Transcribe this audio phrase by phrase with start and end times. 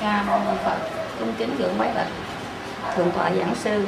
[0.00, 0.78] Ca Mâu Ni Phật.
[1.18, 2.06] Cung kính gượng bái bạch
[2.96, 3.86] thượng tọa giảng sư.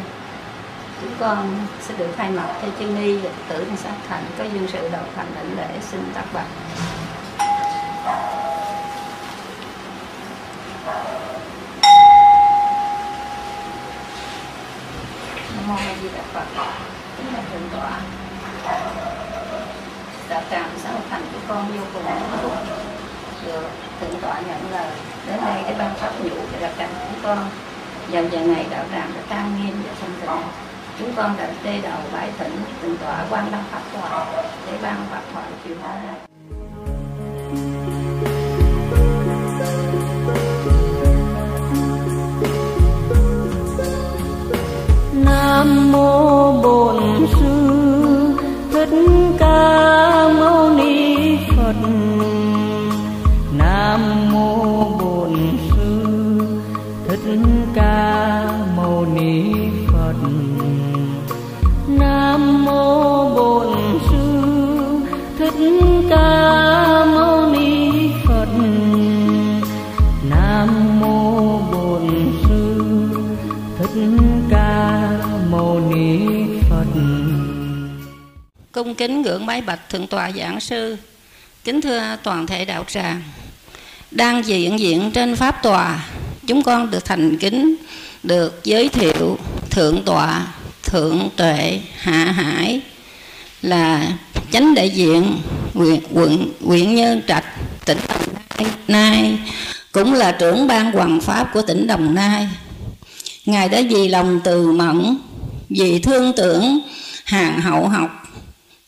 [1.01, 4.45] Chúng con sẽ được thay mặt cho chư ni lịch tử trong sát thành có
[4.45, 6.47] dân sự đầu thành đảnh lễ, xin tác bạch.
[15.57, 16.65] Nam mô A Di Đà Phật.
[17.17, 18.01] Kính thượng tọa.
[20.29, 22.53] Đạo tràng xã hội thành của con vô cùng hạnh phúc
[23.47, 23.69] được
[24.01, 24.91] thượng tọa nhận lời
[25.27, 27.39] đến đây để ban pháp vụ cho đạo tràng chúng con.
[28.11, 30.49] Vào giờ này đạo tràng đã trang nghiêm và thanh tịnh.
[30.99, 34.27] Chúng con đã tê đầu, bãi thỉnh thượng tọa quan đăng pháp tọa
[34.67, 36.17] để ban pháp thoại chiều hôm nay
[45.13, 46.92] Nam mô Bổn
[78.83, 80.97] cung kính ngưỡng bái bạch thượng tọa giảng sư.
[81.65, 83.23] Kính thưa toàn thể đạo tràng
[84.11, 86.09] đang diện diện trên pháp tòa
[86.47, 87.77] chúng con được thành kính
[88.23, 89.39] được giới thiệu
[89.71, 90.47] thượng tọa
[90.83, 92.81] thượng tuệ hạ hải
[93.63, 94.13] là
[94.53, 95.39] chánh đại diện
[95.75, 97.45] huyện quận huyện nhân trạch
[97.87, 99.39] tỉnh đồng nai, nai
[99.93, 102.49] cũng là trưởng ban hoàng pháp của tỉnh đồng nai.
[103.47, 105.19] Ngài đã vì lòng từ mẫn
[105.69, 106.81] vì thương tưởng
[107.25, 108.22] hàng hậu học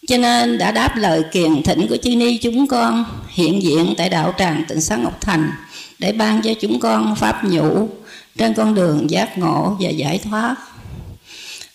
[0.09, 4.09] cho nên đã đáp lời kiền thỉnh của chư ni chúng con hiện diện tại
[4.09, 5.51] đạo tràng tịnh xá Ngọc Thành
[5.99, 7.89] để ban cho chúng con pháp nhũ
[8.39, 10.57] trên con đường giác ngộ và giải thoát.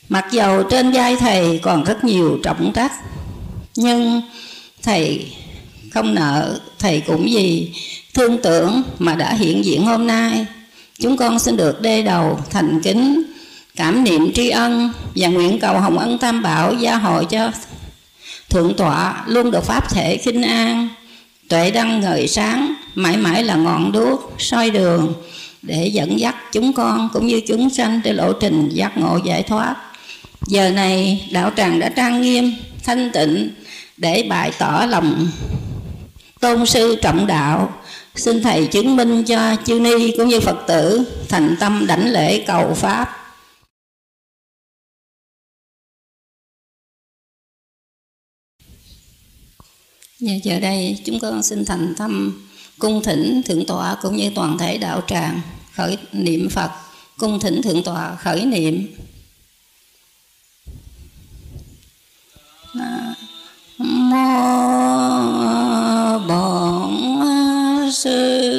[0.10, 2.92] Mặc dầu trên vai thầy còn rất nhiều trọng trách,
[3.76, 4.22] nhưng
[4.84, 5.32] thầy
[5.92, 7.72] không nợ, thầy cũng vì
[8.14, 10.46] thương tưởng mà đã hiện diện hôm nay.
[11.00, 13.24] Chúng con xin được đê đầu thành kính
[13.76, 17.52] cảm niệm tri ân và nguyện cầu hồng ân tam bảo gia hội cho
[18.50, 20.90] thượng tọa luôn được pháp thể khinh an.
[21.50, 25.14] Tuệ đăng ngời sáng, mãi mãi là ngọn đuốc, soi đường,
[25.62, 29.44] để dẫn dắt chúng con cũng như chúng sanh trên lộ trình giác ngộ giải
[29.44, 29.76] thoát.
[30.48, 32.54] Giờ này, đạo tràng đã trang nghiêm,
[32.84, 33.50] thanh tịnh,
[33.98, 35.28] để bày tỏ lòng
[36.40, 37.74] tôn sư trọng đạo.
[38.16, 42.44] Xin thầy chứng minh cho chư ni cũng như phật tử thành tâm đảnh lễ
[42.48, 43.29] cầu pháp.
[50.20, 52.42] Và giờ đây chúng con xin thành tâm
[52.80, 55.42] cung thỉnh thượng tọa cũng như toàn thể đạo tràng
[55.74, 56.72] khởi niệm Phật,
[57.18, 58.88] cung thỉnh thượng tọa khởi niệm.
[62.80, 63.16] À,
[63.78, 64.20] Mô
[66.28, 68.50] Bổn Sư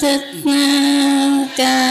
[0.00, 0.22] Thích
[1.56, 1.87] Ca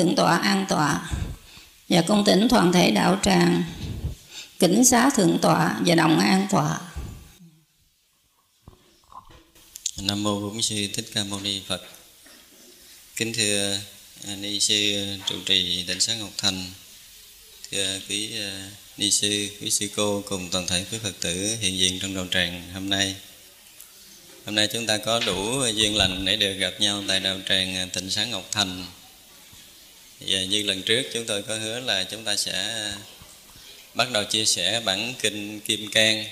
[0.00, 1.10] thượng tọa an tọa
[1.88, 3.62] và cung tỉnh toàn thể đạo tràng
[4.58, 6.80] kính xá thượng tọa và đồng an tọa
[10.02, 11.82] Nam mô Bổn sư Thích Ca Mâu Ni Phật.
[13.16, 13.78] Kính thưa
[14.28, 16.64] à, ni sư trụ trì tỉnh xá Ngọc Thành,
[17.70, 21.78] thưa quý à, ni sư, quý sư cô cùng toàn thể quý Phật tử hiện
[21.78, 23.14] diện trong đạo tràng hôm nay.
[24.46, 27.90] Hôm nay chúng ta có đủ duyên lành để được gặp nhau tại đạo tràng
[27.92, 28.86] Tịnh Sáng Ngọc Thành.
[30.20, 32.92] Và như lần trước chúng tôi có hứa là chúng ta sẽ ờ,
[33.94, 36.24] bắt đầu chia sẻ bản kinh Kim Cang.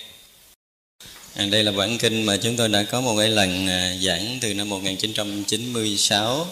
[1.34, 4.38] À, đây là bản kinh mà chúng tôi đã có một cái lần ờ, giảng
[4.40, 6.46] từ năm 1996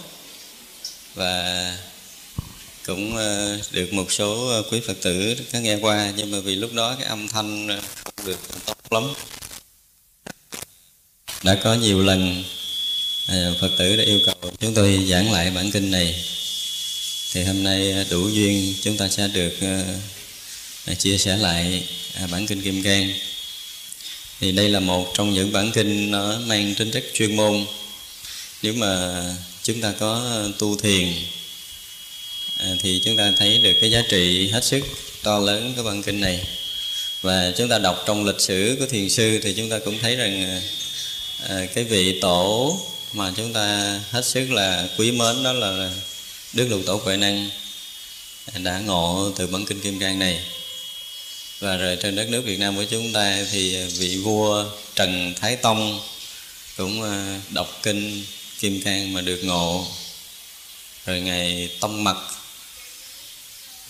[1.14, 1.76] và
[2.86, 6.72] cũng ờ, được một số quý Phật tử có nghe qua nhưng mà vì lúc
[6.72, 7.68] đó cái âm thanh
[8.04, 9.12] không được tốt lắm
[11.42, 12.44] đã có nhiều lần
[13.60, 16.24] Phật tử đã yêu cầu chúng tôi giảng lại bản kinh này
[17.36, 19.54] thì hôm nay à, đủ duyên chúng ta sẽ được
[20.90, 21.84] uh, chia sẻ lại
[22.30, 23.12] bản kinh Kim Cang.
[24.40, 27.66] Thì đây là một trong những bản kinh nó mang tính chất chuyên môn.
[28.62, 29.22] Nếu mà
[29.62, 31.08] chúng ta có tu thiền
[32.80, 34.80] thì chúng ta thấy được cái giá trị hết sức
[35.22, 36.40] to lớn của bản kinh này.
[37.22, 40.16] Và chúng ta đọc trong lịch sử của thiền sư thì chúng ta cũng thấy
[40.16, 40.60] rằng
[41.74, 42.78] cái vị tổ
[43.12, 45.90] mà chúng ta hết sức là quý mến đó là
[46.56, 47.50] Đức Lục Tổ Huệ Năng
[48.58, 50.40] đã ngộ từ bản kinh Kim Cang này.
[51.58, 54.64] Và rồi trên đất nước Việt Nam của chúng ta thì vị vua
[54.94, 56.00] Trần Thái Tông
[56.76, 58.24] cũng ờ, đọc kinh
[58.60, 59.86] Kim Cang mà được ngộ.
[61.06, 62.16] Rồi ngày Tông Mật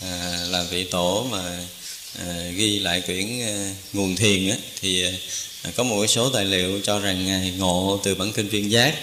[0.00, 1.58] à, ờ, là vị tổ mà
[2.18, 5.04] à, ghi lại quyển à, nguồn thiền á, thì
[5.62, 8.94] à, có một số tài liệu cho rằng ngài ngộ từ bản kinh viên giác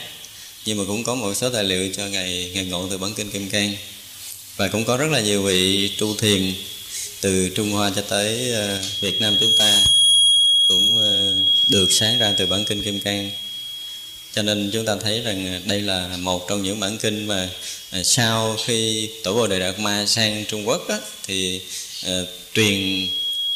[0.66, 3.32] nhưng mà cũng có một số tài liệu cho ngày ngày ngộ từ bản kinh
[3.32, 3.76] kim cang.
[4.58, 6.54] Và cũng có rất là nhiều vị tu thiền
[7.22, 9.84] từ trung hoa cho tới ờ, việt nam chúng ta
[10.68, 11.36] cũng ờ,
[11.70, 13.32] được sáng ra từ bản kinh kim cang.
[14.34, 17.50] Cho nên chúng ta thấy rằng đây là một trong những bản kinh mà
[17.92, 21.62] ờ, sau khi tổ bồ đề đạt ma sang trung quốc đó, thì
[22.06, 23.08] uh, truyền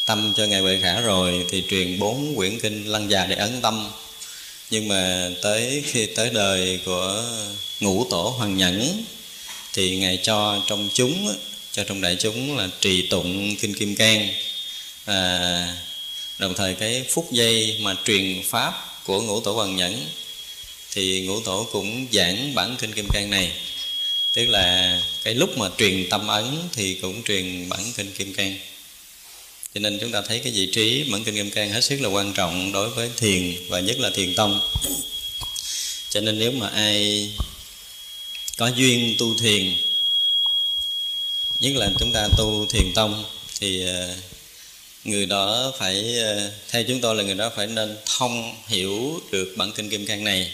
[0.06, 3.62] tâm cho ngài bệ khả rồi thì truyền bốn quyển kinh lăng già để ấn
[3.62, 3.90] tâm
[4.70, 7.24] nhưng mà tới khi tới đời của
[7.80, 9.04] ngũ tổ hoàng nhẫn
[9.74, 11.36] thì ngài cho trong chúng
[11.72, 14.30] cho trong đại chúng là trì tụng kinh kim cang.
[15.06, 15.78] À,
[16.40, 20.06] đồng thời cái phút giây mà truyền pháp của ngũ tổ hoàng nhẫn
[20.92, 23.52] thì ngũ tổ cũng giảng bản kinh kim cang này.
[24.34, 28.58] Tức là cái lúc mà truyền tâm ấn thì cũng truyền bản kinh kim cang
[29.74, 32.10] cho nên chúng ta thấy cái vị trí bản kinh kim cang hết sức là
[32.10, 34.62] quan trọng đối với thiền và nhất là thiền tông.
[36.10, 37.30] Cho nên nếu mà ai
[38.58, 39.76] có duyên tu thiền,
[41.60, 43.26] nhất là chúng ta tu thiền tông,
[43.60, 44.16] thì ờ,
[45.04, 49.54] người đó phải ờ, theo chúng tôi là người đó phải nên thông hiểu được
[49.58, 50.52] bản kinh kim cang này.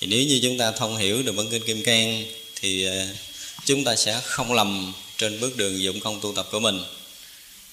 [0.00, 2.24] Thì nếu như chúng ta thông hiểu được bản kinh kim cang
[2.60, 3.06] thì ờ,
[3.64, 6.84] chúng ta sẽ không lầm trên bước đường dụng công tu tập của mình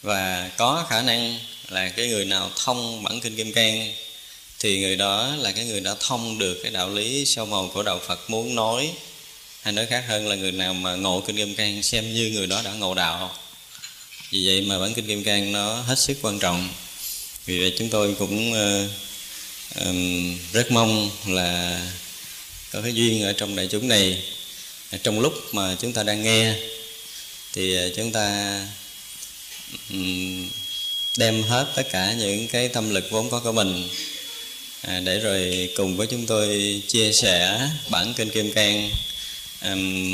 [0.03, 3.93] và có khả năng là cái người nào thông bản kinh kim cang
[4.60, 7.83] thì người đó là cái người đã thông được cái đạo lý sâu màu của
[7.83, 8.91] đạo Phật muốn nói
[9.62, 12.48] hay nói khác hơn là người nào mà ngộ kinh kim cang xem như người
[12.48, 13.36] đó đã ngộ đạo.
[14.31, 16.69] Vì vậy mà bản kinh kim cang nó hết sức quan trọng.
[17.45, 18.89] Vì vậy chúng tôi cũng uh,
[19.86, 21.81] um, rất mong là
[22.72, 24.24] có cái duyên ở trong đại chúng này.
[25.03, 26.55] Trong lúc mà chúng ta đang nghe
[27.53, 28.60] thì ờ, chúng ta
[31.17, 33.89] đem hết tất cả những cái tâm lực vốn có của mình.
[34.81, 38.89] À, để rồi cùng với chúng tôi chia sẻ bản kinh kim cang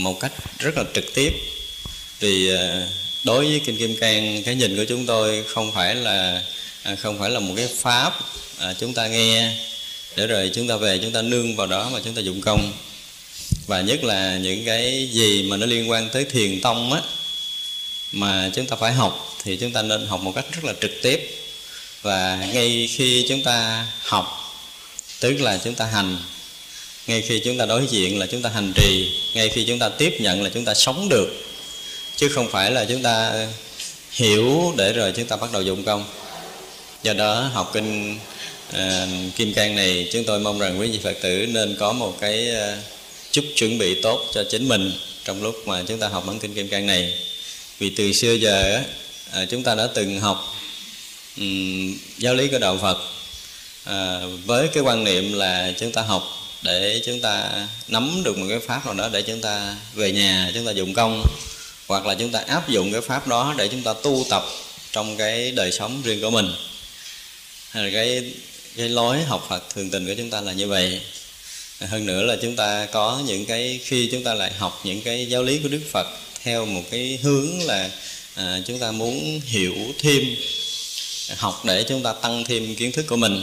[0.03, 1.31] một cách rất là trực tiếp.
[2.19, 2.87] Vì à,
[3.23, 6.43] đối với kinh kim cang cái nhìn của chúng tôi không phải là
[6.83, 8.19] à, không phải là một cái pháp
[8.57, 9.51] à, chúng ta nghe.
[10.15, 12.73] Để rồi chúng ta về chúng ta nương vào đó mà chúng ta dụng công.
[13.67, 17.01] Và nhất là những cái gì mà nó liên quan tới thiền tông á
[18.11, 20.91] mà chúng ta phải học thì chúng ta nên học một cách rất là trực
[21.01, 21.29] tiếp
[22.01, 24.55] và ngay khi chúng ta học
[25.19, 26.17] tức là chúng ta hành
[27.07, 29.89] ngay khi chúng ta đối diện là chúng ta hành trì ngay khi chúng ta
[29.89, 31.27] tiếp nhận là chúng ta sống được
[32.15, 33.33] chứ không phải là chúng ta
[34.11, 36.05] hiểu để rồi chúng ta bắt đầu dụng công
[37.03, 38.17] do đó học kinh
[38.69, 42.17] uh, kim cang này chúng tôi mong rằng quý vị phật tử nên có một
[42.21, 42.83] cái uh,
[43.31, 44.91] chút chuẩn bị tốt cho chính mình
[45.25, 47.13] trong lúc mà chúng ta học bản kinh kim cang này
[47.79, 48.81] vì từ xưa giờ
[49.31, 50.55] á, chúng ta đã từng học
[51.37, 52.97] um, giáo lý của đạo phật
[53.85, 56.23] à, với cái quan niệm là chúng ta học
[56.61, 57.49] để chúng ta
[57.87, 60.93] nắm được một cái pháp nào đó để chúng ta về nhà chúng ta dụng
[60.93, 61.25] công
[61.87, 64.43] hoặc là chúng ta áp dụng cái pháp đó để chúng ta tu tập
[64.91, 66.53] trong cái đời sống riêng của mình
[67.69, 68.23] hay là cái
[68.77, 71.01] cái lối học Phật thường tình của chúng ta là như vậy
[71.79, 75.25] hơn nữa là chúng ta có những cái khi chúng ta lại học những cái
[75.25, 76.07] giáo lý của Đức Phật
[76.43, 77.89] theo một cái hướng là
[78.35, 80.35] à, chúng ta muốn hiểu thêm
[81.37, 83.41] học để chúng ta tăng thêm kiến thức của mình.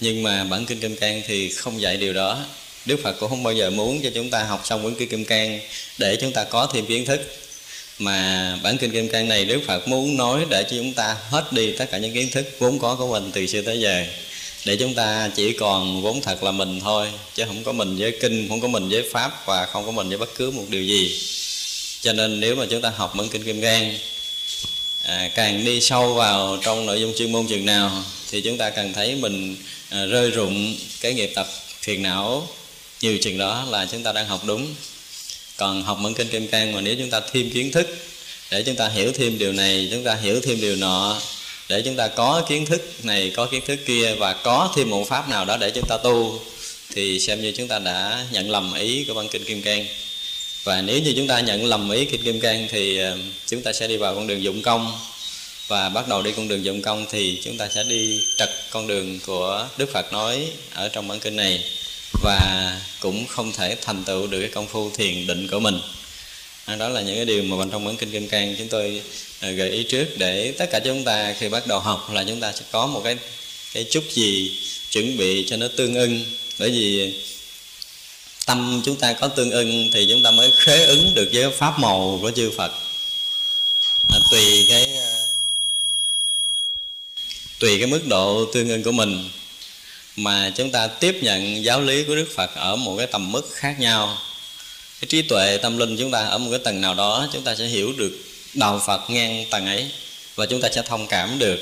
[0.00, 2.44] Nhưng mà bản kinh kim cang thì không dạy điều đó.
[2.86, 5.24] Đức phật cũng không bao giờ muốn cho chúng ta học xong quyển kinh kim
[5.24, 5.60] cang
[5.98, 7.20] để chúng ta có thêm kiến thức.
[7.98, 11.52] Mà bản kinh kim cang này đức phật muốn nói để cho chúng ta hết
[11.52, 14.04] đi tất cả những kiến thức vốn có của mình từ xưa tới giờ.
[14.64, 18.18] Để chúng ta chỉ còn vốn thật là mình thôi chứ không có mình với
[18.20, 20.82] kinh không có mình với pháp và không có mình với bất cứ một điều
[20.82, 21.20] gì
[22.04, 23.98] cho nên nếu mà chúng ta học bản kinh kim cang
[25.04, 28.70] à, càng đi sâu vào trong nội dung chuyên môn chừng nào thì chúng ta
[28.70, 29.56] càng thấy mình
[29.90, 31.46] à, rơi rụng cái nghiệp tập
[31.80, 32.48] phiền não
[33.00, 34.74] nhiều chừng đó là chúng ta đang học đúng.
[35.56, 37.96] Còn học bản kinh kim cang mà nếu chúng ta thêm kiến thức
[38.50, 41.20] để chúng ta hiểu thêm điều này chúng ta hiểu thêm điều nọ
[41.68, 45.08] để chúng ta có kiến thức này có kiến thức kia và có thêm một
[45.08, 46.40] pháp nào đó để chúng ta tu
[46.94, 49.86] thì xem như chúng ta đã nhận lầm ý của văn kinh kim cang
[50.64, 53.72] và nếu như chúng ta nhận lầm ý kinh kim cang thì ờ, chúng ta
[53.72, 54.98] sẽ đi vào con đường dụng công.
[55.68, 58.86] Và bắt đầu đi con đường dụng công thì chúng ta sẽ đi trật con
[58.86, 61.64] đường của đức phật nói ở trong bản kinh này.
[62.22, 65.80] Và cũng không thể thành tựu được cái công phu thiền định của mình.
[66.64, 69.02] À, đó là những cái điều mà bên trong bản kinh kim cang chúng tôi
[69.40, 72.40] ờ, gợi ý trước để tất cả chúng ta khi bắt đầu học là chúng
[72.40, 73.16] ta sẽ có một cái
[73.74, 74.58] cái chút gì
[74.90, 76.24] chuẩn bị cho nó tương ưng.
[76.58, 77.14] Bởi vì
[78.46, 81.78] tâm chúng ta có tương ưng thì chúng ta mới khế ứng được với pháp
[81.78, 82.72] màu của chư Phật.
[84.12, 85.10] À, tùy cái à,
[87.58, 89.30] tùy cái mức độ tương ưng của mình
[90.16, 93.50] mà chúng ta tiếp nhận giáo lý của Đức Phật ở một cái tầm mức
[93.52, 94.18] khác nhau.
[95.00, 97.54] Cái trí tuệ tâm linh chúng ta ở một cái tầng nào đó chúng ta
[97.54, 98.12] sẽ hiểu được
[98.54, 99.90] đạo Phật ngang tầng ấy
[100.34, 101.58] và chúng ta sẽ thông cảm được.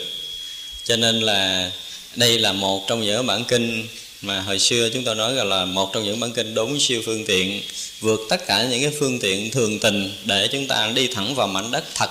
[0.85, 1.71] Cho nên là
[2.17, 3.89] đây là một trong những bản kinh
[4.23, 7.25] mà hồi xưa chúng tôi nói là một trong những bản kinh đốn siêu phương
[7.25, 7.63] tiện,
[8.01, 11.47] vượt tất cả những cái phương tiện thường tình để chúng ta đi thẳng vào
[11.47, 12.11] mảnh đất thật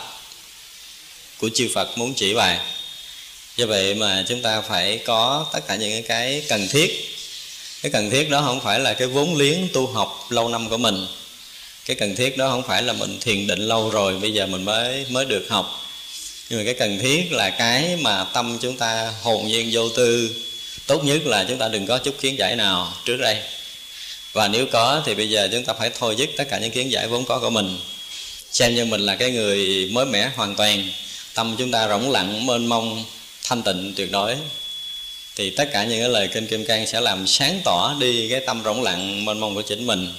[1.38, 2.60] của chư Phật muốn chỉ bài
[3.58, 7.15] do vậy mà chúng ta phải có tất cả những cái cần thiết.
[7.82, 10.77] Cái cần thiết đó không phải là cái vốn liếng tu học lâu năm của
[10.77, 11.08] mình.
[11.86, 14.65] Cái cần thiết đó không phải là mình thiền định lâu rồi bây giờ mình
[14.65, 15.82] mới mới được học.
[16.50, 20.30] Nhưng mà cái cần thiết là cái mà tâm chúng ta hồn nhiên vô tư
[20.91, 23.38] tốt nhất là chúng ta đừng có chút kiến giải nào trước đây.
[24.33, 26.91] Và nếu có thì bây giờ chúng ta phải thôi dứt tất cả những kiến
[26.91, 27.79] giải vốn có của mình.
[28.51, 30.89] Xem như mình là cái người mới mẻ hoàn toàn,
[31.33, 33.05] tâm chúng ta rỗng lặng, mênh mông,
[33.43, 34.36] thanh tịnh, tuyệt đối.
[35.36, 38.39] Thì tất cả những cái lời kinh kim cang sẽ làm sáng tỏ đi cái
[38.39, 40.13] tâm rỗng lặng, mênh mông của chính mình.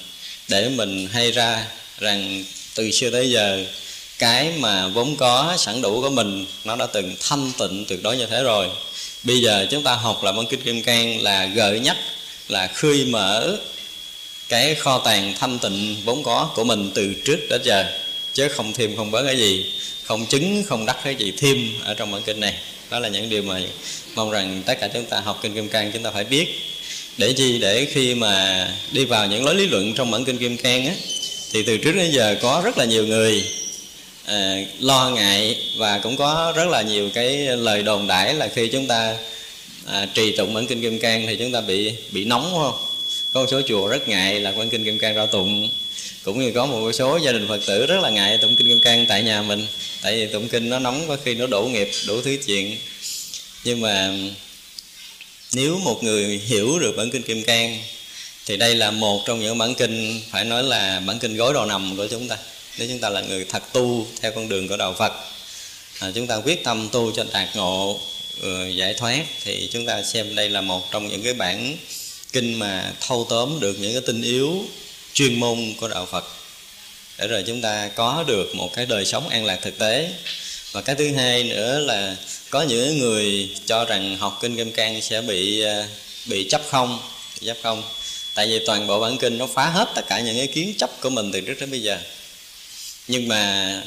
[0.47, 1.65] Để mình hay ra
[1.99, 2.43] rằng
[2.75, 3.65] từ xưa tới giờ,
[4.19, 8.17] cái mà vốn có sẵn đủ của mình, nó đã từng thanh tịnh tuyệt đối
[8.17, 8.69] như thế rồi
[9.23, 11.97] bây giờ chúng ta học là bản kinh kim cang là gợi nhắc,
[12.47, 13.57] là khơi mở
[14.49, 17.85] cái kho tàng thanh tịnh vốn có của mình từ trước đến giờ.
[18.33, 19.65] Chứ không thêm không bớt cái gì,
[20.03, 22.53] không chứng, không đắc cái gì thêm ở trong bản kinh này.
[22.89, 23.59] Đó là những điều mà
[24.15, 26.47] mong rằng tất cả chúng ta học kinh kim cang chúng ta phải biết.
[27.17, 27.57] Để chi?
[27.57, 30.93] Để khi mà đi vào những lối lý luận trong bản kinh kim cang á,
[31.51, 33.43] thì từ trước đến giờ có rất là nhiều người
[34.25, 38.67] à, lo ngại và cũng có rất là nhiều cái lời đồn đãi là khi
[38.67, 39.15] chúng ta
[39.85, 42.75] à, trì tụng bản kinh kim cang thì chúng ta bị bị nóng không?
[43.33, 45.69] Có một số chùa rất ngại là bản kinh kim cang ra tụng.
[46.23, 48.79] Cũng như có một số gia đình phật tử rất là ngại tụng kinh kim
[48.79, 49.67] cang tại nhà mình
[50.01, 52.77] tại vì tụng kinh nó nóng có khi nó đổ nghiệp đủ thứ chuyện.
[53.63, 54.11] Nhưng mà
[55.53, 57.77] nếu một người hiểu được bản kinh kim cang
[58.45, 61.65] thì đây là một trong những bản kinh phải nói là bản kinh gối đầu
[61.65, 62.37] nằm của chúng ta
[62.77, 65.13] nếu chúng ta là người thật tu theo con đường của đạo phật
[65.99, 67.99] à, chúng ta quyết tâm tu cho đạt ngộ
[68.41, 71.77] ừ, giải thoát thì chúng ta xem đây là một trong những cái bản
[72.33, 74.65] kinh mà thâu tóm được những cái tinh yếu
[75.13, 76.25] chuyên môn của đạo phật.
[77.17, 80.09] Để rồi chúng ta có được một cái đời sống an lạc thực tế.
[80.71, 82.15] Và cái thứ hai nữa là
[82.49, 85.87] có những người cho rằng học kinh kim cang sẽ bị à,
[86.25, 86.99] bị chấp không
[87.41, 87.83] bị chấp không.
[88.35, 91.01] Tại vì toàn bộ bản kinh nó phá hết tất cả những cái kiến chấp
[91.01, 91.97] của mình từ trước đến bây giờ
[93.07, 93.81] nhưng mà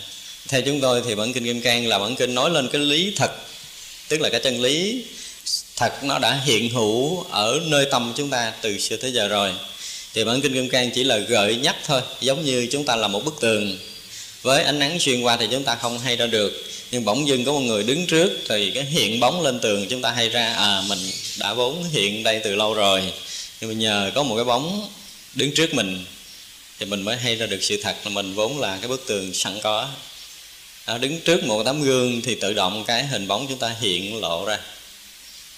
[0.48, 3.12] theo chúng tôi thì bản kinh kim cang là bản kinh nói lên cái lý
[3.16, 3.30] thật.
[4.08, 5.04] Tức là cái chân lý
[5.76, 9.52] thật nó đã hiện hữu ở nơi tâm chúng ta từ xưa tới giờ rồi.
[10.14, 13.08] Thì bản kinh kim cang chỉ là gợi nhắc thôi, giống như chúng ta là
[13.08, 13.78] một bức tường.
[14.42, 16.64] Với ánh nắng xuyên qua thì chúng ta không hay ra được.
[16.90, 20.02] Nhưng bỗng dưng có một người đứng trước thì cái hiện bóng lên tường chúng
[20.02, 20.98] ta hay ra à mình
[21.38, 23.12] đã vốn hiện đây từ lâu rồi.
[23.60, 24.88] Nhưng mà nhờ có một cái bóng
[25.34, 26.04] đứng trước mình
[26.78, 29.34] thì mình mới hay ra được sự thật là mình vốn là cái bức tường
[29.34, 29.88] sẵn có.
[30.84, 34.20] À, đứng trước một tấm gương thì tự động cái hình bóng chúng ta hiện
[34.20, 34.58] lộ ra.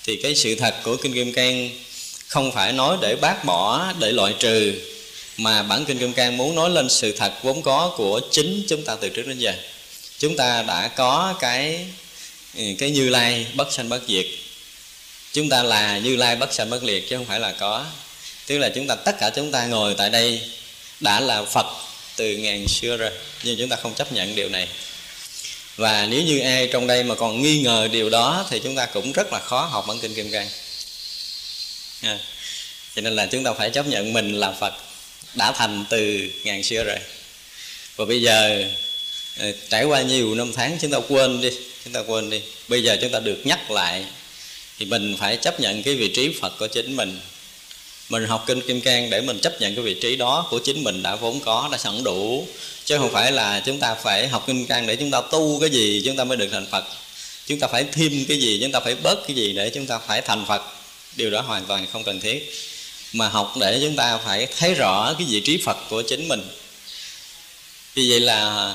[0.04, 1.70] Thì cái sự thật của kinh kim cang
[2.26, 4.74] không phải nói để bác bỏ để loại trừ
[5.36, 8.84] mà bản kinh kim cang muốn nói lên sự thật vốn có của chính chúng
[8.84, 9.52] ta từ trước đến giờ.
[10.18, 11.86] Chúng ta đã có cái
[12.56, 14.26] ừ, cái như lai bất sanh bất diệt.
[15.32, 17.86] Chúng ta là như lai bất sanh bất liệt chứ không phải là có.
[18.46, 20.40] Tức là chúng ta tất cả chúng ta ngồi tại đây
[21.00, 21.66] đã là phật
[22.16, 23.10] từ ngàn xưa rồi,
[23.42, 24.68] nhưng chúng ta không chấp nhận điều này.
[25.76, 28.86] Và nếu như ai trong đây mà còn nghi ngờ điều đó thì chúng ta
[28.86, 30.48] cũng rất là khó học bản kinh kim cang.
[32.02, 32.18] À.
[32.94, 34.74] cho nên là chúng ta phải chấp nhận mình là phật
[35.34, 36.98] đã thành từ ngàn xưa rồi.
[37.96, 38.64] Và bây giờ
[39.38, 41.50] ờ, trải qua nhiều năm tháng chúng ta quên đi,
[41.84, 42.42] chúng ta quên đi.
[42.68, 44.04] Bây giờ chúng ta được nhắc lại
[44.78, 47.20] thì mình phải chấp nhận cái vị trí phật của chính mình
[48.08, 50.84] mình học kinh kim cang để mình chấp nhận cái vị trí đó của chính
[50.84, 52.46] mình đã vốn có, đã sẵn đủ.
[52.84, 55.70] Chứ không phải là chúng ta phải học kinh cang để chúng ta tu cái
[55.70, 56.84] gì, chúng ta mới được thành phật.
[57.46, 59.98] Chúng ta phải thêm cái gì, chúng ta phải bớt cái gì để chúng ta
[59.98, 60.62] phải thành phật.
[61.16, 62.52] Điều đó hoàn toàn không cần thiết.
[63.12, 66.42] Mà học để chúng ta phải thấy rõ cái vị trí phật của chính mình.
[67.94, 68.74] Vì vậy là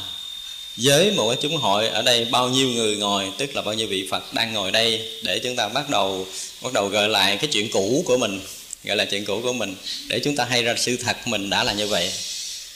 [0.78, 3.88] với một cái chúng hội ở đây bao nhiêu người ngồi, tức là bao nhiêu
[3.88, 6.28] vị phật đang ngồi đây, để chúng ta bắt đầu
[6.62, 8.42] bắt đầu gợi lại cái chuyện cũ của mình
[8.84, 9.76] gọi là chuyện cũ của mình.
[10.08, 12.12] Để chúng ta hay ra sự thật mình đã là như vậy.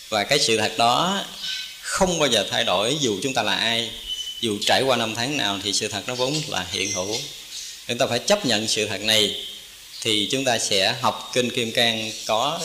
[0.10, 1.26] Và cái sự thật đó
[1.82, 3.90] không bao giờ thay đổi dù chúng ta là ai.
[4.42, 7.18] Dù trải qua năm tháng nào thì sự thật nó vốn là hiện hữu.
[7.88, 9.46] Chúng ta phải chấp nhận sự thật này
[10.02, 12.60] thì chúng ta sẽ học kinh kim cang có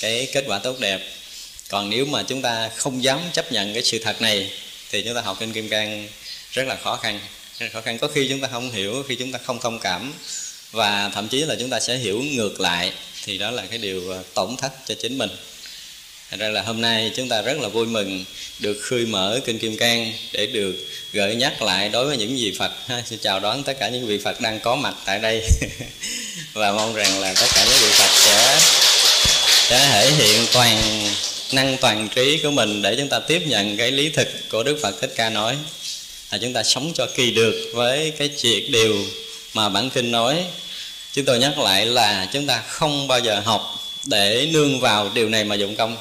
[0.00, 1.00] cái kết quả tốt đẹp.
[1.68, 4.50] Còn nếu mà chúng ta không dám chấp nhận cái sự thật này
[4.90, 6.08] thì chúng ta học kinh kim cang
[6.52, 7.20] rất là khó khăn.
[7.58, 7.98] Rất là khó khăn.
[7.98, 10.12] Có khi chúng ta không hiểu khi chúng ta không thông cảm
[10.72, 12.92] và thậm chí là chúng ta sẽ hiểu ngược lại
[13.24, 15.30] thì đó là cái điều ờ, tổn thất cho chính mình.
[16.30, 18.24] Thành ra là hôm nay chúng ta rất là vui mừng
[18.58, 20.74] được khơi mở Kinh Kim Cang để được
[21.12, 22.72] gợi nhắc lại đối với những vị Phật.
[22.86, 25.42] Ha, xin chào đón tất cả những vị Phật đang có mặt tại đây.
[26.52, 28.58] Và mong rằng là tất cả những vị Phật sẽ
[29.68, 30.78] sẽ thể hiện toàn
[31.52, 34.78] năng toàn trí của mình để chúng ta tiếp nhận cái lý thực của Đức
[34.82, 35.56] Phật Thích Ca nói.
[36.30, 39.04] Là chúng ta sống cho kỳ được với cái chuyện điều
[39.54, 40.44] mà bản kinh nói,
[41.12, 45.28] chúng tôi nhắc lại là chúng ta không bao giờ học để nương vào điều
[45.28, 45.96] này mà dụng công.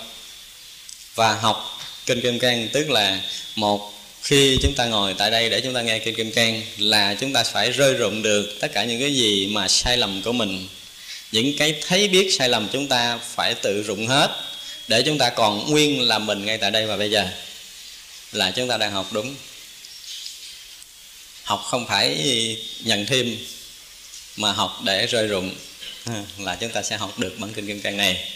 [1.16, 3.20] Và học kinh kim cang, tức là
[3.56, 7.16] một khi chúng ta ngồi tại đây để chúng ta nghe kinh kim cang là
[7.20, 10.32] chúng ta phải rơi rụng được tất cả những cái gì mà sai lầm của
[10.32, 10.68] mình.
[11.32, 14.30] Những cái thấy biết sai lầm chúng ta phải tự rụng hết
[14.88, 17.28] để chúng ta còn nguyên là mình ngay tại đây và bây giờ
[18.32, 19.36] là chúng ta đang học đúng
[21.44, 22.18] học không phải
[22.84, 23.38] nhận thêm,
[24.38, 25.56] mà học để rơi rụng.
[26.38, 28.28] Là chúng ta sẽ học được bản kinh kim cang này.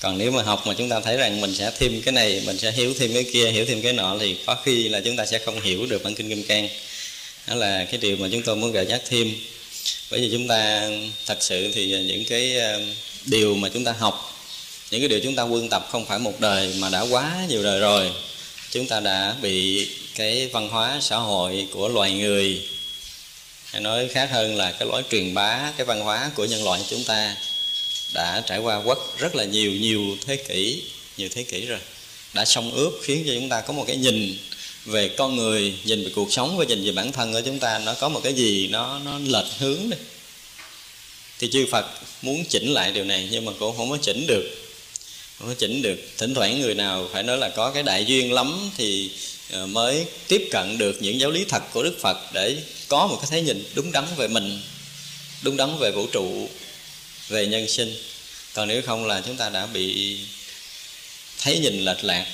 [0.00, 2.58] Còn nếu mà học mà chúng ta thấy rằng mình sẽ thêm cái này, mình
[2.58, 5.26] sẽ hiểu thêm cái kia, hiểu thêm cái nọ, thì có khi là chúng ta
[5.26, 6.68] sẽ không hiểu được bản kinh kim cang.
[7.46, 9.34] Đó là cái điều mà chúng tôi muốn gợi nhắc thêm.
[10.10, 10.88] Bởi vì chúng ta,
[11.26, 12.80] thật sự thì những cái ờ,
[13.24, 14.42] điều mà chúng ta học,
[14.90, 17.62] những cái điều chúng ta quân tập không phải một đời mà đã quá nhiều
[17.62, 18.10] đời rồi,
[18.70, 22.62] chúng ta đã bị cái văn hóa xã hội của loài người.
[23.64, 26.80] Hay nói khác hơn là cái lối truyền bá cái văn hóa của nhân loại
[26.90, 27.36] chúng ta
[28.14, 30.82] đã trải qua quất rất là nhiều nhiều thế kỷ,
[31.16, 31.78] nhiều thế kỷ rồi.
[32.34, 34.38] Đã xông ướp khiến cho chúng ta có một cái nhìn
[34.84, 37.78] về con người, nhìn về cuộc sống và nhìn về bản thân của chúng ta.
[37.78, 39.96] Nó có một cái gì nó nó lệch hướng đi.
[41.38, 41.86] Thì chư Phật
[42.22, 44.42] muốn chỉnh lại điều này, nhưng mà cũng không có chỉnh được.
[45.38, 45.96] Không có chỉnh được.
[46.18, 49.10] Thỉnh thoảng người nào phải nói là có cái đại duyên lắm thì
[49.52, 52.56] À, mới tiếp cận được những giáo lý thật của Đức Phật để
[52.88, 54.62] có một cái thấy nhìn đúng đắn về mình
[55.42, 56.48] đúng đắn về vũ trụ
[57.28, 57.94] về nhân sinh.
[58.54, 60.18] Còn nếu không là chúng ta đã bị
[61.42, 62.26] thấy nhìn lệch lạc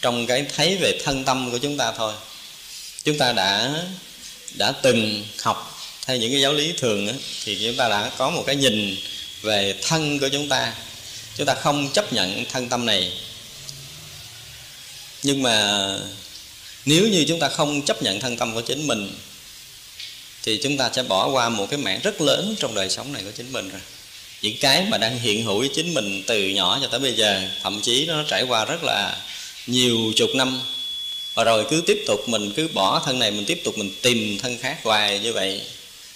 [0.00, 2.14] trong cái thấy về thân tâm của chúng ta thôi.
[3.04, 3.84] Chúng ta đã
[4.54, 7.12] đã từng học theo những cái giáo lý thường đó,
[7.44, 8.96] thì chúng ta đã có một cái nhìn
[9.42, 10.74] về thân của chúng ta.
[11.36, 13.12] Chúng ta không chấp nhận thân tâm này.
[15.22, 15.88] Nhưng mà
[16.84, 19.14] nếu như chúng ta không chấp nhận thân tâm của chính mình,
[20.42, 23.22] thì chúng ta sẽ bỏ qua một cái mảng rất lớn trong đời sống này
[23.22, 23.80] của chính mình rồi.
[24.42, 27.48] Những cái mà đang hiện hữu với chính mình từ nhỏ cho tới bây giờ,
[27.62, 29.16] thậm chí nó trải qua rất là
[29.66, 30.62] nhiều chục năm.
[31.34, 34.38] Và rồi cứ tiếp tục mình cứ bỏ thân này, mình tiếp tục mình tìm
[34.38, 35.60] thân khác hoài như vậy.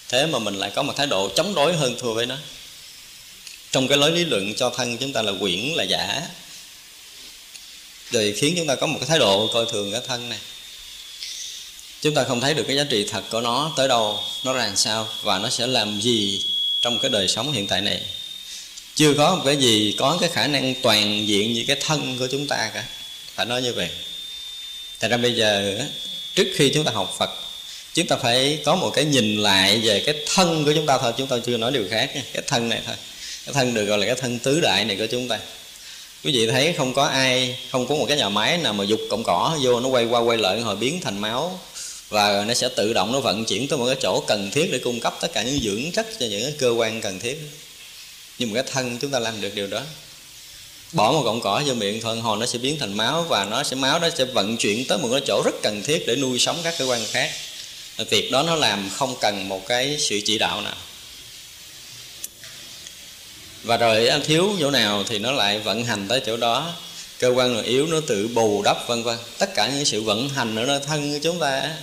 [0.09, 2.35] Thế mà mình lại có một thái độ chống đối hơn thua với nó.
[3.71, 6.21] Trong cái lối lý luận cho thân chúng ta là quyển là giả.
[8.11, 10.39] Rồi khiến chúng ta có một cái thái độ coi thường cái thân này
[12.07, 14.65] chúng ta không thấy được cái giá trị thật của nó tới đâu, nó ra
[14.65, 16.45] làm sao và nó sẽ làm gì
[16.81, 18.01] trong cái đời sống hiện tại này.
[18.95, 22.27] Chưa có một cái gì có cái khả năng toàn diện như cái thân của
[22.31, 22.83] chúng ta cả.
[23.35, 23.89] Phải nói như vậy.
[24.99, 25.79] Tại ra bây giờ,
[26.35, 27.29] trước khi chúng ta học phật,
[27.93, 31.13] chúng ta phải có một cái nhìn lại về cái thân của chúng ta thôi,
[31.17, 32.95] chúng ta chưa nói điều khác cái thân này thôi.
[33.45, 35.39] Cái thân được gọi là cái thân tứ đại này của chúng ta.
[36.23, 38.99] Quý vị thấy không có ai, không có một cái nhà máy nào mà dục
[39.09, 41.59] cọng cỏ vô, nó quay qua quay lại hồi biến thành máu
[42.09, 44.79] và nó sẽ tự động nó vận chuyển tới một cái chỗ cần thiết để
[44.79, 47.37] cung cấp tất cả những dưỡng chất cho những cái cơ quan cần thiết.
[48.39, 49.81] Nhưng mà cái thân chúng ta làm được điều đó.
[50.91, 53.63] Bỏ một cọng cỏ vô miệng thôi hồn nó sẽ biến thành máu và nó
[53.63, 56.39] sẽ, máu nó sẽ vận chuyển tới một cái chỗ rất cần thiết để nuôi
[56.39, 57.31] sống các cơ quan khác.
[58.09, 60.75] Việc đó nó làm không cần một cái sự chỉ đạo nào.
[63.63, 66.73] Và rồi anh thiếu chỗ nào thì nó lại vận hành tới chỗ đó.
[67.19, 69.17] Cơ quan nào yếu, nó tự bù đắp, vân vân.
[69.37, 71.75] Tất cả những sự vận hành ở nơi thân của chúng ta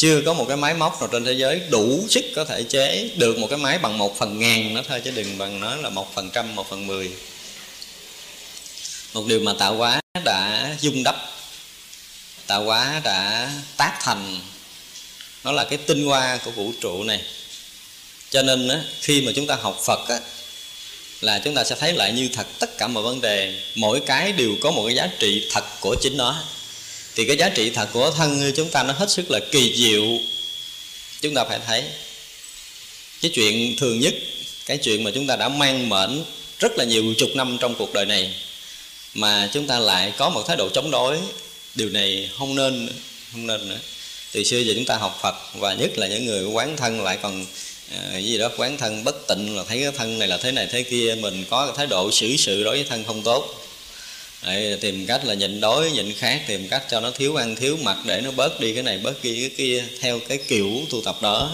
[0.00, 3.10] chưa có một cái máy móc nào trên thế giới đủ sức có thể chế
[3.16, 5.88] được một cái máy bằng một phần ngàn nó thôi chứ đừng bằng nó là
[5.88, 7.10] một phần trăm một phần mười.
[9.14, 11.16] Một điều mà tạo hóa đã dung đắp
[12.46, 14.40] tạo hóa đã tác thành
[15.44, 17.20] nó là cái tinh hoa của vũ trụ này.
[18.30, 20.18] Cho nên á, khi mà chúng ta học phật á,
[21.20, 23.60] là chúng ta sẽ thấy lại như thật tất cả mọi vấn đề.
[23.74, 26.42] Mỗi cái đều có một cái giá trị thật của chính nó
[27.16, 30.04] thì cái giá trị thật của thân chúng ta nó hết sức là kỳ diệu.
[31.20, 31.84] Chúng ta phải thấy
[33.22, 34.14] cái chuyện thường nhất
[34.66, 36.24] cái chuyện mà chúng ta đã mang mệnh
[36.58, 38.34] rất là nhiều chục năm trong cuộc đời này
[39.14, 41.18] mà chúng ta lại có một thái độ chống đối
[41.74, 42.88] điều này không nên
[43.32, 43.78] không nên nữa.
[44.32, 47.18] Từ xưa giờ chúng ta học Phật và nhất là những người quán thân lại
[47.22, 47.46] còn
[47.94, 50.68] uh, gì đó quán thân bất tịnh là thấy cái thân này là thế này
[50.70, 53.54] thế kia mình có cái thái độ xử sự đối với thân không tốt.
[54.42, 57.78] Đấy, tìm cách là nhịn đói nhịn khát tìm cách cho nó thiếu ăn thiếu
[57.82, 61.02] mặc để nó bớt đi cái này bớt đi cái kia theo cái kiểu tu
[61.04, 61.50] tập đó.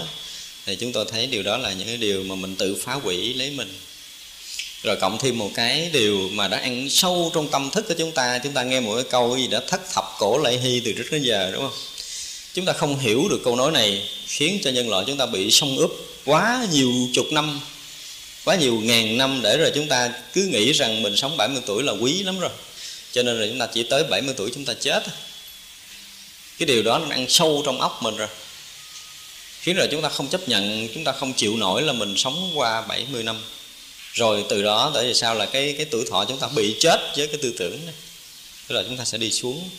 [0.65, 3.33] Thì chúng tôi thấy điều đó là những cái điều mà mình tự phá hủy
[3.33, 3.73] lấy mình.
[4.83, 8.11] Rồi cộng thêm một cái điều mà đã ăn sâu trong tâm thức của chúng
[8.11, 10.93] ta chúng ta nghe một cái câu gì đã thất thập cổ lại hy từ
[10.93, 11.77] trước đến giờ đúng không?
[12.53, 15.51] Chúng ta không hiểu được câu nói này khiến cho nhân loại chúng ta bị
[15.51, 15.91] sông ướp
[16.25, 17.59] quá nhiều chục năm
[18.45, 21.83] quá nhiều ngàn năm để rồi chúng ta cứ nghĩ rằng mình sống 70 tuổi
[21.83, 22.51] là quý lắm rồi
[23.17, 25.03] cho nên là chúng ta chỉ tới 70 tuổi chúng ta chết.
[26.59, 28.27] Cái điều đó nó ăn sâu trong óc mình rồi.
[29.61, 32.51] Khiến rồi chúng ta không chấp nhận chúng ta không chịu nổi là mình sống
[32.55, 33.43] qua 70 năm.
[34.13, 36.99] Rồi từ đó tại vì sao là cái cái tuổi thọ chúng ta bị chết
[37.17, 37.95] với cái tư tưởng này?
[38.67, 39.69] Tức là chúng ta sẽ đi xuống.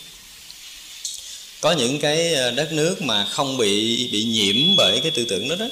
[1.60, 5.48] Có những cái ờ, đất nước mà không bị bị nhiễm bởi cái tư tưởng
[5.48, 5.66] đó đó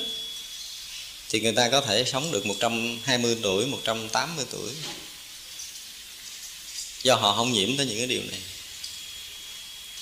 [1.28, 4.70] thì người ta có thể sống được 120 tuổi, 180 tuổi
[7.06, 8.40] do họ không nhiễm tới những cái điều này.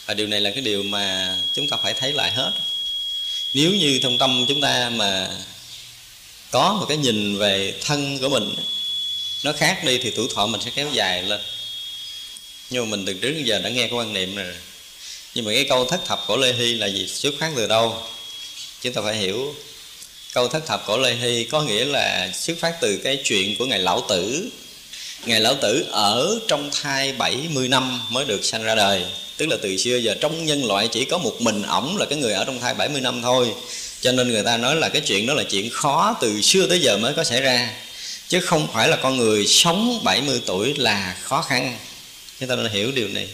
[0.06, 2.52] Và điều này là cái điều mà chúng ta phải thấy lại hết.
[3.54, 5.30] Nếu như trong tâm chúng ta mà
[6.50, 8.54] có một cái nhìn về thân của mình,
[9.44, 11.40] nó khác đi thì tuổi thọ mình sẽ kéo dài lên.
[12.70, 14.56] Nhưng mà mình từ trước đến giờ đã nghe cái quan niệm này rồi.
[15.34, 17.08] Nhưng mà cái câu thất thập của lê hy là gì?
[17.08, 18.02] Xuất phát từ đâu?
[18.82, 19.54] Chúng ta phải hiểu.
[20.32, 23.66] Câu thất thập của lê hy có nghĩa là xuất phát từ cái chuyện của
[23.66, 24.50] ngài lão tử
[25.28, 29.04] ngài lão tử ở trong thai 70 năm mới được sanh ra đời.
[29.36, 32.18] Tức là từ xưa giờ trong nhân loại chỉ có một mình ổng là cái
[32.18, 33.52] người ở trong thai 70 năm thôi.
[34.00, 36.80] Cho nên người ta nói là cái chuyện đó là chuyện khó từ xưa tới
[36.80, 37.70] giờ mới có xảy ra.
[38.28, 41.78] Chứ không phải là con người sống 70 tuổi là khó khăn.
[42.40, 43.28] Chúng ta nên hiểu điều này.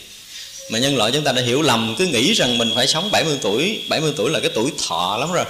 [0.70, 3.38] Mà nhân loại chúng ta đã hiểu lầm, cứ nghĩ rằng mình phải sống 70
[3.42, 5.44] tuổi 70 tuổi là cái tuổi thọ lắm rồi.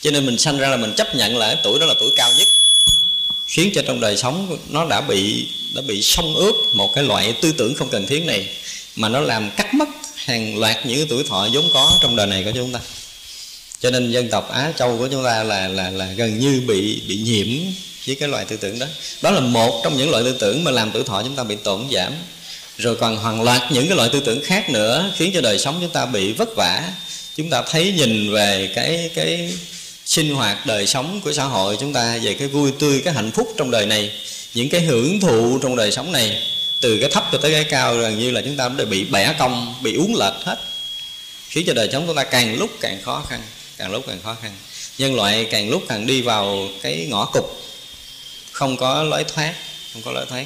[0.00, 2.10] Cho nên mình sanh ra là mình chấp nhận là cái tuổi đó là tuổi
[2.16, 2.48] cao nhất
[3.50, 7.32] khiến cho trong đời sống nó đã bị đã bị xông ướt một cái loại
[7.32, 8.46] tư tưởng không cần thiết này,
[8.96, 12.44] mà nó làm cắt mất hàng loạt những tuổi thọ vốn có trong đời này
[12.44, 12.80] của chúng ta.
[13.80, 17.00] Cho nên dân tộc Á Châu của chúng ta là là là gần như bị
[17.08, 17.46] bị nhiễm
[18.06, 18.86] với cái loại tư tưởng đó.
[19.22, 21.56] Đó là một trong những loại tư tưởng mà làm tuổi thọ chúng ta bị
[21.56, 22.12] tổn giảm.
[22.78, 25.78] Rồi còn hàng loạt những cái loại tư tưởng khác nữa khiến cho đời sống
[25.80, 26.92] chúng ta bị vất vả.
[27.36, 29.52] Chúng ta thấy nhìn về cái cái
[30.10, 33.30] sinh hoạt, đời sống của xã hội, chúng ta về cái vui tươi, cái hạnh
[33.30, 34.12] phúc trong đời này,
[34.54, 36.42] những cái hưởng thụ trong đời sống này,
[36.80, 39.34] từ cái thấp cho tới cái cao, gần như là chúng ta đã bị bẻ
[39.38, 40.58] cong, bị uống lệch hết.
[41.48, 43.42] Khiến cho đời sống chúng ta càng lúc càng khó khăn,
[43.76, 44.52] càng lúc càng khó khăn.
[44.98, 47.44] Nhân loại càng lúc càng đi vào cái ngõ cụt,
[48.52, 49.54] không có lối thoát,
[49.92, 50.44] không có lối thoát.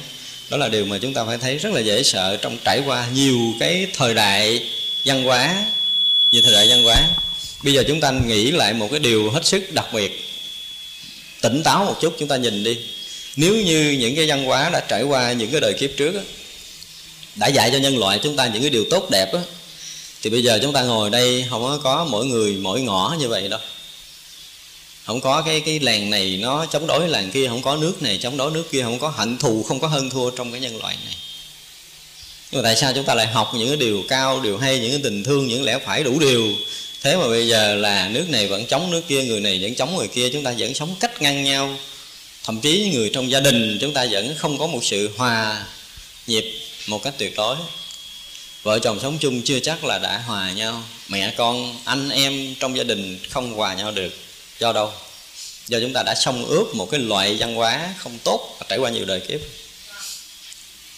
[0.49, 3.07] Đó là điều mà chúng ta phải thấy rất là dễ sợ trong trải qua
[3.13, 4.69] nhiều cái thời đại
[5.05, 5.65] văn hóa,
[6.31, 6.97] nhiều thời đại văn hóa
[7.65, 10.25] bây giờ chúng ta nghĩ lại một cái điều hết sức đặc biệt.
[11.41, 12.77] Tỉnh táo một chút chúng ta nhìn đi.
[13.35, 16.21] Nếu như những cái văn hóa đã trải qua những cái đời kiếp trước đó,
[17.35, 19.39] đã dạy cho nhân loại chúng ta những cái điều tốt đẹp đó,
[20.21, 23.27] thì bây giờ chúng ta ngồi đây không có, có mỗi người mỗi ngõ như
[23.27, 23.59] vậy đâu.
[25.05, 28.19] Không có cái cái làng này nó chống đối làng kia không có nước này
[28.21, 30.77] chống đối nước kia không có hận thù không có hơn thua trong cái nhân
[30.77, 31.15] loại này.
[32.51, 34.91] Nhưng mà tại sao chúng ta lại học những cái điều cao điều hay những
[34.91, 36.55] cái tình thương những lẽ phải đủ điều
[37.05, 39.95] thế mà bây giờ là nước này vẫn chống nước kia, người này vẫn chống
[39.95, 41.77] người kia, chúng ta vẫn sống cách ngăn nhau.
[42.43, 45.65] Thậm chí người trong gia đình chúng ta vẫn không có một sự hòa
[46.27, 46.45] nhịp
[46.87, 47.57] một cách tuyệt đối.
[48.63, 50.83] Vợ chồng sống chung chưa chắc là đã hòa nhau.
[51.07, 54.13] Mẹ con, anh em trong gia đình không hòa nhau được.
[54.59, 54.91] Do đâu?
[55.67, 58.77] Do chúng ta đã xông ướp một cái loại văn hóa không tốt và trải
[58.77, 59.39] qua nhiều đời kiếp.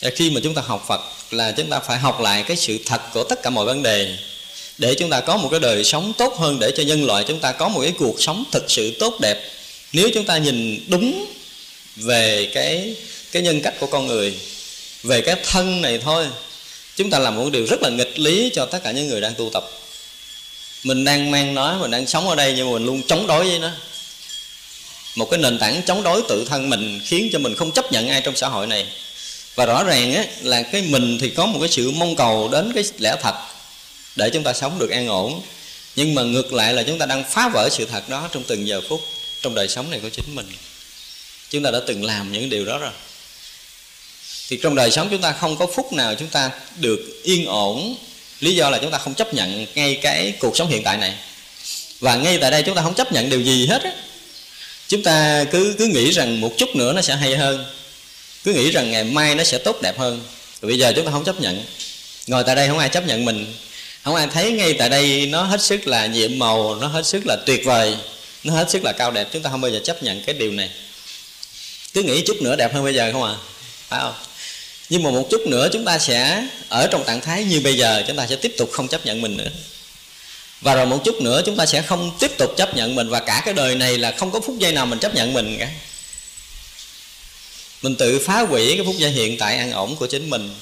[0.02, 2.78] Và khi mà chúng ta học phật là chúng ta phải học lại cái sự
[2.86, 4.17] thật của tất cả mọi vấn đề
[4.78, 7.40] để chúng ta có một cái đời sống tốt hơn để cho nhân loại chúng
[7.40, 9.52] ta có một cái cuộc sống thực sự tốt đẹp.
[9.94, 11.26] Nếu chúng ta nhìn đúng
[11.96, 12.96] về cái
[13.32, 14.34] cái nhân cách của con người
[15.04, 16.28] về cái thân này thôi
[16.96, 19.36] chúng ta làm một điều rất là nghịch lý cho tất cả những người đang
[19.36, 19.70] tu tập.
[20.84, 23.44] Mình đang mang nó mình đang sống ở đây nhưng mà mình luôn chống đối
[23.44, 23.72] với nó.
[25.16, 28.08] Một cái nền tảng chống đối tự thân mình khiến cho mình không chấp nhận
[28.08, 28.86] ai trong xã hội này.
[29.56, 32.72] Và rõ ràng á, là cái mình thì có một cái sự mong cầu đến
[32.76, 33.36] cái lẽ thật
[34.17, 35.41] để chúng ta sống được an ổn.
[35.95, 38.67] Nhưng mà ngược lại là chúng ta đang phá vỡ sự thật đó trong từng
[38.67, 39.01] giờ phút
[39.41, 40.47] trong đời sống này của chính mình.
[41.49, 42.91] Chúng ta đã từng làm những điều đó rồi.
[44.49, 47.95] Thì trong đời sống chúng ta không có phút nào chúng ta được yên ổn.
[48.39, 51.13] Lý do là chúng ta không chấp nhận ngay cái cuộc sống hiện tại này.
[51.99, 53.91] Và ngay tại đây chúng ta không chấp nhận điều gì hết á.
[54.88, 57.65] Chúng ta cứ cứ nghĩ rằng một chút nữa nó sẽ hay hơn.
[58.43, 60.21] Cứ nghĩ rằng ngày mai nó sẽ tốt đẹp hơn.
[60.62, 61.65] Rồi bây giờ chúng ta không chấp nhận.
[62.27, 63.53] Ngồi tại đây không ai chấp nhận mình
[64.08, 67.24] không ai thấy ngay tại đây nó hết sức là nhiệm màu, nó hết sức
[67.26, 67.96] là tuyệt vời,
[68.43, 69.28] nó hết sức là cao đẹp.
[69.34, 70.70] Chúng ta không bao giờ chấp nhận cái điều này.
[71.93, 73.36] Cứ nghĩ chút nữa đẹp hơn bây giờ không à
[73.88, 74.13] phải không?
[74.89, 78.04] Nhưng mà một chút nữa chúng ta sẽ ở trong trạng thái như bây giờ,
[78.08, 79.50] chúng ta sẽ tiếp tục không chấp nhận mình nữa.
[80.62, 83.20] Và rồi một chút nữa chúng ta sẽ không tiếp tục chấp nhận mình, và
[83.20, 85.70] cả cái đời này là không có phút giây nào mình chấp nhận mình cả.
[87.82, 90.56] Mình tự phá hủy cái phút giây hiện tại an ổn của chính mình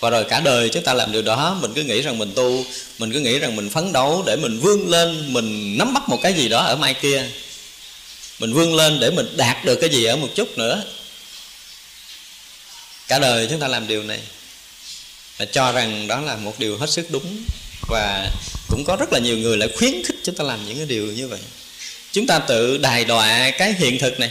[0.00, 2.64] và rồi cả đời chúng ta làm điều đó, mình cứ nghĩ rằng mình tu,
[2.98, 6.18] mình cứ nghĩ rằng mình phấn đấu để mình vươn lên, mình nắm bắt một
[6.22, 7.24] cái gì đó ở mai kia.
[8.38, 10.82] Mình vươn lên để mình đạt được cái gì ở một chút nữa.
[13.08, 14.20] Cả đời chúng ta làm điều này
[15.38, 17.44] và cho rằng đó là một điều hết sức đúng.
[17.88, 18.30] Và
[18.68, 21.06] cũng có rất là nhiều người lại khuyến khích chúng ta làm những cái điều
[21.06, 21.40] như vậy.
[22.12, 24.30] Chúng ta tự đài đọa cái hiện thực này,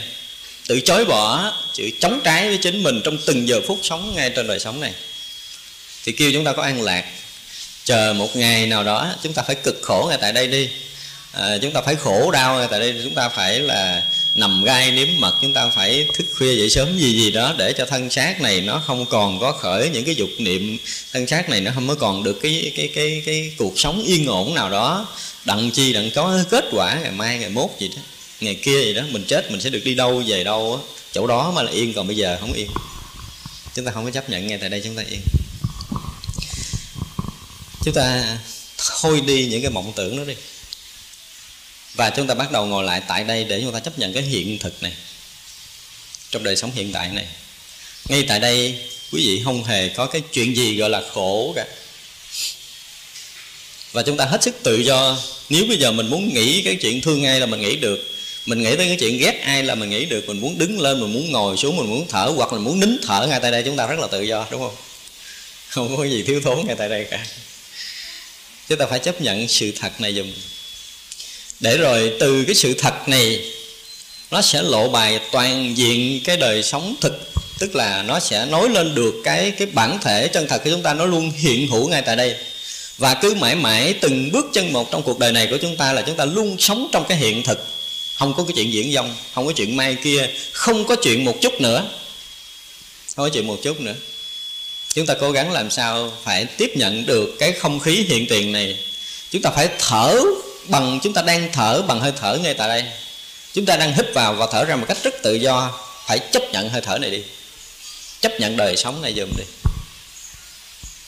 [0.66, 4.30] tự chối bỏ chữ chống trái với chính mình trong từng giờ phút sống ngay
[4.30, 4.92] trên đời sống này
[6.08, 7.04] thì kêu chúng ta có an lạc.
[7.84, 10.68] Chờ một ngày nào đó chúng ta phải cực khổ ngay tại đây đi.
[11.32, 14.02] À, chúng ta phải khổ đau ngay tại đây chúng ta phải là
[14.34, 17.72] nằm gai nếm mật chúng ta phải thức khuya dậy sớm gì gì đó để
[17.72, 20.78] cho thân xác này nó không còn có khởi những cái dục niệm
[21.12, 24.26] thân xác này nó không có còn được cái cái cái cái cuộc sống yên
[24.26, 25.08] ổn nào đó
[25.44, 28.02] đặng chi đặng có kết quả ngày mai ngày mốt gì đó
[28.40, 30.94] ngày kia gì đó mình chết mình sẽ được đi đâu về đâu á.
[31.12, 32.68] Chỗ đó mà là yên còn bây giờ không yên.
[33.74, 35.20] Chúng ta không có chấp nhận ngay tại đây chúng ta yên
[37.88, 38.38] chúng ta
[39.00, 40.34] thôi đi những cái mộng tưởng đó đi.
[41.94, 44.22] Và chúng ta bắt đầu ngồi lại tại đây để chúng ta chấp nhận cái
[44.22, 44.92] hiện thực này,
[46.30, 47.26] trong đời sống hiện tại này.
[48.08, 48.78] Ngay tại đây,
[49.12, 51.66] quý vị không hề có cái chuyện gì gọi là khổ cả.
[53.92, 55.18] Và chúng ta hết sức tự do.
[55.48, 58.10] Nếu bây giờ mình muốn nghĩ cái chuyện thương ai là mình nghĩ được,
[58.46, 61.00] mình nghĩ tới cái chuyện ghét ai là mình nghĩ được, mình muốn đứng lên,
[61.00, 63.62] mình muốn ngồi xuống, mình muốn thở hoặc mình muốn nín thở ngay tại đây,
[63.62, 64.76] chúng ta rất là tự do, đúng không?
[65.68, 67.26] Không có gì thiếu thốn ngay tại đây cả
[68.68, 70.32] chúng ta phải chấp nhận sự thật này dùm
[71.60, 73.40] để rồi từ cái sự thật này,
[74.30, 78.68] nó sẽ lộ bài toàn diện cái đời sống thực, tức là nó sẽ nói
[78.68, 81.88] lên được cái cái bản thể chân thật của chúng ta, nó luôn hiện hữu
[81.88, 82.36] ngay tại đây.
[82.98, 85.92] Và cứ mãi mãi từng bước chân một trong cuộc đời này của chúng ta
[85.92, 87.66] là chúng ta luôn sống trong cái hiện thực.
[88.14, 91.40] Không có cái chuyện diễn dông, không có chuyện mai kia, không có chuyện một
[91.40, 91.88] chút nữa.
[93.16, 93.94] Không có chuyện một chút nữa
[94.94, 98.52] chúng ta cố gắng làm sao phải tiếp nhận được cái không khí hiện tiền
[98.52, 98.76] này.
[99.30, 100.20] Chúng ta phải thở
[100.64, 102.84] bằng, chúng ta đang thở bằng hơi thở ngay tại đây.
[103.54, 105.80] Chúng ta đang hít vào và thở ra một cách rất tự do.
[106.06, 107.22] Phải chấp nhận hơi thở này đi.
[108.20, 109.44] Chấp nhận đời sống này dùm đi.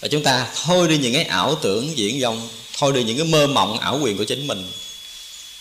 [0.01, 3.27] Và chúng ta thôi đi những cái ảo tưởng diễn dông, thôi đi những cái
[3.27, 4.73] mơ mộng, ảo quyền của chính mình,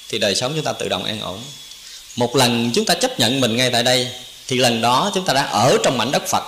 [0.09, 1.39] thì đời sống chúng ta tự động an ổn.
[2.15, 4.07] Một lần chúng ta chấp nhận mình ngay tại đây,
[4.47, 6.43] thì lần đó chúng ta đã ở trong mảnh đất phật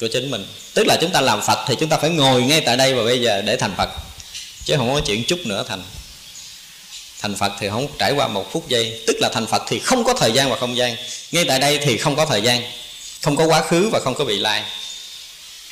[0.00, 0.46] của chính mình.
[0.74, 3.04] Tức là chúng ta làm phật thì chúng ta phải ngồi ngay tại đây và
[3.04, 3.90] bây giờ để thành phật.
[4.64, 5.82] Chứ không có chuyện chút nữa thành.
[7.20, 9.00] Thành phật thì không trải qua một phút giây.
[9.06, 10.96] Tức là thành phật thì không có thời gian và không gian.
[11.32, 12.62] Ngay tại đây thì không có thời gian.
[13.22, 14.62] Không có quá khứ và không có vị lai.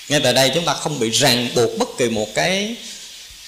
[0.08, 2.74] Ngay tại đây chúng ta không bị ràng buộc bất kỳ một cái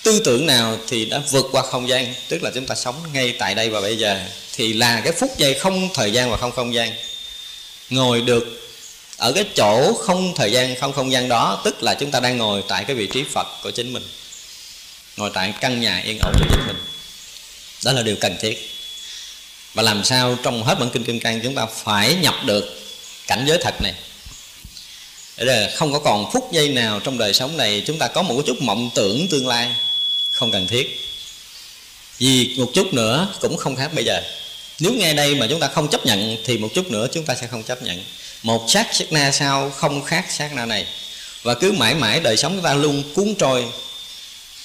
[0.03, 2.15] tư tưởng nào thì đã vượt qua không gian.
[2.29, 4.21] Tức là chúng ta sống ngay tại đây và bây giờ.
[4.53, 6.93] Thì là cái phút giây không thời gian và không không gian.
[7.91, 8.70] Ngồi được
[9.21, 12.39] ở cái chỗ không thời gian, không không gian đó, tức là chúng ta đang
[12.39, 14.03] ngồi tại cái vị trí phật của chính mình.
[15.17, 16.77] Ngồi tại căn nhà yên ổn của chính mình.
[17.85, 18.71] Đó là điều cần thiết.
[19.75, 22.81] Và làm sao trong hết bản kinh kim cang chúng ta phải nhập được
[23.27, 23.95] cảnh giới thật này.
[25.37, 28.23] Để là không có còn phút giây nào trong đời sống này chúng ta có
[28.23, 29.71] một chút mộng tưởng tương lai.
[30.33, 31.01] Không cần thiết.
[32.19, 34.23] Vì một chút nữa cũng không khác bây giờ.
[34.79, 37.35] Nếu ngay đây mà chúng ta không chấp nhận thì một chút nữa chúng ta
[37.35, 38.05] sẽ không chấp nhận
[38.43, 40.87] một sát sát na sau không khác sát na này.
[41.43, 43.65] Và cứ mãi mãi đời sống chúng ta luôn cuốn trôi,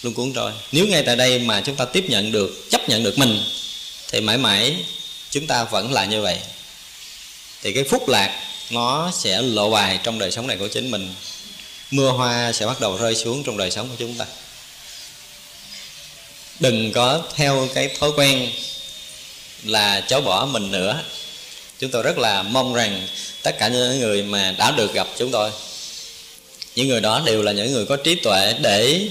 [0.01, 0.51] luôn cuốn trôi.
[0.71, 3.43] Nếu ngay tại đây mà chúng ta tiếp nhận được, chấp nhận được mình,
[4.11, 4.75] thì mãi mãi
[5.31, 6.39] chúng ta vẫn là như vậy.
[7.63, 11.13] Thì cái phúc lạc, nó sẽ lộ bài trong đời sống này của chính mình.
[11.91, 14.25] Mưa hoa sẽ bắt đầu rơi xuống trong đời sống của chúng ta.
[16.59, 18.51] Đừng có theo cái thói quen
[19.63, 21.03] là chối bỏ mình nữa
[21.85, 23.07] chúng tôi rất là mong rằng
[23.43, 25.51] tất cả những người mà đã được gặp chúng tôi,
[26.75, 29.01] những người đó đều là những người có trí tuệ để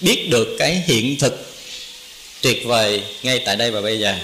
[0.00, 1.54] biết được cái hiện thực
[2.40, 4.14] tuyệt vời ngay tại đây và bây giờ,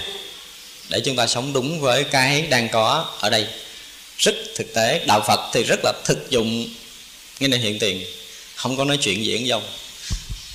[0.89, 3.45] để chúng ta sống đúng với cái đang có ở đây.
[4.17, 6.67] Rất thực tế, đạo phật thì rất là thực dụng.
[7.39, 8.05] Ngay này hiện tiền,
[8.55, 9.63] không có nói chuyện diễn dông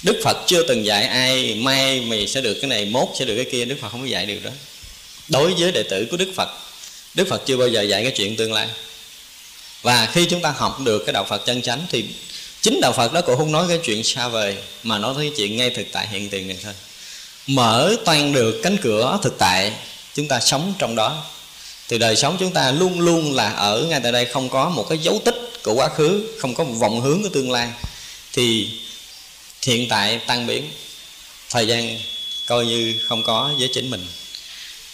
[0.02, 3.36] đức phật chưa từng dạy ai mai mày sẽ được cái này, mốt sẽ được
[3.36, 3.64] cái kia.
[3.64, 4.50] Đức phật không có dạy điều đó.
[5.28, 6.48] Đối với đệ tử của đức phật
[7.16, 8.68] đức phật chưa bao giờ dạy cái chuyện tương lai.
[9.82, 12.04] Và khi chúng ta học được cái đạo phật chân chánh thì
[12.62, 15.56] chính đạo phật đó cũng không nói cái chuyện xa vời, mà nói cái chuyện
[15.56, 16.72] ngay thực tại hiện tiền này thôi.
[17.46, 19.72] Mở toan được cánh cửa thực tại,
[20.14, 21.24] chúng ta sống trong đó.
[21.88, 24.86] Thì đời sống chúng ta luôn luôn là ở ngay tại đây, không có một
[24.88, 27.68] cái dấu tích của quá khứ, không có một vọng hướng của tương lai.
[28.32, 28.68] Thì
[29.62, 30.70] hiện tại tăng biến,
[31.50, 31.98] thời gian
[32.46, 34.06] coi như không có với chính mình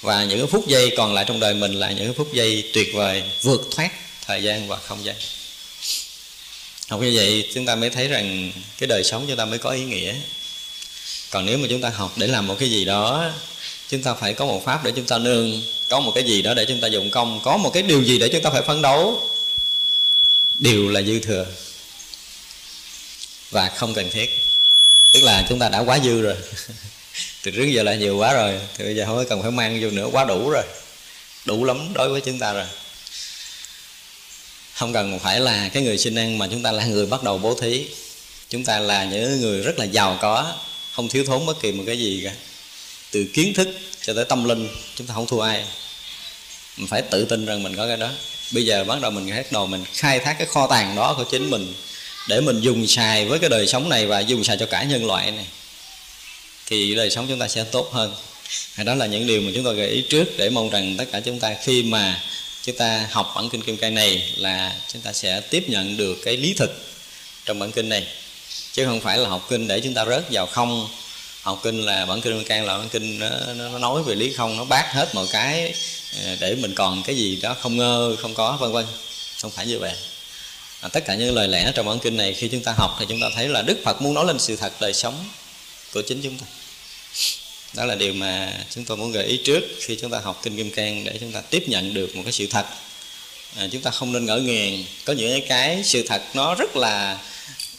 [0.02, 3.22] và những phút giây còn lại trong đời mình là những phút giây tuyệt vời.
[3.42, 3.90] Vượt thoát.
[4.26, 5.16] Thời gian và không gian.
[6.88, 9.70] Học như vậy chúng ta mới thấy rằng cái đời sống chúng ta mới có
[9.70, 10.14] ý nghĩa.
[11.30, 13.32] Còn nếu mà chúng ta học để làm một cái gì đó
[13.88, 16.54] chúng ta phải có một pháp để chúng ta nương có một cái gì đó
[16.54, 18.82] để chúng ta dụng công có một cái điều gì để chúng ta phải phấn
[18.82, 19.20] đấu
[20.58, 21.46] đều là dư thừa
[23.50, 24.30] và không cần thiết.
[25.12, 26.36] Tức là chúng ta đã quá dư rồi
[27.42, 28.60] từ trước giờ là nhiều quá rồi.
[28.76, 30.08] Thì bây giờ không cần phải mang vô nữa.
[30.12, 30.64] Quá đủ rồi.
[31.44, 32.66] Đủ lắm đối với chúng ta rồi.
[34.74, 37.38] Không cần phải là cái người sinh ăn mà chúng ta là người bắt đầu
[37.38, 37.86] bố thí.
[38.48, 40.54] Chúng ta là những người rất là giàu có.
[40.92, 42.32] Không thiếu thốn bất kỳ một cái gì cả.
[43.10, 43.68] Từ kiến thức
[44.02, 45.64] cho tới tâm linh, chúng ta không thua ai.
[46.76, 48.10] Mình phải tự tin rằng mình có cái đó.
[48.52, 51.24] Bây giờ bắt đầu mình hết đầu mình khai thác cái kho tàng đó của
[51.30, 51.74] chính mình
[52.28, 55.06] để mình dùng xài với cái đời sống này và dùng xài cho cả nhân
[55.06, 55.46] loại này
[56.72, 58.14] thì đời sống chúng ta sẽ tốt hơn.
[58.84, 61.20] Đó là những điều mà chúng tôi gợi ý trước để mong rằng tất cả
[61.20, 62.22] chúng ta khi mà
[62.62, 66.18] chúng ta học bản kinh kim cang này là chúng ta sẽ tiếp nhận được
[66.24, 66.70] cái lý thực
[67.44, 68.06] trong bản kinh này.
[68.72, 70.88] Chứ không phải là học kinh để chúng ta rớt vào không.
[71.42, 74.32] Học kinh là bản kinh kim cang là bản kinh nó, nó nói về lý
[74.32, 75.74] không nó bác hết mọi cái
[76.24, 78.86] ờ, để mình còn cái gì đó không ngơ không có vân vân.
[79.42, 79.92] Không phải như vậy.
[80.80, 83.06] À, tất cả những lời lẽ trong bản kinh này khi chúng ta học thì
[83.08, 85.24] chúng ta thấy là đức phật muốn nói lên sự thật đời sống
[85.92, 86.46] của chính chúng ta
[87.74, 90.56] đó là điều mà chúng tôi muốn gợi ý trước khi chúng ta học kinh
[90.56, 92.66] kim cang để chúng ta tiếp nhận được một cái sự thật.
[93.56, 94.84] À, chúng ta không nên ngỡ ngàng.
[95.04, 97.18] Có những cái sự thật nó rất là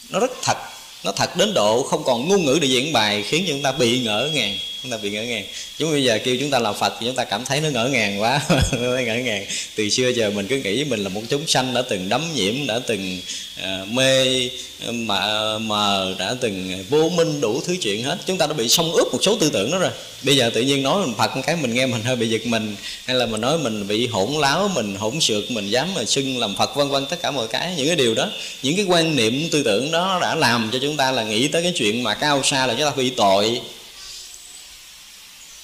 [0.09, 0.57] nó rất thật
[1.03, 3.99] nó thật đến độ không còn ngôn ngữ để diễn bài khiến chúng ta bị
[3.99, 5.45] ngỡ ngàng chúng ta bị ngỡ ngàng.
[5.77, 7.89] Chúng bây giờ kêu chúng ta là phật thì chúng ta cảm thấy nó ngỡ
[7.89, 8.41] ngàng quá.
[8.71, 9.45] Nó ngỡ ngàng.
[9.75, 12.67] Từ xưa giờ mình cứ nghĩ mình là một chúng sanh đã từng đắm nhiễm
[12.67, 13.19] đã từng
[13.59, 14.49] uh, mê
[14.91, 18.17] mà mờ đã từng vô minh đủ thứ chuyện hết.
[18.25, 19.91] Chúng ta đã bị xông ướp một số tư tưởng đó rồi.
[20.23, 22.75] Bây giờ tự nhiên nói mình phật cái mình nghe mình hơi bị giật mình
[23.05, 26.37] hay là mình nói mình bị hỗn láo mình hỗn xược mình dám mà xưng
[26.37, 28.29] làm phật vân vân tất cả mọi cái những cái điều đó.
[28.63, 31.63] Những cái quan niệm tư tưởng đó đã làm cho chúng ta là nghĩ tới
[31.63, 33.61] cái chuyện mà cao xa là chúng ta bị tội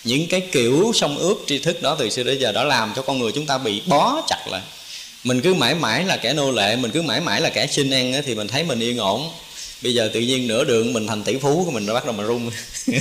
[0.04, 3.02] những cái kiểu sông ướp tri thức đó từ xưa đến giờ đó làm cho
[3.02, 4.62] con người chúng ta bị bó chặt lại.
[5.24, 7.90] Mình cứ mãi mãi là kẻ nô lệ mình cứ mãi mãi là kẻ xin
[7.90, 9.30] ăn thì mình thấy mình yên ổn.
[9.82, 12.14] Bây giờ tự nhiên nửa đường mình thành tỷ phú của mình nó bắt đầu
[12.14, 12.52] mà rung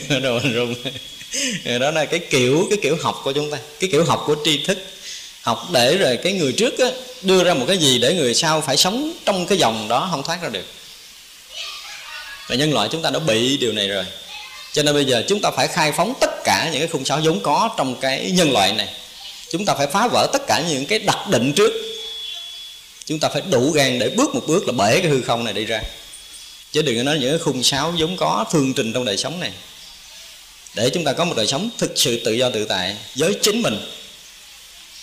[0.09, 0.75] rồi mình rung
[1.81, 4.65] đó là cái kiểu cái kiểu học của chúng ta cái kiểu học của tri
[4.65, 4.79] thức.
[5.43, 6.87] Học để rồi cái người trước á,
[7.23, 10.23] đưa ra một cái gì để người sau phải sống trong cái dòng đó không
[10.23, 10.65] thoát ra được.
[12.49, 14.05] Và nhân loại chúng ta đã bị điều này rồi
[14.73, 17.21] cho nên bây giờ chúng ta phải khai phóng tất cả những cái khung sáo
[17.25, 18.89] vốn có trong cái nhân loại này.
[19.51, 21.73] Chúng ta phải phá vỡ tất cả những cái đặc định trước.
[23.07, 25.55] Chúng ta phải đủ gan để bước một bước là bể cái hư không này
[25.55, 25.81] đi ra.
[26.73, 29.41] Chứ đừng có nói những cái khung sáo vốn có phương trình trong đời sống
[29.41, 29.51] này.
[30.75, 33.63] Để chúng ta có một đời sống thực sự tự do tự tại với chính
[33.63, 33.81] mình.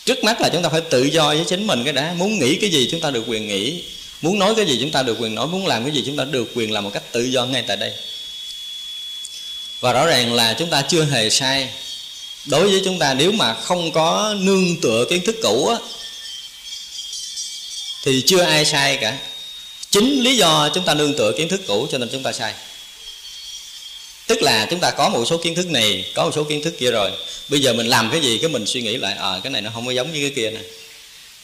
[0.05, 2.13] Trước mắt là chúng ta phải tự do với chính mình cái đã.
[2.17, 3.83] Muốn nghĩ cái gì chúng ta được quyền nghĩ.
[4.21, 5.47] Muốn nói cái gì chúng ta được quyền nói.
[5.47, 7.77] Muốn làm cái gì chúng ta được quyền làm một cách tự do ngay tại
[7.77, 7.93] đây
[9.85, 11.69] và rõ ràng là chúng ta chưa hề sai.
[12.45, 15.77] Đối với chúng ta nếu mà không có nương tựa kiến thức cũ á
[18.03, 19.17] thì chưa ai sai cả.
[19.91, 22.53] Chính lý do chúng ta nương tựa kiến thức cũ cho nên chúng ta sai.
[24.27, 26.73] Tức là chúng ta có một số kiến thức này có một số kiến thức
[26.79, 27.11] kia rồi.
[27.49, 29.71] Bây giờ mình làm cái gì cái mình suy nghĩ lại à, cái này nó
[29.73, 30.59] không có giống như cái kia nè.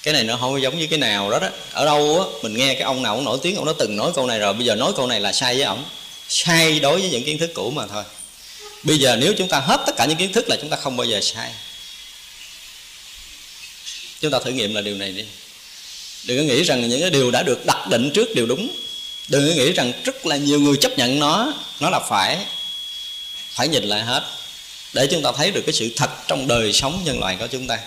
[0.04, 1.50] Cái này nó không có giống như cái nào đó đó.
[1.72, 4.12] Ở đâu á mình nghe cái ông nào cũng nổi tiếng ông nó từng nói
[4.16, 4.54] câu này rồi.
[4.54, 5.84] Bây giờ nói câu này là sai với ổng.
[6.30, 8.04] Sai đối với những kiến thức cũ mà thôi
[8.84, 10.98] bây giờ nếu chúng ta hết tất cả những kiến thức là chúng ta không
[10.98, 11.52] bao giờ sai.
[14.22, 15.24] Chúng ta thử nghiệm là điều này đi.
[16.24, 18.76] Đừng có nghĩ rằng những cái điều đã được đặt định trước đều đúng.
[19.28, 22.46] Đừng có nghĩ rằng rất là nhiều người chấp nhận nó nó là phải.
[23.52, 24.24] Phải nhìn lại hết.
[24.94, 27.68] Để chúng ta thấy được cái sự thật trong đời sống nhân loại của chúng
[27.68, 27.80] ta.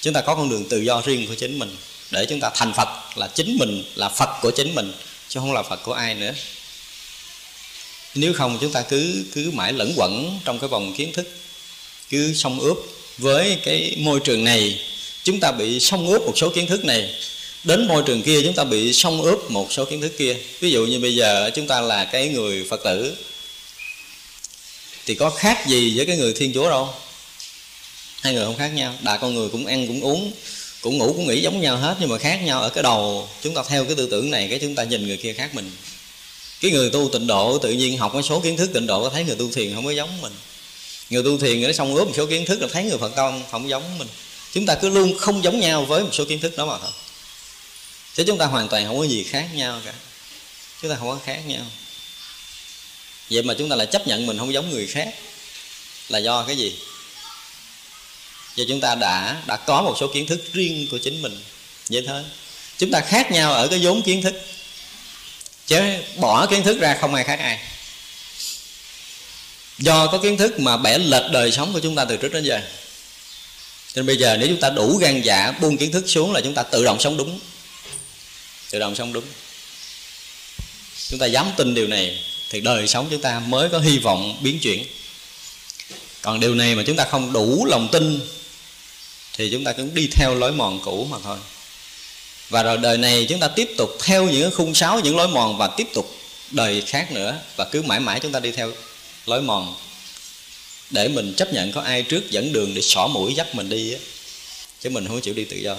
[0.00, 1.76] Chúng ta có con đường tự do riêng của chính mình.
[2.10, 4.92] Để chúng ta thành phật là chính mình, là phật của chính mình,
[5.28, 6.32] chứ không là phật của ai nữa
[8.14, 11.28] nếu không, chúng ta cứ cứ mãi lẫn quẩn trong cái vòng kiến thức,
[12.10, 12.78] cứ xông ướp.
[13.18, 14.80] Với cái môi trường này,
[15.24, 17.14] chúng ta bị xông ướp một số kiến thức này.
[17.64, 20.36] Đến môi trường kia, chúng ta bị xông ướp một số kiến thức kia.
[20.60, 23.16] Ví dụ như bây giờ chúng ta là cái người phật tử,
[25.06, 26.88] thì có khác gì với cái người thiên chúa đâu?
[28.20, 28.94] Hai người không khác nhau.
[29.00, 30.32] Đại con người cũng ăn, cũng uống,
[30.80, 33.28] cũng ngủ, cũng nghĩ giống nhau hết, nhưng mà khác nhau ở cái đầu.
[33.42, 35.70] Chúng ta theo cái tư tưởng này, cái chúng ta nhìn người kia khác mình
[36.62, 39.10] cái người tu tịnh độ, tự nhiên học một số kiến thức tịnh độ, có
[39.10, 40.32] thấy người tu thiền không có giống mình.
[41.10, 43.42] Người tu thiền nó xong ướp một số kiến thức là thấy người phật tông
[43.50, 44.08] không giống mình.
[44.52, 46.90] Chúng ta cứ luôn không giống nhau với một số kiến thức đó mà thôi.
[48.14, 49.92] Chứ chúng ta hoàn toàn không có gì khác nhau cả.
[50.82, 51.64] Chúng ta không có khác nhau.
[53.30, 55.14] Vậy mà chúng ta lại chấp nhận mình không giống người khác.
[56.08, 56.76] Là do cái gì?
[58.56, 61.40] Do chúng ta đã đã có một số kiến thức riêng của chính mình.
[61.90, 62.22] Vậy thôi.
[62.78, 64.34] Chúng ta khác nhau ở cái vốn kiến thức
[65.72, 67.58] chứ bỏ kiến thức ra không ai khác ai.
[69.78, 72.44] Do có kiến thức mà bẻ lệch đời sống của chúng ta từ trước đến
[72.44, 72.60] giờ.
[73.94, 76.54] Nên bây giờ nếu chúng ta đủ gan dạ buông kiến thức xuống là chúng
[76.54, 77.40] ta tự động sống đúng.
[78.70, 79.24] Tự động sống đúng.
[81.08, 84.38] Chúng ta dám tin điều này thì đời sống chúng ta mới có hy vọng
[84.40, 84.86] biến chuyển.
[86.22, 88.20] Còn điều này mà chúng ta không đủ lòng tin
[89.36, 91.38] thì chúng ta cũng đi theo lối mòn cũ mà thôi
[92.52, 95.58] và rồi đời này chúng ta tiếp tục theo những khung sáo, những lối mòn
[95.58, 96.16] và tiếp tục
[96.50, 97.38] đời khác nữa.
[97.56, 98.72] Và cứ mãi mãi chúng ta đi theo
[99.26, 99.74] lối mòn
[100.90, 103.92] để mình chấp nhận có ai trước dẫn đường để xỏ mũi dắt mình đi
[103.92, 103.98] á.
[104.80, 105.76] Chứ mình không chịu đi tự do.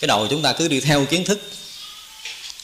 [0.00, 1.40] Cái đầu chúng ta cứ đi theo kiến thức.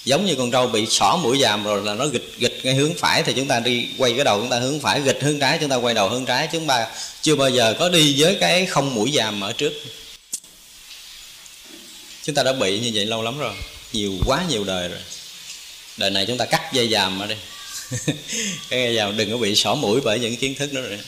[0.04, 2.94] Giống như con trâu bị xỏ mũi dàm rồi là nó gịch gịch ngay hướng
[2.94, 5.58] phải thì chúng ta đi quay cái đầu chúng ta hướng phải, gịch hướng trái,
[5.60, 6.48] chúng ta quay đầu hướng trái.
[6.52, 6.86] Chúng ta
[7.22, 9.72] chưa bao giờ có đi với cái không mũi dàm ở trước
[12.24, 13.54] chúng ta đã bị như vậy lâu lắm rồi.
[13.92, 14.98] Nhiều quá nhiều đời rồi.
[15.96, 17.38] Đời này chúng ta cắt dây dàm ở đây
[18.70, 20.98] cái dây dàm đừng có bị xỏ mũi bởi những kiến thức đó rồi.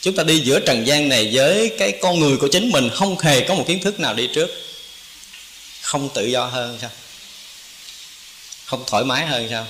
[0.00, 3.18] Chúng ta đi giữa trần gian này với cái con người của chính mình, không
[3.18, 4.50] hề có một kiến thức nào đi trước.
[5.82, 6.90] Không tự do hơn sao?
[8.64, 9.66] Không thoải mái hơn sao?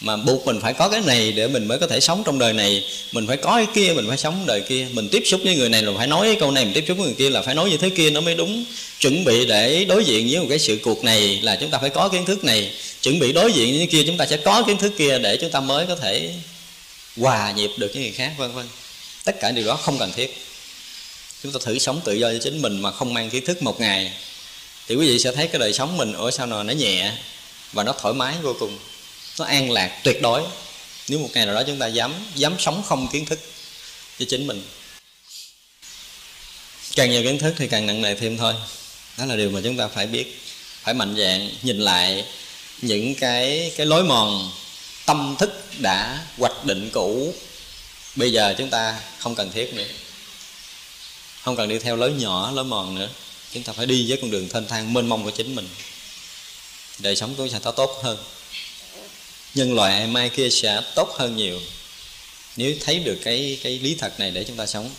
[0.00, 2.52] Mà buộc mình phải có cái này để mình mới có thể sống trong đời
[2.52, 2.84] này.
[3.12, 4.86] Mình phải có cái kia, mình phải sống đời kia.
[4.92, 6.96] Mình tiếp xúc với người này là phải nói cái câu này, mình tiếp xúc
[6.96, 8.64] với người kia là phải nói như thế kia, nó mới đúng.
[9.00, 11.90] Chuẩn bị để đối diện với một cái sự cuộc này là chúng ta phải
[11.90, 12.70] có kiến thức này.
[13.02, 15.50] Chuẩn bị đối diện với kia, chúng ta sẽ có kiến thức kia để chúng
[15.50, 16.30] ta mới có thể
[17.16, 18.66] hòa nhịp được với người khác, vân vân.
[19.24, 20.36] Tất cả điều đó không cần thiết.
[21.42, 23.80] Chúng ta thử sống tự do cho chính mình mà không mang kiến thức một
[23.80, 24.12] ngày.
[24.88, 27.12] Thì quý vị sẽ thấy cái đời sống mình ở sao nào nó nhẹ
[27.72, 28.78] và nó thoải mái vô cùng
[29.38, 30.42] nó an lạc tuyệt đối.
[31.08, 33.40] Nếu một ngày nào đó chúng ta dám dám sống không kiến thức
[34.18, 34.62] cho chính mình,
[36.96, 38.54] càng nhiều kiến thức thì càng nặng nề thêm thôi.
[39.18, 40.40] Đó là điều mà chúng ta phải biết,
[40.82, 42.24] phải mạnh dạn nhìn lại
[42.82, 44.52] những cái cái lối mòn
[45.06, 47.34] tâm thức đã hoạch định cũ.
[48.16, 49.84] Bây giờ chúng ta không cần thiết nữa.
[51.42, 53.08] Không cần đi theo lối nhỏ, lối mòn nữa.
[53.52, 55.68] Chúng ta phải đi với con đường thênh thang mênh mông của chính mình.
[56.98, 58.18] Đời sống của chúng ta tốt hơn
[59.56, 61.60] nhân loại mai kia sẽ tốt hơn nhiều
[62.56, 64.90] nếu thấy được cái cái lý thật này để chúng ta sống.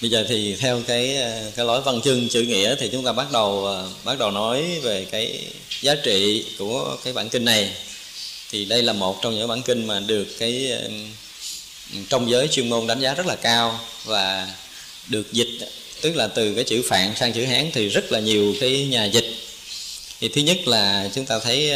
[0.00, 1.16] Bây giờ thì theo cái
[1.56, 5.06] cái lối văn chương chữ nghĩa thì chúng ta bắt đầu bắt đầu nói về
[5.10, 5.38] cái
[5.80, 7.70] giá trị của cái bản kinh này.
[8.50, 10.72] Thì đây là một trong những bản kinh mà được cái
[12.08, 14.48] trong giới chuyên môn đánh giá rất là cao và
[15.06, 15.48] được dịch,
[16.00, 19.04] tức là từ cái chữ phạn sang chữ hán thì rất là nhiều cái nhà
[19.04, 19.34] dịch.
[20.20, 21.72] Thì thứ nhất là chúng ta thấy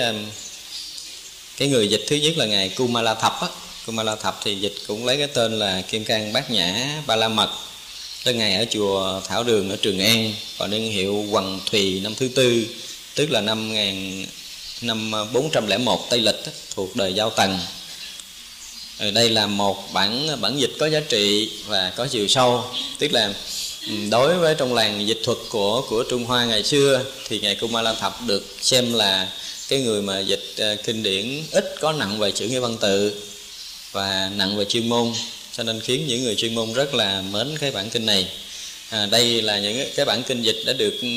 [1.56, 3.48] cái người dịch thứ nhất là ngài Kumala Thập á.
[3.86, 7.28] Kumala Thập thì dịch cũng lấy cái tên là Kim Cang Bát Nhã Ba La
[7.28, 7.50] Mật.
[8.26, 12.14] Đó ngài ở chùa Thảo Đường ở Trường An, còn niên hiệu Hoàng Thùy năm
[12.14, 12.66] thứ tư,
[13.14, 14.26] tức là năm ngàn,
[14.82, 16.42] năm 401 Tây Lịch
[16.74, 17.58] thuộc đời Giao Tần.
[18.98, 22.64] Ở đây là một bản bản dịch có giá trị và có chiều sâu.
[22.98, 23.32] Tức là
[23.88, 27.54] ừ, đối với trong làng dịch thuật của của Trung Hoa ngày xưa, thì ngài
[27.54, 29.28] Kumala Thập được xem là
[29.68, 33.22] cái người mà dịch à, kinh điển ít có nặng về chữ nghĩa văn tự
[33.92, 35.12] và nặng về chuyên môn
[35.56, 38.28] cho nên khiến những người chuyên môn rất là mến cái bản kinh này.
[38.90, 41.08] À, đây là những cái bản kinh dịch đã được ừ,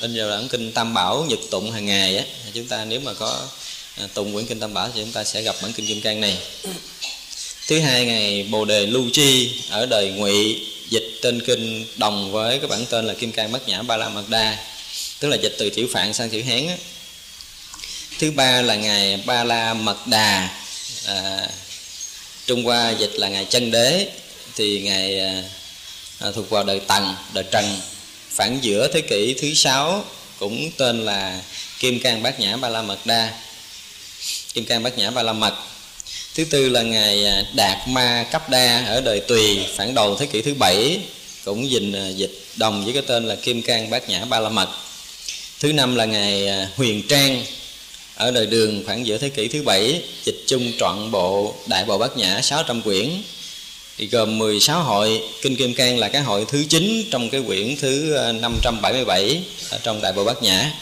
[0.00, 2.24] in vào bản kinh tam bảo nhật tụng hàng ngày á.
[2.54, 3.48] Chúng ta nếu mà có
[3.96, 6.20] à, tụng quyển kinh tam bảo thì chúng ta sẽ gặp bản kinh kim cang
[6.20, 6.38] này.
[7.66, 12.58] Thứ hai ngày bồ đề lưu chi ở đời ngụy dịch trên kinh đồng với
[12.58, 14.58] cái bản tên là kim cang bát nhã ba la mật đa
[15.20, 16.76] tức là dịch từ chữ phạn sang chữ hán á
[18.18, 20.48] thứ ba là ngày ba la mật đà
[21.06, 21.48] à,
[22.46, 24.06] trung hoa dịch là ngày chân đế
[24.56, 25.42] thì ngày à,
[26.20, 27.80] à thuộc vào đời tần đời trần.
[28.30, 30.04] Phản giữa thế kỷ thứ sáu
[30.38, 31.40] cũng tên là
[31.78, 33.32] kim cang bát nhã ba la mật đa
[34.54, 35.54] kim cang bát nhã ba la mật
[36.34, 40.26] thứ tư là ngày à, đạt ma cấp đa ở đời tùy phản đầu thế
[40.26, 41.00] kỷ thứ bảy
[41.44, 44.48] cũng dình à, dịch đồng với cái tên là kim cang bát nhã ba la
[44.48, 44.68] mật
[45.60, 47.44] thứ năm là ngày huyền trang
[48.16, 51.98] ở đời đường khoảng giữa thế kỷ thứ bảy, dịch chung trọn bộ đại bộ
[51.98, 53.10] bát nhã 600 quyển.
[53.98, 57.76] Thì gồm 16 hội, kinh kim cang là cái hội thứ 9 trong cái quyển
[57.80, 60.72] thứ ờ, 577 ở trong đại bộ bát nhã.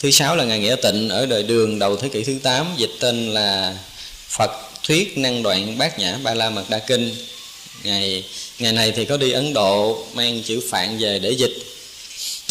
[0.00, 2.90] Thứ sáu là ngày nghĩa tịnh ở đời đường đầu thế kỷ thứ 8 dịch
[3.00, 3.76] tên là
[4.28, 4.50] Phật
[4.82, 7.14] thuyết năng đoạn bát nhã ba la mật đa kinh.
[7.82, 8.24] Ngày
[8.58, 11.71] ngày này thì có đi Ấn Độ mang chữ Phạn về để dịch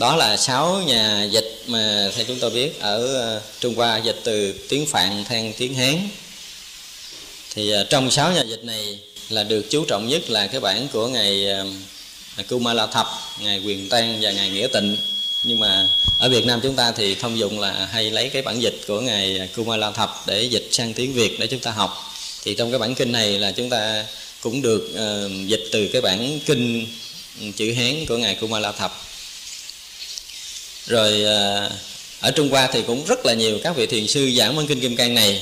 [0.02, 4.20] đó là sáu nhà dịch mà theo chúng tôi biết ở ờ, Trung Hoa dịch
[4.24, 6.10] từ tiếng Phạn sang tiếng Hán.
[7.54, 9.00] Thì ờ, trong sáu nhà dịch này
[9.30, 13.08] là được chú trọng nhất là cái bản của ngày ờ, Kumala Thập
[13.40, 14.98] ngày Quyền Tan và ngày Nghĩa Tịnh.
[15.44, 15.88] Nhưng mà
[16.20, 19.02] ở Việt Nam chúng ta thì thông dụng là hay lấy cái bản dịch của
[19.02, 22.12] ngài Kumala Thập để dịch sang tiếng Việt để chúng ta học.
[22.44, 24.06] Thì trong cái bản kinh này là chúng ta
[24.42, 26.88] cũng được uh, dịch từ cái bản kinh
[27.42, 29.11] ừ, chữ Hán của ngài Kumala Thập
[30.88, 31.70] rồi à,
[32.20, 34.82] ở Trung Hoa thì cũng rất là nhiều các vị thiền sư giảng văn kinh
[34.82, 35.42] Kim Cang này.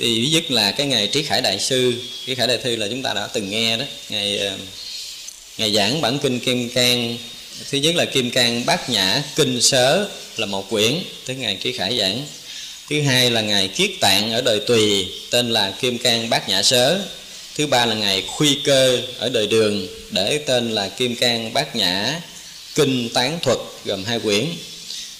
[0.00, 1.94] Thì ví nhất là cái ngày Trí Khải Đại sư,
[2.26, 4.56] Trí Khải Đại Thư là chúng ta đã từng nghe đó, ngày à,
[5.58, 7.18] ngày giảng bản kinh Kim Cang.
[7.70, 11.72] Thứ nhất là kim cang bát nhã kinh sớ là một quyển tới ngày trí
[11.72, 12.26] khải giảng.
[12.90, 16.62] Thứ hai là ngày kiết tạng ở đời tùy, tên là kim cang bát nhã
[16.62, 17.00] sớ.
[17.56, 21.76] Thứ ba là ngày khuy cơ ở đời đường, để tên là kim cang bát
[21.76, 22.20] nhã
[22.74, 24.46] kinh tán thuật gồm hai quyển.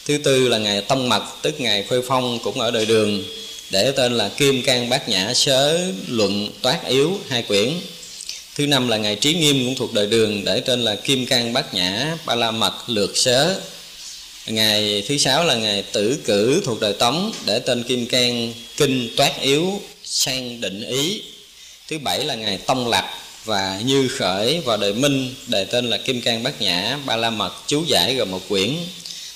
[0.06, 3.24] Thứ tư là ngày tông mật, tức ngày khuê phong cũng ở đời đường.
[3.70, 7.72] Để tên là kim cang bát nhã sớ luận toát yếu, hai quyển.
[8.54, 11.52] Thứ năm là ngày trí nghiêm cũng thuộc đời đường, để tên là kim cang
[11.52, 13.60] bát nhã ba la mật lược sớ.
[14.46, 19.16] Ngày thứ sáu là ngày tử cử thuộc đời tống, để tên kim cang kinh
[19.16, 21.22] toát yếu, sang định ý.
[21.88, 25.96] Thứ bảy là ngày tông lạc và như khởi vào đời minh, đề tên là
[25.96, 28.76] kim cang bát nhã, ba la mật, chú giải gồm một quyển.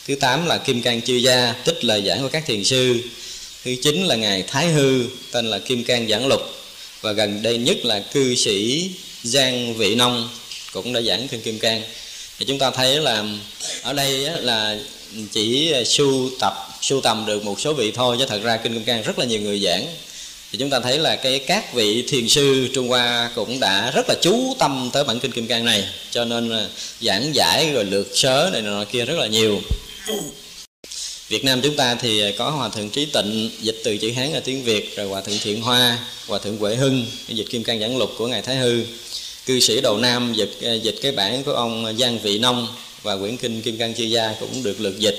[0.07, 3.00] Thứ tám là kim cang chư gia, tích lời giảng của các thiền sư.
[3.64, 6.40] Thứ chín là ngài thái hư, tên là kim cang giảng lục
[7.00, 8.90] và gần đây nhất là cư sĩ
[9.22, 10.28] Giang Vị Nông,
[10.72, 11.82] cũng đã giảng kinh Kim Cang.
[12.38, 13.24] Thì chúng ta thấy là
[13.82, 14.78] ở đây là
[15.32, 18.84] chỉ sưu tập, sưu tầm được một số vị thôi, chứ thật ra kinh Kim
[18.84, 19.86] Cang rất là nhiều người giảng
[20.53, 24.09] thì chúng ta thấy là cái các vị thiền sư Trung Hoa cũng đã rất
[24.09, 26.68] là chú tâm tới bản kinh Kim Cang này cho nên
[27.01, 29.61] giảng giải rồi lược sớ này nọ kia rất là nhiều.
[31.28, 34.40] Việt Nam chúng ta thì có Hòa Thượng Trí Tịnh dịch từ chữ Hán ra
[34.40, 37.99] tiếng Việt rồi Hòa Thượng Thiện Hoa, Hòa Thượng Huệ Hưng dịch Kim Cang Giảng
[37.99, 38.84] Lục của Ngài Thái Hư.
[39.47, 42.68] Cư sĩ đầu nam dịch à, dịch cái bản của ông Giang Vị Nông
[43.03, 45.18] và quyển kinh Kim Cang chia Gia cũng được lượt dịch.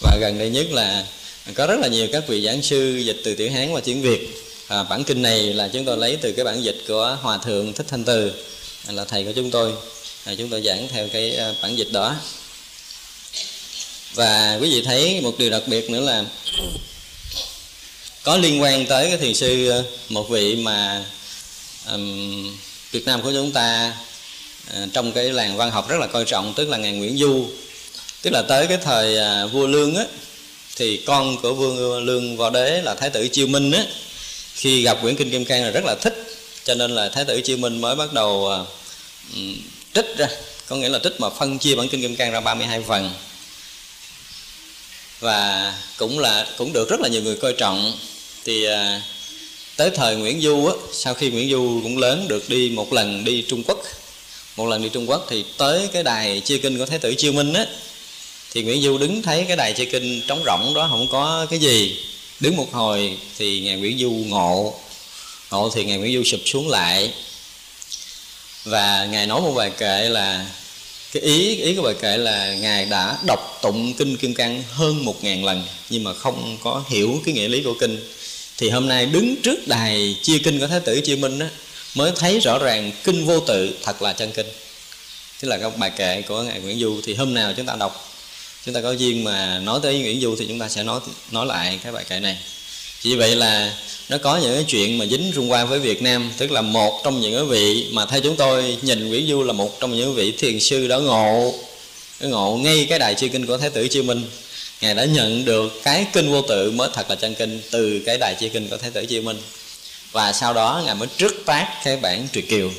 [0.00, 1.06] Và gần đây nhất là
[1.54, 4.28] có rất là nhiều các vị giảng sư dịch từ tiếng Hán qua tiếng Việt
[4.70, 7.72] à, bản kinh này là chúng tôi lấy từ cái bản dịch của Hòa Thượng
[7.72, 8.32] Thích Thanh Từ
[8.88, 9.72] là thầy của chúng tôi.
[10.24, 12.14] À, chúng tôi giảng theo cái à, bản dịch đó.
[14.14, 16.24] Và quý vị thấy một điều đặc biệt nữa là
[18.22, 21.04] có liên quan tới cái thiền sư à, một vị mà
[21.90, 22.56] um,
[22.90, 23.96] Việt Nam của chúng ta
[24.70, 27.46] uh, trong cái làng văn học rất là coi trọng tức là ngài Nguyễn Du.
[28.22, 30.04] Tức là tới cái thời uh, vua Lương á
[30.76, 33.84] thì con của vua Lương Võ Đế là Thái tử Chiêu Minh á
[34.60, 36.26] khi gặp quyển kinh Kim Cang là rất là thích
[36.64, 38.58] cho nên là Thái tử Chiêu Minh mới bắt đầu à,
[39.94, 40.28] trích ra.
[40.66, 43.10] Có nghĩa là trích mà phân chia bản kinh Kim Cang ra 32 phần.
[45.20, 47.98] Và cũng là cũng được rất là nhiều người coi trọng.
[48.44, 49.02] Thì à,
[49.76, 53.24] tới thời Nguyễn Du á, sau khi Nguyễn Du cũng lớn được đi một lần
[53.24, 53.82] đi Trung Quốc
[54.56, 57.32] một lần đi Trung Quốc thì tới cái đài chia kinh của Thái tử Chiêu
[57.32, 57.66] Minh á
[58.52, 61.58] thì Nguyễn Du đứng thấy cái đài chia kinh trống rỗng đó không có cái
[61.58, 61.96] gì
[62.40, 64.74] đứng một hồi thì ngài Nguyễn Du ngộ.
[65.50, 67.12] Ngộ thì ngài Nguyễn Du sụp xuống lại.
[68.64, 70.46] Và ngài nói một bài kệ là
[71.12, 75.04] cái ý ý của bài kệ là ngài đã đọc tụng kinh kim cang hơn
[75.04, 78.00] một ngàn lần nhưng mà không có hiểu cái nghĩa lý của kinh.
[78.58, 81.46] Thì hôm nay đứng trước đài chia kinh của thái tử chiêu minh đó,
[81.94, 84.46] mới thấy rõ ràng kinh vô tự thật là chân kinh.
[85.40, 88.09] Tức là các bài kệ của ngài nguyễn du thì hôm nào chúng ta đọc
[88.66, 91.00] chúng ta có duyên mà nói tới nguyễn du thì chúng ta sẽ nói
[91.30, 92.38] nói lại cái bài kệ này.
[93.02, 93.74] Chỉ vậy là
[94.08, 97.00] nó có những cái chuyện mà dính rung qua với Việt Nam, tức là một
[97.04, 100.14] trong những cái vị mà theo chúng tôi nhìn Nguyễn Du là một trong những
[100.14, 101.54] vị thiền sư đã ngộ
[102.20, 104.24] ngộ ngay cái đài chi kinh của Thái tử Chiêu Minh.
[104.80, 108.18] Ngài đã nhận được cái kinh vô tự mới thật là chân kinh từ cái
[108.18, 109.38] đài chi kinh của Thái tử Chiêu Minh.
[110.12, 112.70] Và sau đó ngài mới trước tác cái bản truyền kiều.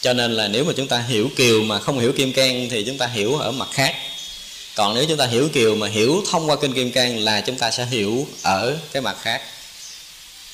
[0.00, 2.82] Cho nên là nếu mà chúng ta hiểu kiều mà không hiểu kim cang thì
[2.82, 3.94] chúng ta hiểu ở mặt khác
[4.80, 7.56] còn nếu chúng ta hiểu kiều mà hiểu thông qua kinh kim cang là chúng
[7.56, 9.42] ta sẽ hiểu ở cái mặt khác.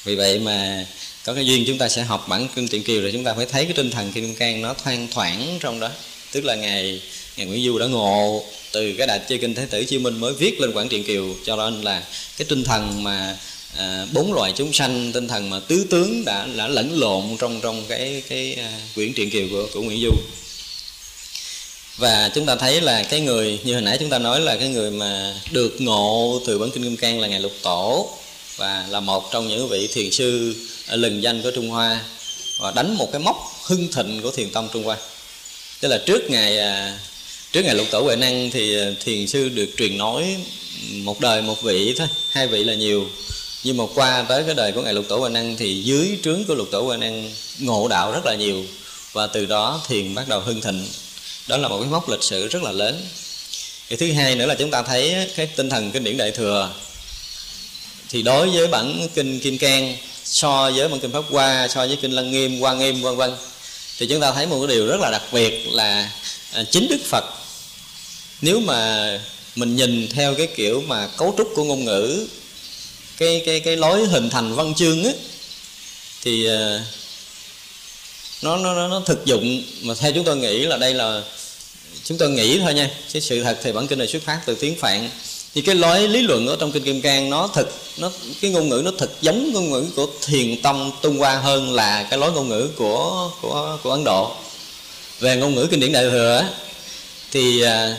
[0.04, 0.86] Vì vậy mà
[1.24, 3.46] có cái duyên chúng ta sẽ học bản kinh truyện kiều rồi chúng ta phải
[3.46, 5.90] thấy cái tinh thần kim cang nó thoang thoảng trong đó.
[6.32, 7.02] Tức là ngày
[7.36, 10.32] ngày nguyễn du đã ngộ từ cái đại chơi kinh thế tử chí minh mới
[10.32, 11.34] viết lên quảng truyện kiều.
[11.44, 12.02] Cho nên là
[12.38, 13.36] cái tinh thần mà
[13.76, 17.60] à, bốn loài chúng sanh tinh thần mà tứ tướng đã đã lẫn lộn trong
[17.60, 20.10] trong cái cái à, quyển truyện kiều của của Nguyễn Du
[21.96, 24.68] và chúng ta thấy là cái người, như hồi nãy chúng ta nói là cái
[24.68, 28.10] người mà được ngộ từ bản kinh kim cang là ngài lục tổ,
[28.56, 30.54] và là một trong những vị thiền sư
[30.90, 32.00] lừng danh của trung hoa
[32.58, 34.96] và đánh một cái mốc hưng thịnh của thiền tông trung hoa.
[35.80, 36.98] Tức là trước ngày à,
[37.52, 40.36] trước ngày lục tổ huệ năng thì à, thiền sư được truyền nói
[40.92, 43.06] một đời một vị thôi, hai vị là nhiều.
[43.64, 46.44] Nhưng mà qua tới cái đời của ngài lục tổ huệ năng thì dưới trướng
[46.44, 48.64] của lục tổ huệ năng ngộ đạo rất là nhiều
[49.12, 50.86] và từ đó thiền bắt đầu hưng thịnh
[51.46, 53.06] đó là một cái mốc lịch sử rất là lớn.
[53.88, 56.72] Cái thứ hai nữa là chúng ta thấy cái tinh thần kinh điển đại thừa.
[58.08, 61.96] Thì đối với bản kinh kim cang, so với bản kinh pháp hoa, so với
[61.96, 63.36] kinh lăng nghiêm, hoa nghiêm, vân vân,
[63.98, 66.10] thì chúng ta thấy một cái điều rất là đặc biệt là
[66.52, 67.24] à, chính đức phật,
[68.40, 69.10] nếu mà
[69.54, 72.26] mình nhìn theo cái kiểu mà cấu trúc của ngôn ngữ,
[73.16, 75.10] cái cái cái lối hình thành văn chương á,
[76.22, 76.84] thì à,
[78.42, 79.62] nó nó nó thực dụng.
[79.82, 81.22] Mà theo chúng tôi nghĩ là đây là,
[82.04, 84.54] chúng tôi nghĩ thôi nha, chứ sự thật thì bản kinh này xuất phát từ
[84.54, 85.10] tiếng phạn.
[85.54, 88.10] Thì cái lối lý luận ở trong kinh kim cang nó thực, nó,
[88.40, 92.06] cái ngôn ngữ nó thực giống ngôn ngữ của thiền tông tung hoa hơn là
[92.10, 94.32] cái lối ngôn ngữ của của của ấn độ.
[95.20, 96.44] Về ngôn ngữ kinh điển đại thừa
[97.32, 97.96] thì à,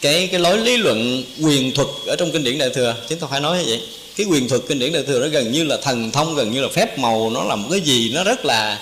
[0.00, 3.26] cái cái lối lý luận quyền thuật ở trong kinh điển đại thừa chúng ta
[3.30, 3.80] phải nói như vậy
[4.16, 6.62] cái quyền thuật kinh điển đại thừa nó gần như là thần thông, gần như
[6.62, 8.80] là phép màu, nó là một cái gì nó rất là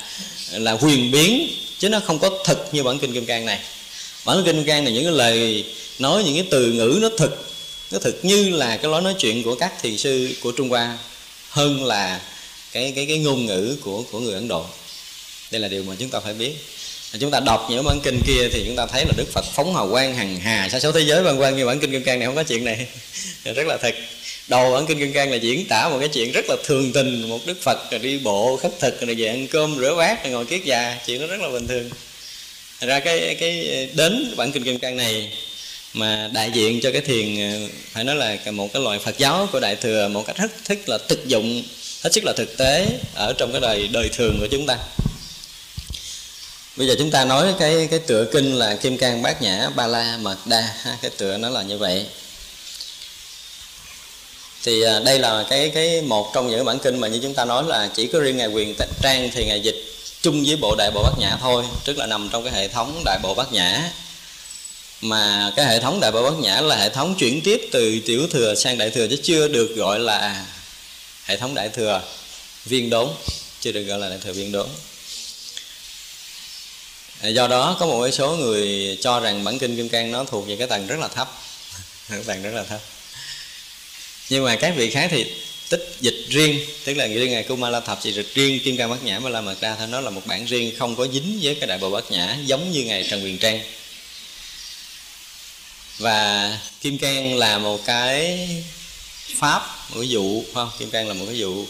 [0.52, 3.60] là huyền biến, chứ nó không có thực như bản kinh kim cang này.
[4.24, 5.64] Bản kinh kim cang này những cái lời
[5.98, 7.54] nói, những cái từ ngữ nó thực
[7.90, 10.98] nó thực như là cái lối nói chuyện của các thiền sư của trung hoa
[11.50, 12.20] hơn là
[12.72, 14.64] cái cái cái ngôn ngữ của của người ấn độ.
[15.50, 16.52] Đây là điều mà chúng ta phải biết.
[17.20, 19.74] Chúng ta đọc những bản kinh kia thì chúng ta thấy là đức phật phóng
[19.74, 22.18] hào quang hằng hà sa số thế giới vân vân như bản kinh kim cang
[22.18, 22.86] này không có chuyện này.
[23.44, 23.94] Rất là thật
[24.48, 27.28] đầu bản kinh kim cang là diễn tả một cái chuyện rất là thường tình,
[27.28, 30.32] một đức phật rồi đi bộ khất thực rồi về ăn cơm rửa bát rồi
[30.32, 31.90] ngồi kiết già, chuyện nó rất là bình thường.
[32.80, 35.32] Thật ra cái cái đến bản kinh kim cang này
[35.92, 39.48] mà đại diện cho cái thiền ờ, phải nói là một cái loại Phật giáo
[39.52, 41.62] của đại thừa một cách rất thích là thực dụng,
[42.02, 44.78] hết sức là thực tế ở trong cái đời đời thường của chúng ta.
[46.76, 49.86] Bây giờ chúng ta nói cái cái tựa kinh là kim cang bát nhã ba
[49.86, 52.06] la mật đa cái tựa nó là như vậy
[54.64, 57.44] thì à, đây là cái cái một trong những bản kinh mà như chúng ta
[57.44, 59.84] nói là chỉ có riêng ngài quyền trang thì ngài dịch
[60.22, 63.02] chung với bộ đại bộ bát nhã thôi, tức là nằm trong cái hệ thống
[63.04, 63.90] đại bộ bát nhã.
[65.00, 68.26] Mà cái hệ thống đại bộ bát nhã là hệ thống chuyển tiếp từ tiểu
[68.30, 70.44] thừa sang đại thừa chứ chưa được gọi là
[71.24, 72.02] hệ thống đại thừa,
[72.64, 73.08] viên đốn,
[73.60, 74.68] chưa được gọi là đại thừa viên đốn.
[77.20, 80.48] À, do đó có một số người cho rằng bản kinh kim cang nó thuộc
[80.48, 81.28] về cái tầng rất là thấp,
[82.08, 82.80] cái tầng rất là thấp
[84.28, 85.26] nhưng mà các vị khác thì
[85.68, 89.04] tích dịch riêng, tức là riêng ngài Kumala thập thì dịch riêng kim cang bát
[89.04, 91.54] nhã mà la mật đa thôi nó là một bản riêng không có dính với
[91.54, 93.60] cái đại bộ bát nhã, giống như ngài trần quyền trang.
[95.98, 98.48] Và kim cang là một cái
[99.36, 100.70] pháp, một cái dụ không?
[100.78, 101.66] Kim cang là một cái dụ.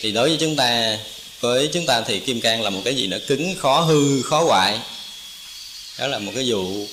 [0.00, 0.98] Thì đối với chúng ta,
[1.40, 4.44] với chúng ta thì kim cang là một cái gì nó cứng, khó hư, khó
[4.44, 4.78] hoại.
[5.98, 6.86] Đó là một cái dụ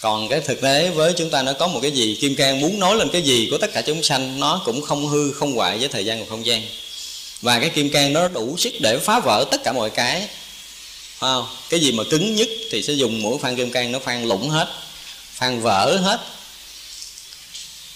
[0.00, 2.18] còn cái thực tế với chúng ta nó có một cái gì?
[2.20, 5.08] Kim cang muốn nói lên cái gì của tất cả chúng sanh, nó cũng không
[5.08, 6.62] hư, không hoại với thời gian và không gian.
[7.42, 10.28] Và cái kim cang nó đủ sức để phá vỡ tất cả mọi cái.
[11.20, 11.46] Không?
[11.70, 14.50] Cái gì mà cứng nhất thì sẽ dùng mũi phan kim cang, nó phan lủng
[14.50, 14.68] hết,
[15.34, 16.20] phan vỡ hết.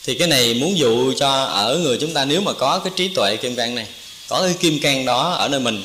[0.06, 3.08] Thì cái này muốn dụ cho ở người chúng ta nếu mà có cái trí
[3.08, 3.86] tuệ kim cang này,
[4.28, 5.82] có cái kim cang đó ở nơi mình,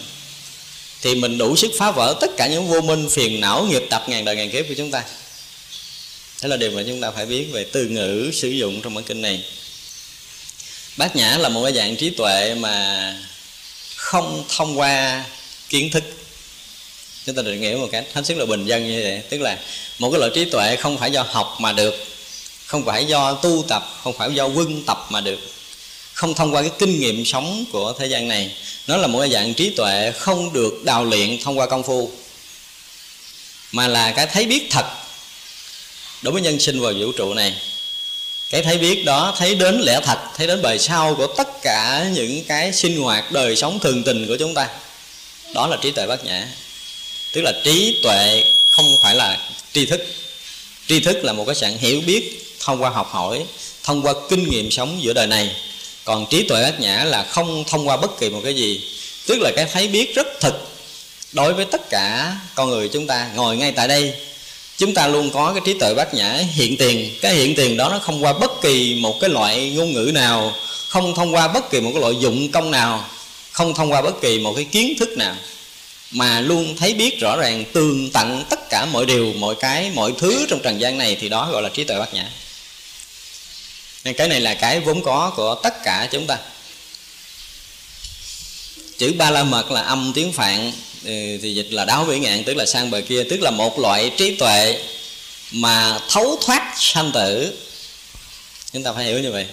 [1.02, 4.04] thì mình đủ sức phá vỡ tất cả những vô minh, phiền não, nghiệp tập
[4.08, 5.04] ngàn đời ngàn kiếp của chúng ta
[6.42, 9.04] đó là điều mà chúng ta phải biết về từ ngữ sử dụng trong bản
[9.04, 9.44] kinh này.
[10.98, 13.16] Bát nhã là một cái dạng trí tuệ mà
[13.96, 15.24] không thông qua
[15.70, 16.04] kiến thức.
[17.26, 19.22] Chúng ta định nghĩa một cách hết sức là bình dân như vậy.
[19.30, 19.58] Tức là
[20.00, 21.96] một cái loại trí tuệ không phải do học mà được,
[22.66, 25.40] không phải do tu tập, không phải do quân tập mà được.
[26.14, 28.56] Không thông qua cái kinh nghiệm sống của thế gian này.
[28.88, 32.12] Nó là một cái dạng trí tuệ không được đào luyện thông qua công phu,
[33.72, 34.86] mà là cái thấy biết thật
[36.22, 37.54] đối với nhân sinh vào vũ trụ này,
[38.50, 42.06] cái thấy biết đó, thấy đến lẽ thật, thấy đến bề sau của tất cả
[42.14, 44.68] những cái sinh hoạt đời sống thường tình của chúng ta,
[45.54, 46.48] đó là trí tuệ bát nhã.
[47.34, 49.38] Tức là trí tuệ không phải là
[49.74, 50.06] tri thức.
[50.88, 53.46] Tri thức là một cái dạng hiểu biết thông qua học hỏi,
[53.84, 55.56] thông qua kinh nghiệm sống giữa đời này.
[56.04, 58.82] Còn trí tuệ bát nhã là không thông qua bất kỳ một cái gì.
[59.28, 60.68] Tức là cái thấy biết rất thực
[61.32, 64.14] đối với tất cả con người chúng ta, ngồi ngay tại đây
[64.80, 67.18] chúng ta luôn có cái trí tuệ bát nhã, hiện tiền.
[67.22, 70.56] Cái hiện tiền đó nó không qua bất kỳ một cái loại ngôn ngữ nào,
[70.90, 73.10] không thông qua bất kỳ một cái loại dụng công nào,
[73.52, 75.36] không thông qua bất kỳ một cái kiến thức nào,
[76.12, 80.14] mà luôn thấy biết rõ ràng, tường tận tất cả mọi điều, mọi cái, mọi
[80.18, 82.26] thứ trong trần gian này thì đó gọi là trí tuệ bát nhã.
[84.04, 86.38] Nên cái này là cái vốn có của tất cả chúng ta.
[88.98, 90.72] Chữ ba la mật là âm tiếng phạn
[91.42, 94.12] thì dịch là đáo vĩ ngạn, tức là sang bờ kia, tức là một loại
[94.18, 94.80] trí tuệ
[95.52, 97.54] mà thấu thoát sanh tử.
[98.74, 99.46] Chúng ta phải hiểu như vậy.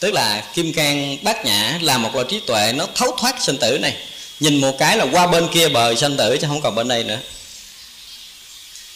[0.00, 3.56] Tức là kim cang bát nhã là một loại trí tuệ nó thấu thoát sanh
[3.56, 3.96] tử này.
[4.40, 7.04] Nhìn một cái là qua bên kia bờ sanh tử chứ không còn bên đây
[7.04, 7.18] nữa.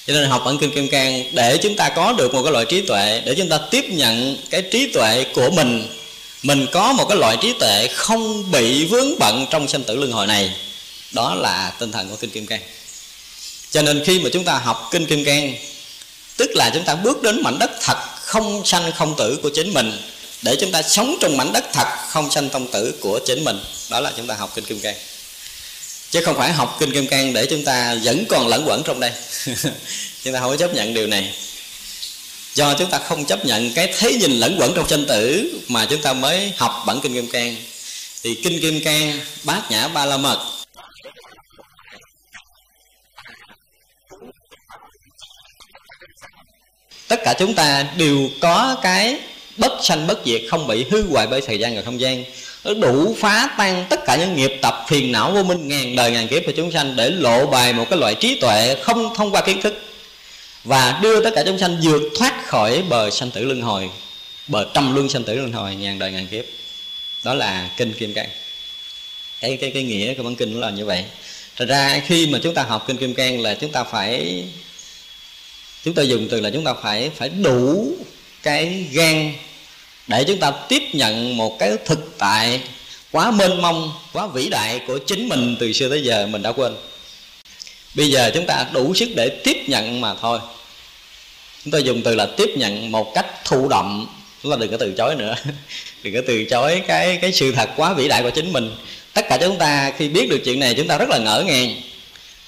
[0.07, 2.65] Cho nên học bản kinh kim cang, để chúng ta có được một cái loại
[2.69, 5.89] trí tuệ, để chúng ta tiếp nhận cái trí tuệ của mình
[6.43, 10.13] mình có một cái loại trí tuệ không bị vướng bận trong sanh tử luân
[10.13, 10.53] hồi này
[11.13, 12.61] đó là tinh thần của kinh kim cang.
[13.71, 15.55] Cho nên khi mà chúng ta học kinh kim cang,
[16.37, 19.75] tức là chúng ta bước đến mảnh đất thật không sanh không tử của chính
[19.75, 19.93] mình,
[20.43, 23.59] để chúng ta sống trong mảnh đất thật không sanh không tử của chính mình,
[23.91, 24.97] đó là chúng ta học kinh kim cang.
[26.11, 29.01] Chứ không phải học kinh kim cang để chúng ta vẫn còn lẫn quẩn trong
[29.01, 29.11] đây.
[30.25, 31.35] Chúng ta không có chấp nhận điều này.
[32.55, 35.87] Do chúng ta không chấp nhận cái thế nhìn lẫn quẩn trong sanh tử mà
[35.87, 37.57] chúng ta mới học bản kinh kim cang,
[38.23, 40.62] thì kinh kim cang, bát nhã ba la mật
[47.13, 49.19] tất cả chúng ta đều có cái
[49.57, 52.25] bất sanh bất diệt, không bị hư hoại bởi thời gian và không gian.
[52.65, 56.11] Nó đủ phá tan tất cả những nghiệp tập phiền não vô minh ngàn đời
[56.11, 59.31] ngàn kiếp của chúng sanh để lộ bài một cái loại trí tuệ không thông
[59.31, 59.83] qua kiến thức
[60.65, 63.91] và đưa tất cả chúng sanh vượt thoát khỏi bờ sanh tử luân hồi,
[64.49, 66.45] bờ trăm luân sanh tử luân hồi ngàn đời ngàn kiếp.
[67.25, 68.29] Đó là kinh kim cang.
[69.41, 71.05] Cái cái cái nghĩa của bản kinh là như vậy.
[71.57, 74.45] Thật ra khi mà chúng ta học kinh kim cang là chúng ta phải
[75.85, 77.93] chúng ta dùng từ là chúng ta phải phải đủ
[78.43, 79.33] cái gan
[80.07, 82.61] để chúng ta tiếp nhận một cái thực tại
[83.11, 86.53] quá mênh mông, quá vĩ đại của chính mình từ xưa tới giờ mình đã
[86.53, 86.73] quên.
[87.95, 90.39] Bây giờ chúng ta đủ sức để tiếp nhận mà thôi.
[91.65, 94.07] Chúng ta dùng từ là tiếp nhận một cách thụ động.
[94.43, 95.35] Chúng ta đừng có từ chối nữa.
[96.03, 98.71] Đừng có từ chối cái cái sự thật quá vĩ đại của chính mình.
[99.13, 101.75] Tất cả chúng ta khi biết được chuyện này, chúng ta rất là ngỡ ngàng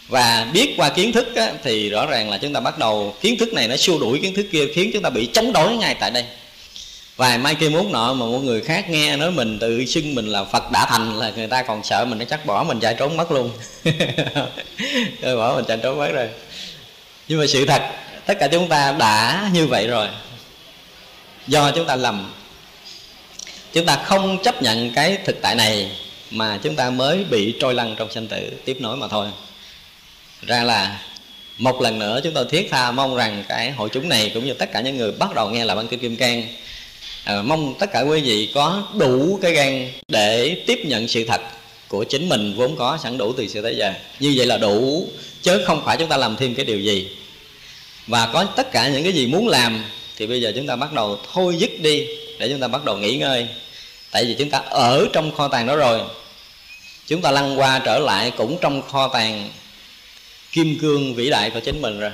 [0.08, 3.38] và biết qua kiến thức á, thì rõ ràng là chúng ta bắt đầu kiến
[3.38, 5.94] thức này nó xua đuổi kiến thức kia khiến chúng ta bị chống đối ngay
[5.94, 6.24] tại đây.
[7.16, 10.26] Vài mai kia muốn nọ mà một người khác nghe nói mình tự xưng mình
[10.26, 12.94] là phật đã thành là người ta còn sợ mình nó chắc bỏ mình chạy
[12.98, 13.50] trốn mất luôn.
[15.22, 16.28] Rồi bỏ mình chạy trốn mất rồi.
[17.28, 17.82] Nhưng mà sự thật
[18.26, 20.08] tất cả chúng ta đã như vậy rồi.
[21.46, 22.32] Do chúng ta lầm.
[23.72, 25.90] Chúng ta không chấp nhận cái thực tại này
[26.30, 28.50] mà chúng ta mới bị trôi lăn trong sanh tử.
[28.64, 29.26] Tiếp nối mà thôi
[30.46, 31.00] ra là
[31.58, 34.54] một lần nữa chúng tôi thiết tha mong rằng cái hội chúng này cũng như
[34.54, 36.46] tất cả những người bắt đầu nghe là băng kinh kim cang
[37.24, 41.40] à, mong tất cả quý vị có đủ cái gan để tiếp nhận sự thật
[41.88, 43.92] của chính mình vốn có sẵn đủ từ xưa tới giờ.
[44.20, 45.08] Như vậy là đủ
[45.42, 47.08] chứ không phải chúng ta làm thêm cái điều gì.
[48.06, 49.84] Và có tất cả những cái gì muốn làm
[50.16, 52.06] thì bây giờ chúng ta bắt đầu thôi dứt đi
[52.38, 53.46] để chúng ta bắt đầu nghỉ ngơi.
[54.10, 56.00] Tại vì chúng ta ở trong kho tàng đó rồi
[57.06, 59.50] chúng ta lăn qua trở lại cũng trong kho tàng
[60.54, 62.10] kim cương vĩ đại của chính mình rồi.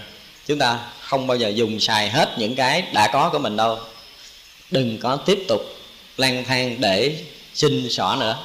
[0.46, 3.78] Chúng ta không bao giờ dùng xài hết những cái đã có của mình đâu.
[4.70, 5.60] Đừng có tiếp tục
[6.16, 7.16] lang thang để
[7.54, 8.38] xin xỏ nữa.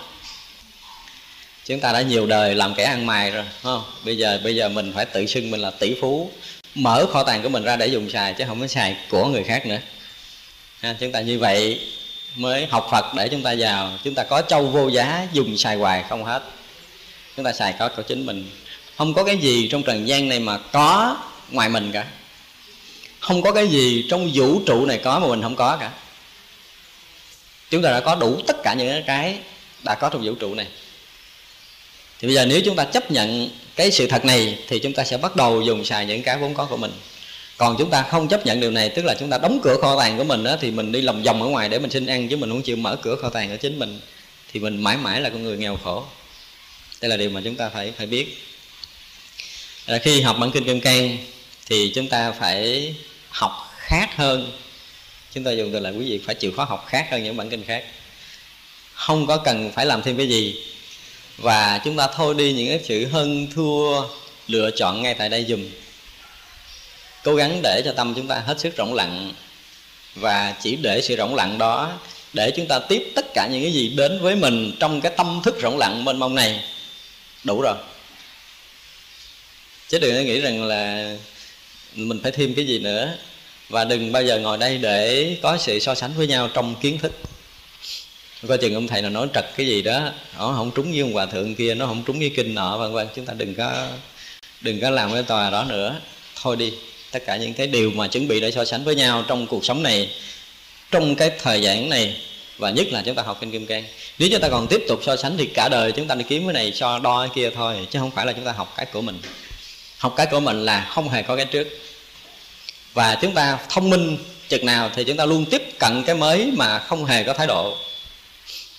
[1.65, 3.83] Chúng ta đã nhiều đời làm kẻ ăn mày rồi không?
[4.05, 6.31] Bây giờ bây giờ mình phải tự xưng mình là tỷ phú.
[6.75, 9.43] Mở kho tàng của mình ra để dùng xài chứ không có xài của người
[9.43, 9.79] khác nữa.
[10.79, 11.79] Ha, chúng ta như vậy
[12.35, 13.91] mới học Phật để chúng ta giàu.
[14.03, 16.43] Chúng ta có châu vô giá dùng xài hoài không hết.
[17.35, 18.49] Chúng ta xài có của chính mình
[18.97, 21.17] không có cái gì trong trần gian này mà có
[21.51, 22.05] ngoài mình cả.
[23.19, 25.91] Không có cái gì trong vũ trụ này có mà mình không có cả.
[27.69, 29.37] Chúng ta đã có đủ tất cả những cái
[29.83, 30.67] đã có trong vũ trụ này.
[32.19, 35.03] Thì bây giờ nếu chúng ta chấp nhận cái sự thật này thì chúng ta
[35.03, 36.91] sẽ bắt đầu dùng xài những cái vốn có của mình.
[37.57, 39.99] Còn chúng ta không chấp nhận điều này tức là chúng ta đóng cửa kho
[39.99, 42.29] tàng của mình đó, thì mình đi lòng vòng ở ngoài để mình xin ăn
[42.29, 43.99] chứ mình không chịu mở cửa kho tàng của chính mình
[44.53, 46.03] thì mình mãi mãi là con người nghèo khổ.
[47.01, 48.37] Đây là điều mà chúng ta phải phải biết
[49.86, 51.17] à, khi học bản kinh kim cang
[51.65, 52.95] thì chúng ta phải
[53.29, 54.51] học khác hơn.
[55.33, 57.49] Chúng ta dùng từ là quý vị phải chịu khó học khác hơn những bản
[57.49, 57.83] kinh khác.
[58.93, 60.55] Không có cần phải làm thêm cái gì.
[61.38, 64.01] Và chúng ta thôi đi những cái sự hơn thua
[64.47, 65.65] lựa chọn ngay tại đây dùm.
[67.23, 69.33] Cố gắng để cho tâm chúng ta hết sức rỗng lặng.
[70.15, 71.91] Và chỉ để sự rỗng lặng đó
[72.33, 75.41] để chúng ta tiếp tất cả những cái gì đến với mình trong cái tâm
[75.43, 76.63] thức rỗng lặng mênh mông này.
[77.43, 77.75] Đủ rồi
[79.89, 81.13] chứ đừng nghĩ rằng là
[81.95, 83.13] mình phải thêm cái gì nữa.
[83.69, 86.97] Và đừng bao giờ ngồi đây để có sự so sánh với nhau trong kiến
[86.97, 87.11] thức.
[88.47, 91.13] Coi chừng ông thầy nào nói trật cái gì đó nó không trúng với ông
[91.13, 93.07] hòa thượng kia, nó không trúng với kinh nọ, vân vân.
[93.15, 93.88] Chúng ta đừng có
[94.61, 95.99] đừng có làm cái tòa đó nữa.
[96.41, 96.73] Thôi đi,
[97.11, 99.65] tất cả những cái điều mà chuẩn bị để so sánh với nhau trong cuộc
[99.65, 100.09] sống này,
[100.91, 102.15] trong cái thời gian này,
[102.57, 103.83] và nhất là chúng ta học kinh kim cang.
[104.19, 106.47] Nếu chúng ta còn tiếp tục so sánh thì cả đời chúng ta đi kiếm
[106.47, 108.86] cái này so đo cái kia thôi, chứ không phải là chúng ta học cái
[108.86, 109.19] của mình
[109.97, 111.67] học cái của mình là không hề có cái trước.
[112.93, 114.17] Và chúng ta thông minh
[114.49, 117.47] chừng nào thì chúng ta luôn tiếp cận cái mới mà không hề có thái
[117.47, 117.77] độ.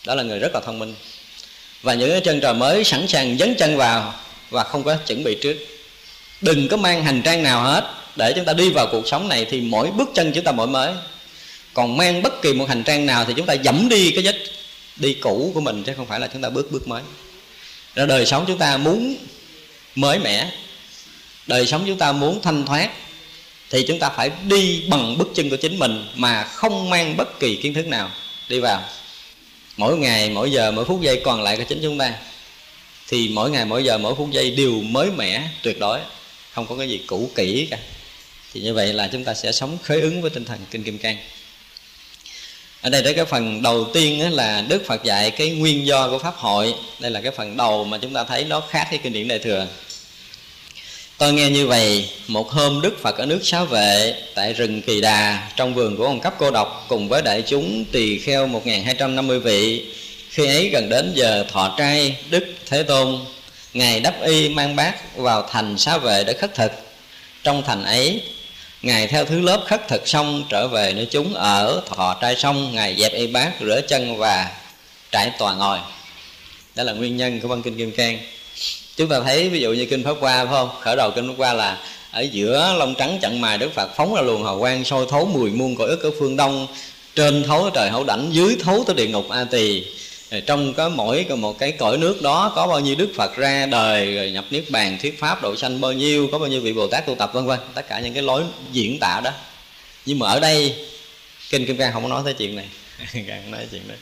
[0.06, 0.94] Đó là người rất là thông minh.
[1.82, 4.14] Và những cái chân trời mới sẵn sàng dấn chân vào
[4.50, 5.56] và không có chuẩn bị trước.
[6.40, 7.84] Đừng có mang hành trang nào hết.
[8.16, 10.66] Để chúng ta đi vào cuộc sống này thì mỗi bước chân chúng ta mỗi
[10.66, 10.92] mới.
[11.74, 14.36] Còn mang bất kỳ một hành trang nào thì chúng ta dẫm đi cái vết
[14.96, 17.02] đi cũ của mình chứ không phải là chúng ta bước bước mới.
[17.94, 19.16] Ra đời sống chúng ta muốn
[19.94, 20.50] mới mẻ
[21.46, 22.90] đời sống chúng ta muốn thanh thoát
[23.70, 27.40] thì chúng ta phải đi bằng bước chân của chính mình mà không mang bất
[27.40, 28.10] kỳ kiến thức nào.
[28.48, 28.82] Đi vào.
[29.76, 32.14] Mỗi ngày, mỗi giờ, mỗi phút giây còn lại của chính chúng ta
[33.08, 36.00] thì mỗi ngày, mỗi giờ, mỗi phút giây đều mới mẻ, tuyệt đối.
[36.52, 37.78] Không có cái gì cũ kỹ cả.
[38.52, 40.98] Thì như vậy là chúng ta sẽ sống khởi ứng với tinh thần kinh kim
[40.98, 41.16] cang.
[42.80, 46.18] Ở đây đấy cái phần đầu tiên là đức phật dạy cái nguyên do của
[46.18, 46.74] pháp hội.
[46.98, 49.38] Đây là cái phần đầu mà chúng ta thấy nó khác với kinh điển đại
[49.38, 49.66] thừa.
[51.18, 55.00] Tôi nghe như vậy, một hôm Đức Phật ở nước Xá Vệ tại rừng Kỳ
[55.00, 59.40] Đà trong vườn của ông cấp cô độc cùng với đại chúng tỳ kheo 1250
[59.40, 59.84] vị.
[60.30, 63.18] Khi ấy gần đến giờ thọ trai Đức Thế Tôn,
[63.74, 66.72] Ngài đắp y mang bát vào thành Xá Vệ để khất thực.
[67.42, 68.22] Trong thành ấy,
[68.82, 72.74] Ngài theo thứ lớp khất thực xong trở về nơi chúng ở thọ trai xong
[72.74, 74.50] Ngài dẹp y bát, rửa chân và
[75.12, 75.78] trải tòa ngồi.
[76.74, 78.18] Đó là nguyên nhân của văn kinh Kim Cang
[78.96, 80.70] chúng ta thấy ví dụ như kinh pháp qua phải không?
[80.80, 81.78] Khởi đầu kinh pháp qua là
[82.10, 85.26] ở giữa lông trắng chặn mài đức phật phóng ra luồng hào quang sôi thấu
[85.26, 86.66] mùi muôn cõi ức ở phương đông,
[87.14, 89.84] trên thấu trời hậu đảnh, dưới thấu tới địa ngục a tỳ.
[90.46, 94.14] Trong có mỗi một cái cõi nước đó có bao nhiêu đức phật ra đời,
[94.14, 96.86] rồi nhập niết bàn, thuyết pháp, độ sanh bao nhiêu, có bao nhiêu vị bồ
[96.86, 97.58] tát tu tập, vân vân.
[97.74, 98.42] Tất cả những cái lối
[98.72, 99.30] diễn tả đó.
[100.06, 100.74] Nhưng mà ở đây,
[101.50, 102.66] kinh kim cang không có nói tới chuyện này.
[103.12, 103.94] Không nói chuyện đó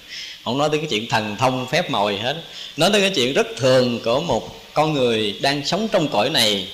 [0.44, 2.36] không nói tới cái chuyện thần thông phép mồi hết.
[2.76, 6.68] Nói tới cái chuyện rất thường của một con người đang sống trong cõi này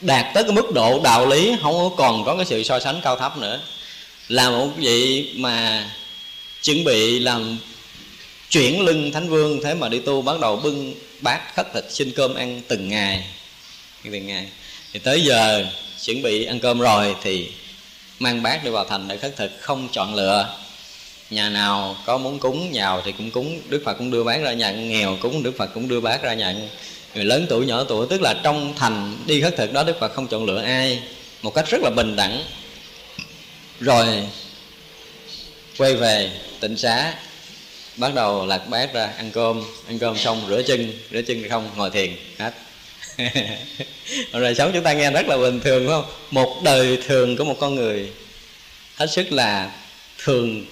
[0.00, 3.16] đạt tới cái mức độ đạo lý không còn có cái sự so sánh cao
[3.16, 3.60] thấp nữa.
[4.28, 5.90] Là một vị mà
[6.62, 7.58] chuẩn bị làm
[8.50, 12.12] chuyển lưng thánh vương, thế mà đi tu bắt đầu bưng bát khất thịt xin
[12.16, 13.24] cơm ăn từng ngày.
[14.04, 14.46] Từng ngày.
[14.92, 15.66] Thì tới giờ
[16.02, 17.48] chuẩn bị ăn cơm rồi thì
[18.18, 20.54] mang bát đi vào thành để khất thực không chọn lựa.
[21.30, 23.60] Nhà nào có muốn cúng nhào thì cũng cúng.
[23.68, 26.34] Đức phật cũng đưa bát ra nhận nghèo cúng đức phật cũng đưa bát ra
[26.34, 26.68] nhận
[27.14, 30.14] người lớn tuổi, nhỏ tuổi, tức là trong thành đi khất thực đó đức phật
[30.14, 31.02] không chọn lựa ai,
[31.42, 32.44] một cách rất là bình đẳng.
[33.80, 34.06] Rồi
[35.78, 36.30] quay về
[36.60, 37.14] tịnh xá,
[37.96, 39.62] bắt đầu lạc bát ra ăn cơm.
[39.88, 42.54] Ăn cơm xong, rửa chân rửa chân không, ngồi thiền, hết.
[44.32, 46.04] Rồi sống chúng ta nghe rất là bình thường, phải không?
[46.30, 48.10] Một đời thường của một con người,
[48.94, 49.70] hết sức là
[50.24, 50.66] thường,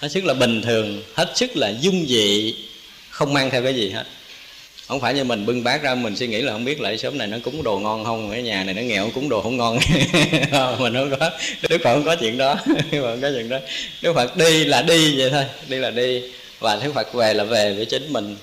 [0.00, 2.54] hết sức là bình thường, hết sức là dung dị,
[3.10, 4.04] không mang theo cái gì hết
[4.88, 7.18] không phải như mình bưng bát ra, mình suy nghĩ là không biết lại sớm
[7.18, 9.78] này nó cúng đồ ngon không, cái nhà này nó nghèo, cúng đồ không ngon.
[10.50, 11.30] Ờ, mình không có
[11.68, 13.58] đức phật không có chuyện đó đức phật không có chuyện đó.
[14.02, 16.22] Đức phật đi là đi vậy thôi, đi là đi.
[16.60, 18.36] Và đức phật về là về với chính mình.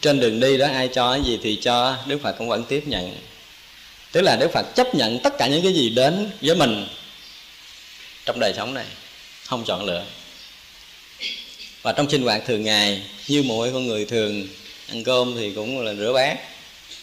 [0.00, 2.82] Trên đường đi đó ai cho cái gì thì cho, đức phật cũng vẫn tiếp
[2.86, 3.16] nhận.
[4.12, 6.86] Tức là đức phật chấp nhận tất cả những cái gì đến với mình
[8.26, 8.84] trong đời sống này,
[9.46, 10.04] không chọn lựa.
[11.82, 14.46] Và trong sinh hoạt thường ngày, như mỗi con người thường
[14.88, 16.38] ăn cơm thì cũng là rửa bát.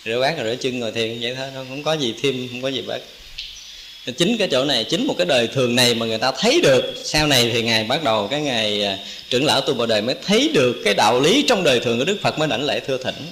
[0.05, 2.67] Rửa bát rồi rửa chân ngồi thiền vậy thôi không có gì thêm không có
[2.67, 3.01] gì bớt
[4.17, 6.93] chính cái chỗ này chính một cái đời thường này mà người ta thấy được
[7.03, 8.97] sau này thì ngài bắt đầu cái ngày à,
[9.29, 12.05] trưởng lão tu bồ đề mới thấy được cái đạo lý trong đời thường của
[12.05, 13.25] đức phật mới đảnh lễ thưa thỉnh.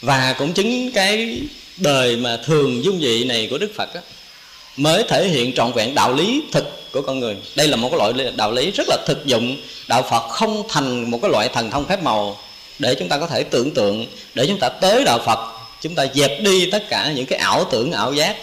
[0.00, 1.38] Và cũng chính cái
[1.76, 4.00] đời mà thường dung dị này của đức phật á,
[4.76, 7.36] mới thể hiện trọn vẹn đạo lý thực của con người.
[7.56, 9.56] Đây là một cái loại đạo lý rất là thực dụng.
[9.88, 12.40] Đạo phật không thành một cái loại thần thông phép màu
[12.78, 15.38] để chúng ta có thể tưởng tượng, để chúng ta tới đạo phật,
[15.82, 18.36] chúng ta dẹp đi tất cả những cái ảo tưởng, ảo giác,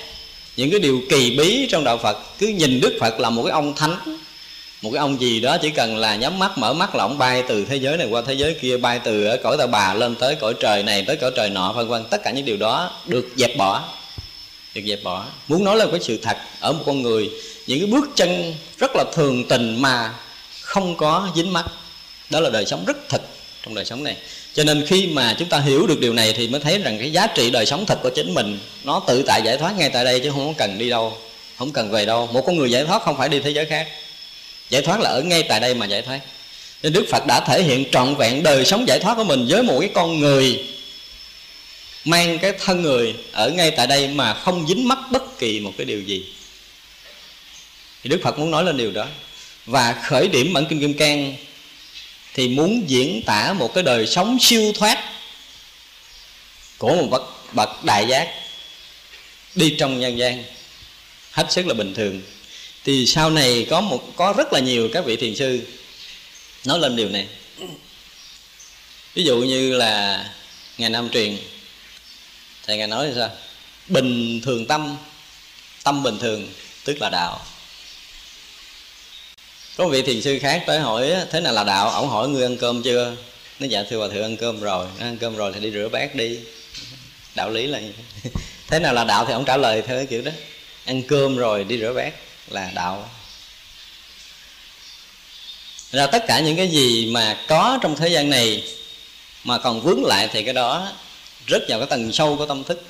[0.57, 2.17] những cái điều kỳ bí trong đạo phật.
[2.39, 4.17] Cứ nhìn đức phật là một cái ông thánh,
[4.81, 7.43] một cái ông gì đó chỉ cần là nhắm mắt, mở mắt là ông bay
[7.47, 10.15] từ thế giới này qua thế giới kia, bay từ ở cõi ta bà lên
[10.15, 12.03] tới cõi trời này, tới cõi trời nọ, vân vân.
[12.09, 13.84] Tất cả những điều đó được dẹp bỏ,
[14.75, 15.25] được dẹp bỏ.
[15.47, 17.29] Muốn nói là cái sự thật ở một con người,
[17.67, 20.13] những cái bước chân rất là thường tình mà
[20.61, 21.65] không có dính mắt.
[22.29, 23.21] Đó là đời sống rất thật
[23.64, 24.16] trong đời sống này.
[24.53, 27.11] Cho nên khi mà chúng ta hiểu được điều này thì mới thấy rằng cái
[27.11, 30.05] giá trị đời sống thật của chính mình, nó tự tại giải thoát ngay tại
[30.05, 31.18] đây chứ không cần đi đâu,
[31.57, 32.30] không cần về đâu.
[32.34, 33.88] Một con người giải thoát không phải đi thế giới khác.
[34.70, 36.20] Giải thoát là ở ngay tại đây mà giải thoát.
[36.84, 39.64] Nên đức phật đã thể hiện trọn vẹn đời sống giải thoát của mình với
[39.64, 40.64] một cái con người,
[42.05, 45.72] mang cái thân người ở ngay tại đây mà không dính mắc bất kỳ một
[45.78, 46.26] cái điều gì.
[48.03, 49.05] Thì đức phật muốn nói lên điều đó.
[49.66, 51.36] Và khởi điểm bản kinh kim cang
[52.34, 54.99] thì muốn diễn tả một cái đời sống siêu thoát
[56.77, 58.34] của một bậc, bậc đại giác
[59.55, 60.43] đi trong nhân gian
[61.31, 62.21] hết sức là bình thường.
[62.84, 65.67] Thì sau này có một có rất là nhiều các vị thiền sư
[66.65, 67.27] nói lên điều này.
[69.13, 70.25] Ví dụ như là
[70.77, 71.38] ngày nam truyền
[72.67, 73.38] thầy ngài nói là sao?
[73.88, 74.97] Bình thường tâm
[75.84, 76.49] tâm bình thường
[76.84, 77.45] tức là đạo
[79.78, 81.89] có vị thiền sư khác tới hỏi, thế nào là đạo?
[81.89, 83.15] Ổng hỏi, ngươi ăn cơm chưa?
[83.59, 84.88] Nó dạ thưa hòa thượng, ăn cơm rồi.
[84.99, 86.39] Nó ăn cơm rồi thì đi rửa bát đi.
[87.36, 87.91] Đạo lý là như
[88.67, 88.80] thế.
[88.80, 89.26] Nào là đạo?
[89.26, 90.32] Thì ông trả lời theo cái kiểu đó.
[90.86, 92.13] Ăn cơm rồi đi rửa bát
[92.47, 93.09] là đạo.
[95.91, 98.63] Ra tất cả những cái gì mà có trong thế gian này
[99.43, 100.91] mà còn vướng lại thì cái đó
[101.47, 102.84] rất vào cái tầng sâu của tâm thức.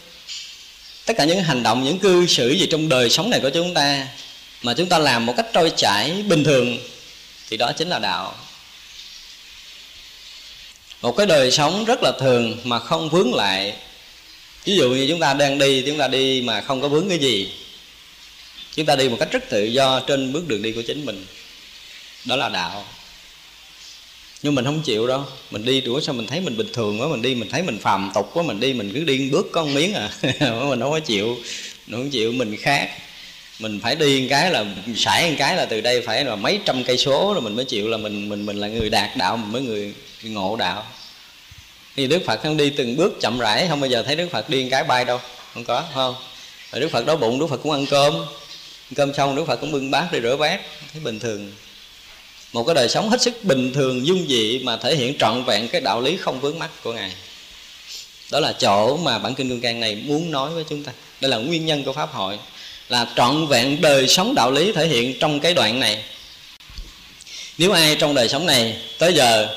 [1.05, 3.73] Tất cả những hành động, những cư xử gì trong đời sống này của chúng
[3.73, 4.07] ta
[4.63, 6.77] mà chúng ta làm một cách trôi chảy bình thường,
[7.49, 8.35] thì đó chính là đạo.
[11.01, 13.73] Một cái đời sống rất là thường mà không vướng lại.
[14.65, 17.17] Ví dụ như chúng ta đang đi, chúng ta đi mà không có vướng cái
[17.17, 17.51] gì.
[18.75, 21.25] Chúng ta đi một cách rất tự do trên bước đường đi của chính mình.
[22.25, 22.85] Đó là đạo.
[24.41, 25.25] Nhưng mình không chịu đâu.
[25.51, 27.07] Mình đi đủ sao mình thấy mình bình thường quá?
[27.07, 28.43] Mình đi, mình thấy mình phàm tục quá?
[28.43, 30.09] Mình đi, mình cứ đi bước có miếng à?
[30.69, 31.37] Mình không có chịu.
[31.87, 32.89] Mình không chịu, mình khác
[33.63, 36.59] mình phải đi một cái là sải một cái là từ đây phải là mấy
[36.65, 39.37] trăm cây số rồi mình mới chịu là mình mình mình là người đạt đạo
[39.37, 39.93] mình mới người,
[40.23, 40.85] ngộ đạo.
[41.95, 44.49] Thì đức phật không đi từng bước chậm rãi không bao giờ thấy đức phật
[44.49, 45.19] đi một cái bay đâu
[45.53, 46.15] không có không?
[46.71, 48.13] Rồi đức phật đói bụng đức phật cũng ăn cơm.
[48.13, 50.61] Ăn cơm xong đức phật cũng bưng bát đi rửa bát
[50.93, 51.51] thấy bình thường.
[52.53, 55.67] Một cái đời sống hết sức bình thường dung dị mà thể hiện trọn vẹn
[55.67, 57.11] cái đạo lý không vướng mắt của ngài.
[58.31, 60.91] Đó là chỗ mà bản kinh cương can này muốn nói với chúng ta.
[61.21, 62.39] Đây là nguyên nhân của pháp hội
[62.89, 66.03] là trọn vẹn đời sống đạo lý thể hiện trong cái đoạn này.
[67.57, 69.47] Nếu ai trong đời sống này tới giờ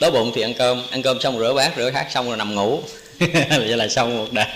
[0.00, 2.54] đói bụng thì ăn cơm ăn cơm xong rửa bát, rửa khác xong rồi nằm
[2.54, 2.82] ngủ.
[3.48, 4.46] Vậy là xong một đời.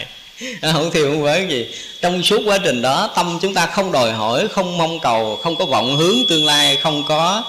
[0.62, 1.66] Không thiêu không với gì.
[2.00, 5.56] Trong suốt quá trình đó, tâm chúng ta không đòi hỏi, không mong cầu, không
[5.56, 7.44] có vọng hướng tương lai, không có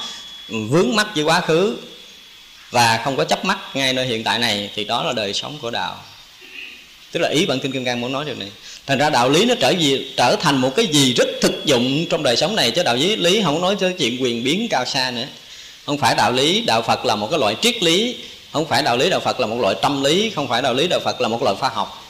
[0.47, 1.78] vướng mắc với quá khứ
[2.72, 5.58] và không có chấp mắc ngay nơi hiện tại này, thì đó là đời sống
[5.62, 5.97] của đạo.
[7.12, 8.50] Tức là ý bản kinh kim cang muốn nói điều này
[8.90, 12.06] thành ra đạo lý nó trở gì trở thành một cái gì rất thực dụng
[12.10, 14.86] trong đời sống này, chứ đạo lý lý không nói tới chuyện quyền biến cao
[14.86, 15.26] xa nữa.
[15.86, 18.16] Không phải đạo lý, đạo phật là một cái loại triết lý,
[18.52, 20.88] không phải đạo lý, đạo phật là một loại tâm lý, không phải đạo lý,
[20.88, 22.04] đạo phật là một loại khoa học,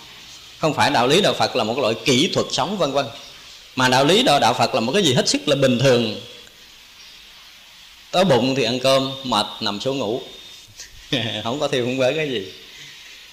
[0.57, 3.05] không phải đạo lý, đạo phật là một loại kỹ thuật sống, vân vân.
[3.75, 6.21] Mà đạo lý, đạo đạo phật là một cái gì hết sức là bình thường.
[8.11, 10.21] Tới bụng thì ăn cơm, mệt, nằm xuống ngủ.
[11.43, 12.45] Không có thiêu không với cái gì.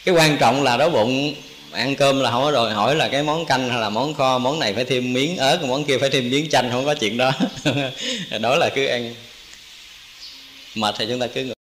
[0.04, 1.34] Cái quan trọng là đói bụng
[1.76, 4.38] ăn cơm là không có đòi hỏi là cái món canh hay là món kho,
[4.38, 7.16] món này phải thêm miếng ớt món kia phải thêm miếng chanh, không có chuyện
[7.16, 7.32] đó.
[8.40, 9.14] Đó là cứ ăn.
[10.74, 11.55] Mệt thì chúng ta cứ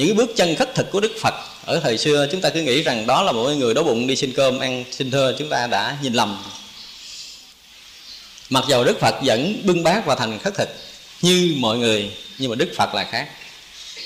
[0.00, 1.34] những cái bước chân khất thực của đức phật,
[1.64, 4.16] ở thời xưa chúng ta cứ nghĩ rằng đó là mỗi người đói bụng đi
[4.16, 6.42] xin cơm, ăn xin thơ chúng ta đã nhìn lầm.
[8.50, 10.68] Mặc dầu đức phật vẫn bưng bát và thành khất thực,
[11.22, 13.28] như mọi người, nhưng mà đức phật là khác.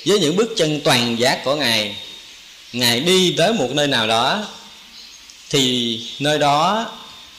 [0.06, 1.96] Với những bước chân toàn giác của ngài
[2.72, 4.46] ngài đi tới một nơi nào đó,
[5.50, 6.86] thì nơi đó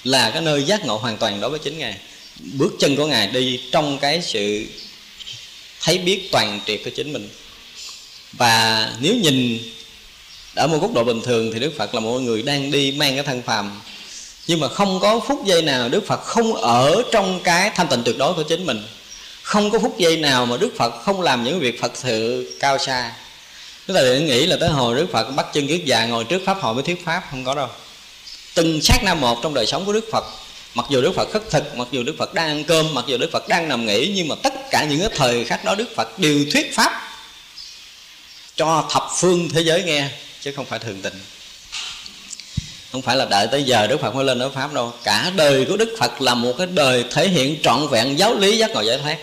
[0.03, 1.95] là cái nơi giác ngộ hoàn toàn đối với chính ngài.
[2.39, 4.65] Bước chân của ngài đi trong cái sự
[5.81, 7.29] thấy biết toàn triệt của chính mình
[8.37, 9.59] và nếu nhìn
[10.55, 13.15] ở một góc độ bình thường thì đức phật là một người đang đi mang
[13.15, 13.81] cái thân phàm.
[14.47, 18.03] Nhưng mà không có phút giây nào đức phật không ở trong cái thanh tịnh
[18.03, 18.83] tuyệt đối của chính mình.
[19.41, 22.77] Không có phút giây nào mà đức phật không làm những việc phật sự cao
[22.77, 23.11] xa.
[23.87, 26.41] Chúng ta đừng nghĩ là tới hồi đức phật bắt chân kiết già ngồi trước
[26.45, 27.67] pháp hội mới thuyết pháp, không có đâu.
[28.53, 30.25] Từng sát na một trong đời sống của đức phật,
[30.73, 33.17] mặc dù đức phật khất thực, mặc dù đức phật đang ăn cơm, mặc dù
[33.17, 35.95] đức phật đang nằm nghỉ, nhưng mà tất cả những cái thời khắc đó đức
[35.95, 37.14] phật đều thuyết pháp
[38.55, 40.09] cho thập phương thế giới nghe,
[40.41, 41.13] chứ không phải thường tình.
[42.91, 44.93] Không phải là đợi tới giờ đức phật mới lên nói pháp đâu.
[45.03, 48.57] Cả đời của đức phật là một cái đời thể hiện trọn vẹn giáo lý
[48.57, 49.17] giác ngộ giải thoát.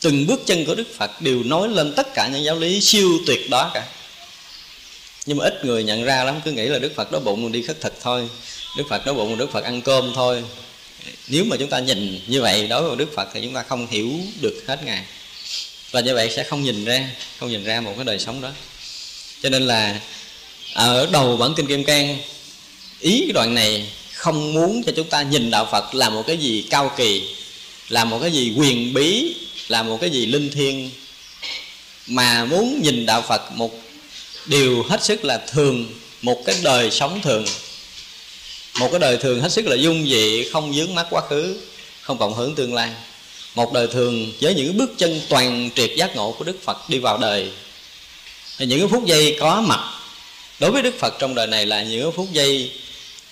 [0.00, 3.10] Từng bước chân của đức phật đều nói lên tất cả những giáo lý siêu
[3.26, 3.86] tuyệt đó cả.
[5.26, 7.62] Nhưng mà ít người nhận ra lắm, cứ nghĩ là đức phật đói bụng đi
[7.62, 8.28] khất thực thôi.
[8.76, 10.44] Đức phật đói bụng đức phật ăn cơm thôi.
[11.28, 13.86] Nếu mà chúng ta nhìn như vậy, đối với đức phật thì chúng ta không
[13.86, 14.10] hiểu
[14.40, 15.04] được hết ngài
[15.90, 18.50] và như vậy sẽ không nhìn ra, không nhìn ra một cái đời sống đó.
[19.42, 20.00] Cho nên là
[20.74, 22.18] ở đầu bản kinh kim cang,
[23.00, 26.36] ý cái đoạn này không muốn cho chúng ta nhìn đạo phật là một cái
[26.36, 27.22] gì cao kỳ,
[27.88, 29.34] là một cái gì quyền bí,
[29.68, 30.90] là một cái gì linh thiêng,
[32.06, 33.80] mà muốn nhìn đạo phật một
[34.46, 35.86] điều hết sức là thường,
[36.22, 37.44] một cái đời sống thường.
[38.78, 41.56] Một cái đời thường hết sức là dung dị, không dướng mắt quá khứ,
[42.00, 42.90] không cộng hưởng tương lai
[43.54, 46.98] một đời thường với những bước chân toàn triệt giác ngộ của đức phật đi
[46.98, 47.50] vào đời.
[48.58, 49.80] Thì những phút giây có mặt
[50.60, 52.70] đối với đức phật trong đời này là những phút giây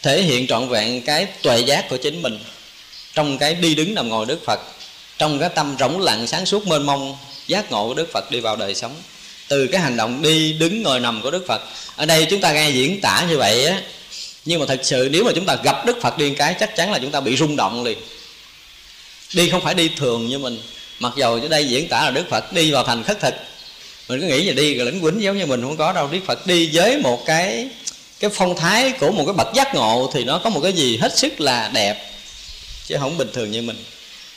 [0.02, 2.38] thể hiện trọn vẹn cái tuệ giác của chính mình
[3.14, 4.60] trong cái đi đứng nằm ngồi đức phật,
[5.18, 7.16] trong cái tâm rỗng lặng sáng suốt mênh mông
[7.46, 8.94] giác ngộ của đức phật đi vào đời sống.
[9.48, 11.62] Từ cái hành động đi đứng ngồi nằm của đức phật,
[11.96, 13.80] ở đây chúng ta nghe diễn tả như vậy á,
[14.44, 16.92] nhưng mà thật sự nếu mà chúng ta gặp đức phật điên cái, chắc chắn
[16.92, 17.98] là chúng ta bị rung động liền
[19.32, 20.60] đi không phải đi thường như mình.
[20.98, 23.34] Mặc dầu ở đây diễn tả là đức phật đi vào thành khất thực.
[24.08, 26.08] Mình cứ nghĩ là đi lĩnh quýnh giống như mình không có đâu.
[26.12, 27.68] Đức phật đi với một cái
[28.20, 30.96] cái phong thái của một cái bậc giác ngộ thì nó có một cái gì
[30.96, 32.10] hết sức là đẹp.
[32.86, 33.84] Chứ không bình thường như mình.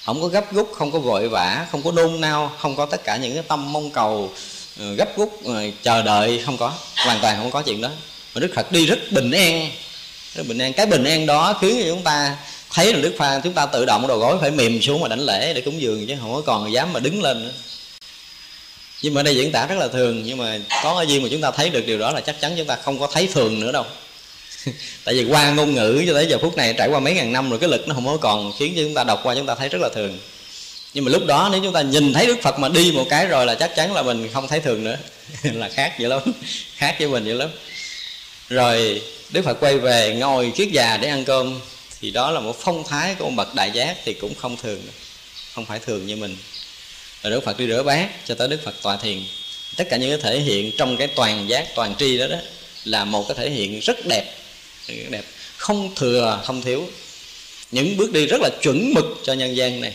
[0.06, 3.04] Không có gấp rút không có vội vã, không có nôn nao, không có tất
[3.04, 4.32] cả những cái tâm mong cầu
[4.80, 6.74] ờ, gấp rút ờ, chờ đợi, không có.
[6.96, 7.90] Hoàn toàn không có chuyện đó.
[8.36, 9.72] Mà đức phật đi rất bình an.
[10.36, 10.74] Rất bình an.
[10.74, 12.38] Cái bình an đó khiến cho chúng ta
[12.74, 15.20] thấy là đức pha chúng ta tự động đầu gối phải mềm xuống mà đảnh
[15.20, 17.52] lễ để cúng dường chứ không có còn dám mà đứng lên nữa.
[19.02, 21.42] Nhưng mà đây diễn tả rất là thường, nhưng mà có cái gì mà chúng
[21.42, 23.72] ta thấy được điều đó là chắc chắn chúng ta không có thấy thường nữa
[23.72, 23.86] đâu.
[25.04, 27.50] Tại vì qua ngôn ngữ cho tới giờ phút này trải qua mấy ngàn năm
[27.50, 29.56] rồi, cái lực nó không có còn khiến cho chúng ta đọc qua chúng ta
[29.56, 30.18] thấy rất là thường.
[30.94, 33.28] Nhưng mà lúc đó nếu chúng ta nhìn thấy đức phật mà đi một cái
[33.28, 34.98] rồi là chắc chắn là mình không thấy thường nữa.
[35.44, 36.22] Là khác vậy lắm,
[36.76, 37.50] khác với mình vậy lắm.
[38.50, 41.60] Rồi đức phật quay về ngồi kiết già để ăn cơm
[42.02, 44.82] thì đó là một phong thái của ông bậc đại giác thì cũng không thường,
[45.54, 46.38] không phải thường như mình.
[47.24, 49.20] Rồi đức phật đi rửa bát cho tới đức phật tọa thiền.
[49.76, 52.38] Tất cả những cái thể hiện trong cái toàn giác, toàn tri đó đó
[52.86, 54.26] là một cái thể hiện rất đẹp
[54.88, 55.24] rất đẹp.
[55.58, 56.90] Không thừa, không thiếu.
[57.72, 59.94] Những bước đi rất là chuẩn mực cho nhân gian này.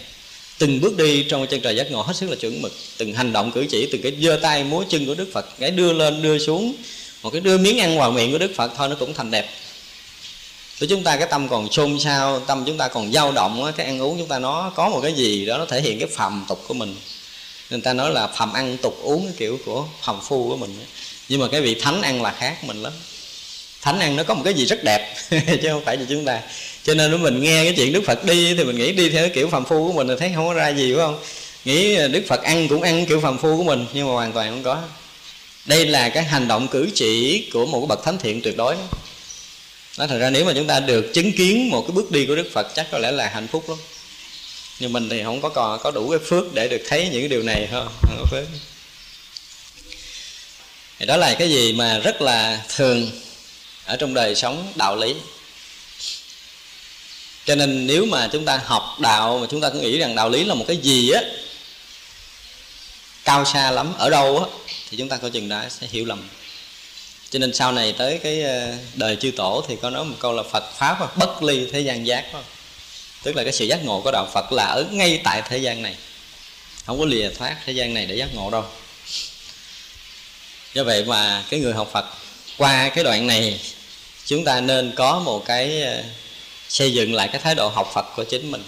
[0.59, 2.73] Từng bước đi trong chân trời giác ngộ hết sức là chuẩn mực.
[2.97, 5.71] Từng hành động cử chỉ, từng cái giơ tay múa chân của đức phật, cái
[5.71, 6.75] đưa lên, đưa xuống,
[7.23, 9.49] một cái đưa miếng ăn vào miệng của đức phật thôi nó cũng thành đẹp
[10.81, 13.87] nếu chúng ta cái tâm còn xôn xao tâm chúng ta còn dao động cái
[13.87, 16.45] ăn uống chúng ta nó có một cái gì đó nó thể hiện cái phàm
[16.49, 16.97] tục của mình.
[17.71, 20.85] Người ta nói là phàm ăn tục uống cái kiểu của phàm phu của mình
[21.29, 22.93] nhưng mà cái vị thánh ăn là khác mình lắm.
[23.83, 26.41] Thánh ăn nó có một cái gì rất đẹp, chứ không phải cho chúng ta.
[26.85, 29.23] Cho nên nếu mình nghe cái chuyện đức phật đi thì mình nghĩ đi theo
[29.23, 31.19] cái kiểu phàm phu của mình thì thấy không có ra gì, phải không?
[31.65, 34.51] Nghĩ đức phật ăn cũng ăn kiểu phàm phu của mình, nhưng mà hoàn toàn
[34.51, 34.83] không có.
[35.65, 38.77] Đây là cái hành động cử chỉ của một cái bậc thánh thiện tuyệt đối
[39.99, 42.37] nói thật ra nếu mà chúng ta được chứng kiến một cái bước đi của
[42.37, 43.79] đức phật chắc có lẽ là hạnh phúc lắm.
[44.79, 47.29] Nhưng mình thì không có còn có đủ cái phước để được thấy những cái
[47.29, 47.89] điều này, không?
[48.03, 48.45] Không có phước.
[50.99, 53.11] Thì đó là cái gì mà rất là thường
[53.85, 55.15] ở trong đời sống đạo lý.
[57.47, 60.31] Cho nên nếu mà chúng ta học đạo mà chúng ta cứ nghĩ rằng đạo
[60.31, 61.21] lý là một cái gì á,
[63.25, 64.47] cao xa lắm, ở đâu á,
[64.91, 66.29] thì chúng ta coi chừng đã sẽ hiểu lầm
[67.35, 70.32] cho nên sau này tới cái ờ, đời chư tổ thì có nói một câu
[70.32, 72.40] là phật pháp bất ly thế gian giác đó.
[73.23, 75.82] tức là cái sự giác ngộ của đạo phật là ở ngay tại thế gian
[75.82, 75.94] này.
[76.86, 78.65] Không có lìa thoát thế gian này để giác ngộ đâu.
[80.74, 82.05] Do vậy mà cái người học phật,
[82.56, 83.61] qua cái đoạn này,
[84.27, 86.02] chúng ta nên có một cái ờ,
[86.69, 88.65] xây dựng lại cái thái độ học phật của chính mình.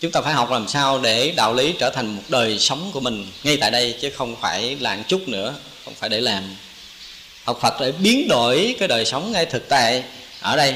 [0.00, 3.00] Chúng ta phải học làm sao để đạo lý trở thành một đời sống của
[3.00, 5.54] mình ngay tại đây, chứ không phải là một chút nữa,
[5.84, 6.56] không phải để làm
[7.50, 10.04] học phật để biến đổi cái đời sống ngay thực tại
[10.40, 10.74] ở đây,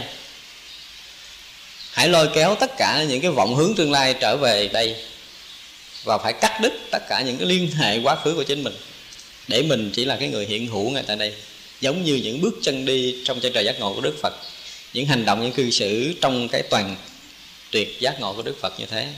[1.92, 4.96] hãy lôi kéo tất cả những cái vọng hướng tương lai trở về đây
[6.04, 8.74] và phải cắt đứt tất cả những cái liên hệ quá khứ của chính mình.
[9.48, 11.34] Để mình chỉ là cái người hiện hữu ngay tại đây,
[11.80, 14.34] giống như những bước chân đi trong chân trời giác ngộ của đức phật.
[14.92, 16.96] Những hành động, những cư xử trong cái toàn
[17.70, 19.08] tuyệt giác ngộ của đức phật như thế,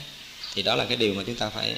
[0.55, 1.75] thì đó là cái điều mà chúng ta phải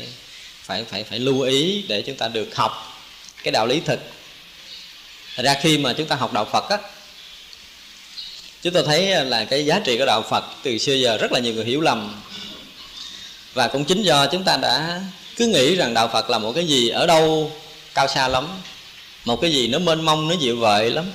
[0.64, 3.02] phải phải phải lưu ý để chúng ta được học
[3.44, 4.00] cái đạo lý thực.
[5.40, 6.78] Thật ra khi mà chúng ta học đạo phật á,
[8.62, 11.40] chúng ta thấy là cái giá trị của đạo phật từ xưa giờ rất là
[11.40, 12.22] nhiều người hiểu lầm.
[13.54, 15.02] Và cũng chính do chúng ta đã
[15.38, 17.52] cứ nghĩ rằng đạo phật là một cái gì ở đâu
[17.94, 18.48] cao xa lắm,
[19.26, 21.12] một cái gì nó mênh mông, nó dịu vợi lắm.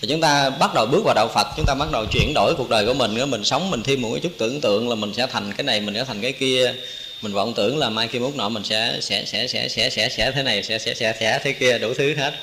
[0.00, 2.54] Thì chúng ta bắt đầu bước vào đạo Phật, chúng ta bắt đầu chuyển đổi
[2.58, 5.14] cuộc đời của mình mình sống, mình thêm một cái chút tưởng tượng là mình
[5.14, 6.74] sẽ thành cái này, mình sẽ thành cái kia.
[7.22, 10.08] Mình vọng tưởng là mai kia mốt nọ mình sẽ sẽ sẽ sẽ sẽ sẽ
[10.08, 12.34] sẽ thế này, sẽ sẽ sẽ sẽ thế kia, đủ thứ hết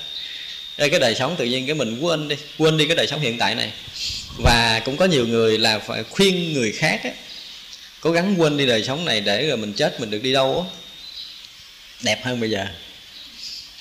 [0.77, 3.19] đây cái đời sống tự nhiên cái mình quên đi quên đi cái đời sống
[3.19, 3.72] hiện tại này.
[4.38, 7.10] Và cũng có nhiều người là phải khuyên người khác á,
[8.02, 10.68] cố gắng quên đi đời sống này để rồi mình chết mình được đi đâu
[10.69, 10.77] á.
[12.02, 12.65] Đẹp hơn bây giờ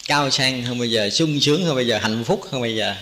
[0.07, 2.95] cao sang hơn bây giờ sung sướng hơn bây giờ hạnh phúc hơn bây giờ.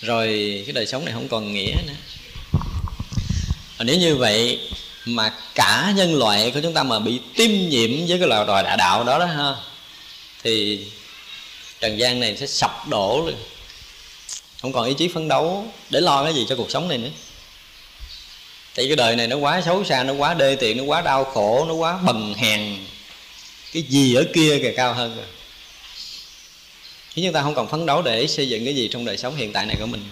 [0.00, 1.94] Rồi cái đời sống này không còn nghĩa nữa.
[3.78, 4.60] Và nếu như vậy
[5.04, 8.76] mà cả nhân loại của chúng ta mà bị tiêm nhiễm với cái loài đòi
[8.78, 9.54] đạo đó đó ha
[10.42, 10.80] thì
[11.80, 13.36] trần gian này sẽ sập đổ luôn.
[14.62, 17.10] Không còn ý chí phấn đấu để lo cái gì cho cuộc sống này nữa.
[18.74, 21.24] Tại cái đời này nó quá xấu xa, nó quá đê tiện, nó quá đau
[21.24, 22.76] khổ, nó quá bần hèn.
[23.72, 25.26] Cái gì ở kia kìa, cao hơn rồi.
[27.14, 29.36] Chứ chúng ta không còn phấn đấu để xây dựng cái gì trong đời sống
[29.36, 30.04] hiện tại này của mình.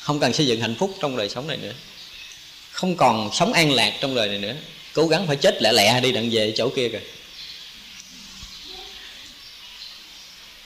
[0.00, 1.72] Không cần xây dựng hạnh phúc trong đời sống này nữa.
[2.70, 4.54] Không còn sống an lạc trong đời này nữa.
[4.92, 7.00] Cố gắng phải chết lẹ lẹ đi đặng về chỗ kia kìa.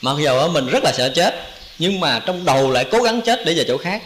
[0.03, 1.35] Mặc dù mình rất là sợ chết,
[1.79, 4.03] nhưng mà trong đầu lại cố gắng chết để về chỗ khác.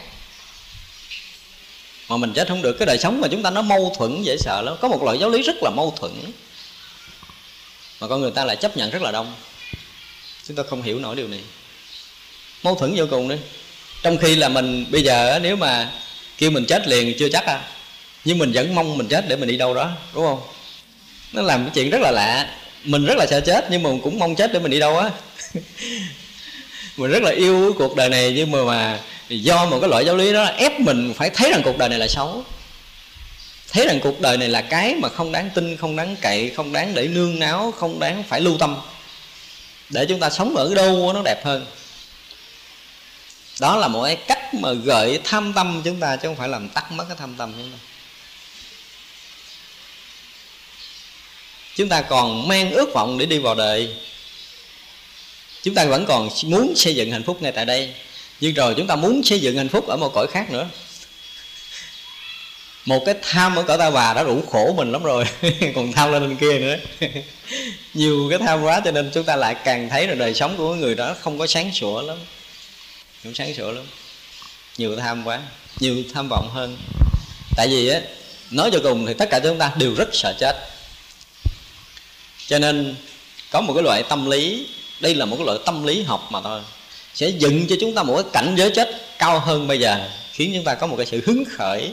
[2.09, 4.37] Mà mình chết không được, cái đời sống mà chúng ta nó mâu thuẫn dễ
[4.39, 4.77] sợ lắm.
[4.81, 6.13] Có một loại giáo lý rất là mâu thuẫn,
[8.01, 9.35] mà con người ta lại chấp nhận rất là đông.
[10.49, 11.41] Chúng ta không hiểu nổi điều này.
[12.63, 13.37] Mâu thuẫn vô cùng đi
[14.03, 15.91] trong khi là mình, bây giờ nếu mà
[16.39, 17.61] kêu mình chết liền chưa chắc à
[18.27, 20.41] nhưng mình vẫn mong mình chết để mình đi đâu đó, đúng không?
[21.33, 22.51] Nó làm cái chuyện rất là lạ.
[22.85, 25.11] Mình rất là sợ chết, nhưng mà cũng mong chết để mình đi đâu á
[26.97, 30.17] mình rất là yêu cuộc đời này, nhưng mà mà do một cái loại giáo
[30.17, 32.45] lý đó, ép mình phải thấy rằng cuộc đời này là xấu.
[33.73, 36.73] Thấy rằng cuộc đời này là cái mà không đáng tin, không đáng cậy, không
[36.73, 38.77] đáng để nương náo không đáng phải lưu tâm.
[39.89, 41.67] Để chúng ta sống ở đâu nó đẹp hơn.
[43.61, 46.69] Đó là một cái cách mà gợi tham tâm chúng ta, chứ không phải làm
[46.69, 47.79] tắt mất cái tham tâm chúng ta.
[51.77, 53.97] Chúng ta còn mang ước vọng để đi vào đời
[55.67, 57.95] chúng ta vẫn còn muốn xây dựng hạnh phúc ngay tại đây.
[58.41, 60.69] Nhưng rồi chúng ta muốn xây dựng hạnh phúc ở một cõi khác nữa.
[62.85, 65.25] Một cái tham ở cõi ta bà đã đủ khổ mình lắm rồi.
[65.75, 66.77] Còn tham lên bên kia nữa.
[67.95, 70.75] Nhiều cái tham quá cho nên chúng ta lại càng thấy là đời sống của
[70.75, 72.17] người đó không có sáng sủa lắm.
[73.25, 73.85] Không sáng sủa lắm.
[74.79, 75.41] Nhiều tham quá,
[75.81, 76.77] nhiều tham vọng hơn.
[77.57, 78.01] Tại vì á,
[78.51, 80.57] nói cho cùng thì tất cả chúng ta đều rất sợ chết.
[82.47, 82.95] Cho nên
[83.51, 84.67] có một cái loại tâm lý
[85.01, 86.61] đây là một cái loại tâm lý học mà thôi.
[87.15, 90.53] Sẽ dựng cho chúng ta một cái cảnh giới chết cao hơn bây giờ, khiến
[90.55, 91.91] chúng ta có một cái sự hứng khởi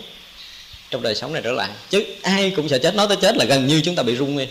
[0.90, 1.70] trong đời sống này trở lại.
[1.90, 4.38] Chứ ai cũng sẽ chết, nói tới chết là gần như chúng ta bị rung
[4.38, 4.46] đi.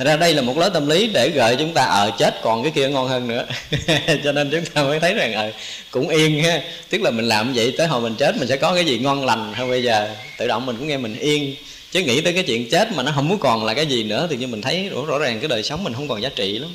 [0.00, 2.62] Thật ra đây là một lối tâm lý để gợi chúng ta ở chết còn
[2.62, 3.46] cái kia ngon hơn nữa.
[4.24, 5.52] Cho nên chúng ta mới thấy rằng ờ
[5.90, 6.62] cũng yên ha.
[6.90, 9.26] Tức là mình làm vậy tới hồi mình chết, mình sẽ có cái gì ngon
[9.26, 10.14] lành hơn bây giờ.
[10.38, 11.54] Tự động mình cũng nghe mình yên.
[11.90, 14.26] Chứ nghĩ tới cái chuyện chết mà nó không muốn còn là cái gì nữa
[14.30, 16.70] Thì như mình thấy rõ ràng cái đời sống mình không còn giá trị lắm.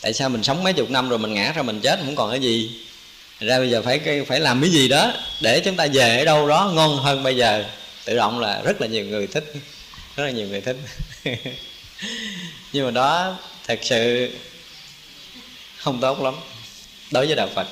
[0.00, 2.30] Tại sao mình sống mấy chục năm rồi mình ngã ra mình chết, không còn
[2.30, 2.70] cái gì?
[3.40, 6.48] Ra bây giờ phải phải làm cái gì đó để chúng ta về ở đâu
[6.48, 7.64] đó ngon hơn bây giờ.
[8.04, 9.52] Tự động là rất là nhiều người thích,
[10.16, 10.76] rất là nhiều người thích.
[12.72, 14.30] Nhưng mà đó, thật sự
[15.76, 16.34] không tốt lắm
[17.10, 17.66] đối với đạo phật.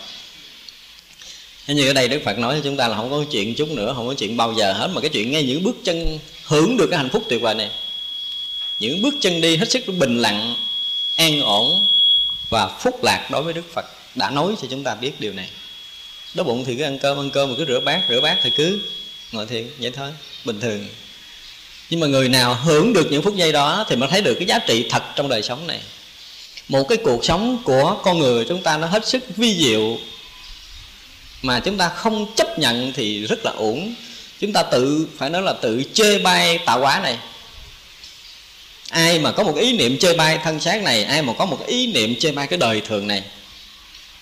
[1.67, 3.93] Như ở đây đức phật nói cho chúng ta là không có chuyện chút nữa,
[3.97, 6.87] không có chuyện bao giờ hết, mà cái chuyện ngay những bước chân hưởng được
[6.91, 7.71] cái hạnh phúc tuyệt vời này.
[8.81, 10.57] Những bước chân đi hết sức bình lặng,
[11.17, 11.87] an ổn
[12.51, 15.49] và phúc lạc đối với đức phật đã nói cho chúng ta biết điều này.
[16.35, 18.51] Đói bụng thì cứ ăn cơm ăn cơm mà cứ rửa bát rửa bát thì
[18.51, 18.81] cứ
[19.33, 20.11] ngồi thiền, vậy thôi,
[20.45, 20.87] bình thường.
[21.91, 24.47] Nhưng mà người nào hưởng được những phút giây đó thì mới thấy được cái
[24.47, 25.81] giá trị thật trong đời sống này.
[26.69, 29.99] Một cái cuộc sống của con người chúng ta nó hết sức vi diệu
[31.43, 33.95] mà chúng ta không chấp nhận thì rất là uổng.
[34.41, 37.19] Chúng ta tự, phải nói là tự chê bai tạo hóa này
[38.91, 41.67] ai mà có một ý niệm chê bai thân xác này, ai mà có một
[41.67, 43.23] ý niệm chê bai cái đời thường này,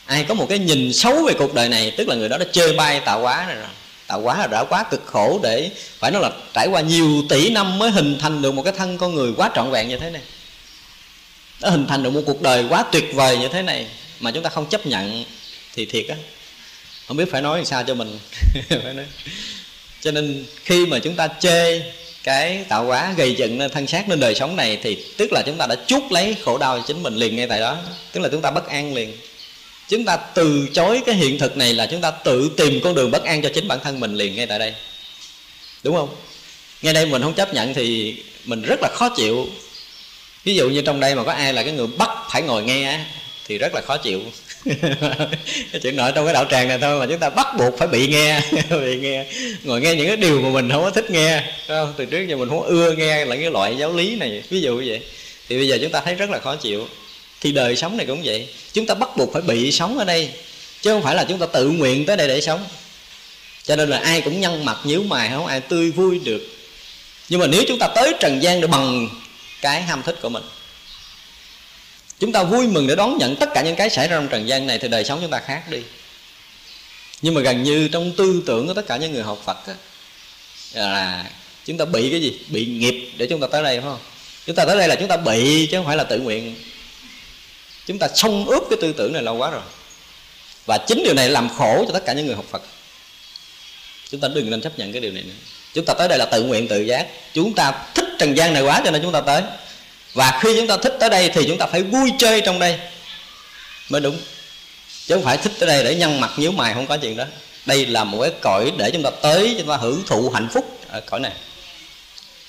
[0.07, 2.47] ai có một cái nhìn xấu về cuộc đời này, tức là người đó đã
[2.53, 3.67] chê bai tạo hóa này rồi.
[4.07, 7.51] Tạo hóa là đã quá cực khổ để phải nói là trải qua nhiều tỷ
[7.51, 10.11] năm mới hình thành được một cái thân con người quá trọn vẹn như thế
[10.11, 10.23] này.
[11.61, 13.87] Nó hình thành được một cuộc đời quá tuyệt vời như thế này
[14.21, 15.25] mà chúng ta không chấp nhận
[15.75, 16.17] thì thiệt á.
[17.09, 18.19] Không biết phải nói làm sao cho mình.
[18.69, 19.05] Phải nói.
[20.01, 21.83] cho nên khi mà chúng ta chê
[22.25, 25.43] cái tạo hóa gây dựng nên thân xác nên đời sống này thì tức là
[25.47, 27.79] chúng ta đã chuốc lấy khổ đau cho chính mình liền ngay tại đó.
[28.13, 29.17] Tức là chúng ta bất an liền.
[29.89, 33.11] Chúng ta từ chối cái hiện thực này là chúng ta tự tìm con đường
[33.11, 34.75] bất an cho chính bản thân mình liền ngay tại đây.
[35.83, 36.17] Đúng không?
[36.83, 39.47] Ngay đây mình không chấp nhận thì mình rất là khó chịu.
[40.45, 43.01] Ví dụ như trong đây mà có ai là cái người bắt phải ngồi nghe
[43.47, 44.21] thì rất là khó chịu
[44.65, 47.89] cái chuyện nội trong cái đạo tràng này thôi mà chúng ta bắt buộc phải
[47.89, 49.27] bị nghe bị nghe.
[49.63, 51.95] Ngồi nghe những cái điều mà mình không có thích nghe không?
[51.97, 54.77] từ trước giờ mình không ưa nghe là cái loại giáo lý này, ví dụ
[54.77, 55.01] như vậy.
[55.49, 56.89] Thì bây giờ chúng ta thấy rất là khó chịu.
[57.41, 58.49] Thì đời sống này cũng vậy.
[58.73, 60.29] Chúng ta bắt buộc phải bị sống ở đây,
[60.83, 62.65] chứ không phải là chúng ta tự nguyện tới đây để sống.
[63.65, 66.43] Cho nên là ai cũng nhăn mặt, nhíu mày, không ai tươi vui được.
[67.29, 69.09] Nhưng mà nếu chúng ta tới trần gian để bằng
[69.63, 70.43] cái ham thích của mình
[72.25, 74.49] chúng ta vui mừng để đón nhận tất cả những cái xảy ra trong trần
[74.49, 75.79] gian này thì đời sống chúng ta khác đi.
[77.23, 79.75] Nhưng mà gần như trong tư tưởng của tất cả những người học Phật á,
[80.73, 81.25] là
[81.65, 82.39] chúng ta bị cái gì?
[82.49, 83.99] Bị nghiệp để chúng ta tới đây phải không?
[84.47, 86.55] Chúng ta tới đây là chúng ta bị chứ không phải là tự nguyện.
[87.87, 89.63] Chúng ta xông ướp cái tư tưởng này lâu quá rồi.
[90.67, 92.63] Và chính điều này làm khổ cho tất cả những người học Phật.
[94.11, 95.35] Chúng ta đừng nên chấp nhận cái điều này nữa.
[95.75, 97.07] Chúng ta tới đây là tự nguyện tự giác.
[97.35, 99.43] Chúng ta thích trần gian này quá cho nên chúng ta tới
[100.15, 102.79] và khi chúng ta thích tới đây thì chúng ta phải vui chơi trong đây.
[103.89, 104.19] Mới đúng.
[105.07, 107.25] Chứ không phải thích tới đây để nhăn mặt nhíu mày, không có chuyện đó.
[107.67, 110.81] Đây là một cái cõi để chúng ta tới, chúng ta hưởng thụ hạnh phúc
[110.89, 111.33] ở cõi này.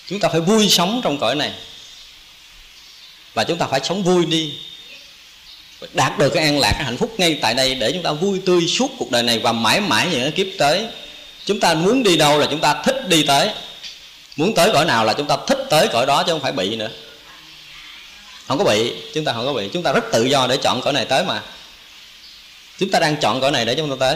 [0.09, 1.51] Chúng ta phải vui sống trong cõi này.
[3.33, 4.53] Và chúng ta phải sống vui đi.
[5.93, 8.41] Đạt được cái an lạc, cái hạnh phúc ngay tại đây để chúng ta vui
[8.45, 10.87] tươi suốt cuộc đời này và mãi mãi những kiếp tới.
[11.45, 13.49] Chúng ta muốn đi đâu là chúng ta thích đi tới.
[14.35, 16.75] Muốn tới cõi nào là chúng ta thích tới cõi đó chứ không phải bị
[16.75, 16.89] nữa
[18.47, 19.69] không có bị, chúng ta không có bị.
[19.73, 21.41] Chúng ta rất tự do để chọn cõi này tới mà.
[22.79, 24.15] Chúng ta đang chọn cõi này để chúng ta tới.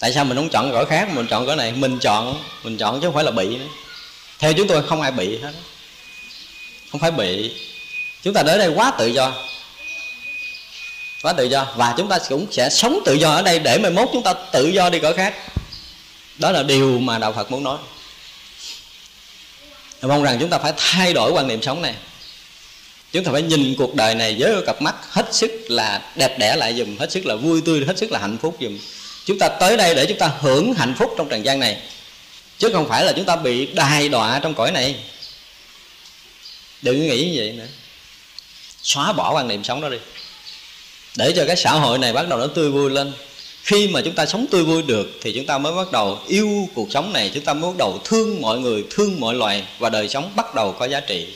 [0.00, 1.08] Tại sao mình không chọn cõi khác?
[1.12, 1.72] Mình chọn cõi này.
[1.72, 3.66] Mình chọn mình chọn chứ không phải là bị nữa.
[4.38, 5.52] Theo chúng tôi không ai bị hết.
[6.90, 7.52] Không phải bị.
[8.22, 9.32] Chúng ta đến đây quá tự do.
[11.22, 11.66] Quá tự do.
[11.76, 14.32] Và chúng ta cũng sẽ sống tự do ở đây để mai mốt chúng ta
[14.52, 15.34] tự do đi cõi khác.
[16.38, 17.78] Đó là điều mà đạo phật muốn nói.
[20.02, 21.94] Mong rằng chúng ta phải thay đổi quan niệm sống này
[23.12, 26.56] chúng ta phải nhìn cuộc đời này với cặp mắt hết sức là đẹp đẽ
[26.56, 28.78] lại dùm hết sức là vui tươi, hết sức là hạnh phúc dùm
[29.28, 31.78] chúng ta tới đây để chúng ta hưởng hạnh phúc trong trần gian này.
[32.58, 34.96] Chứ không phải là chúng ta bị đài đọa trong cõi này.
[36.82, 37.66] Đừng nghĩ như vậy nữa.
[38.82, 39.98] Xóa bỏ quan niệm sống đó đi.
[41.16, 43.12] Để cho cái xã hội này bắt đầu nó tươi vui lên.
[43.62, 46.68] Khi mà chúng ta sống tươi vui được thì chúng ta mới bắt đầu yêu
[46.74, 47.30] cuộc sống này.
[47.34, 50.54] Chúng ta mới bắt đầu thương mọi người, thương mọi loài và đời sống bắt
[50.54, 51.26] đầu có giá trị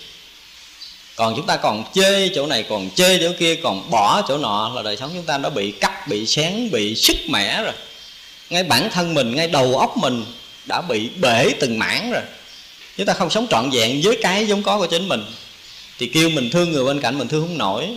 [1.22, 4.72] còn chúng ta còn chê chỗ này, còn chê chỗ kia, còn bỏ chỗ nọ
[4.74, 7.72] là đời sống chúng ta đã bị cắt, bị xén, bị sức mẻ rồi.
[8.50, 10.24] Ngay bản thân mình, ngay đầu óc mình
[10.66, 12.22] đã bị bể từng mảng rồi.
[12.96, 15.24] Chúng ta không sống trọn vẹn với cái giống có của chính mình.
[15.98, 17.88] Thì kêu mình thương người bên cạnh mình thương không nổi.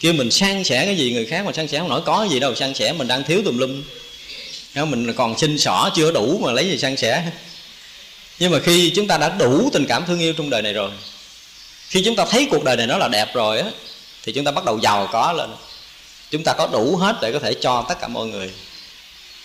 [0.00, 2.40] Kêu mình san sẻ cái gì, người khác mà san sẻ không nổi, có gì
[2.40, 3.82] đâu, san sẻ, mình đang thiếu tùm lum.
[4.74, 7.24] Mình còn xin xỏ, chưa đủ mà lấy gì san sẻ.
[8.38, 10.90] Nhưng mà khi chúng ta đã đủ tình cảm thương yêu trong đời này rồi
[11.88, 13.70] khi chúng ta thấy cuộc đời này nó là đẹp rồi á,
[14.22, 15.50] thì chúng ta bắt đầu giàu có lên.
[16.30, 18.50] Chúng ta có đủ hết để có thể cho tất cả mọi người.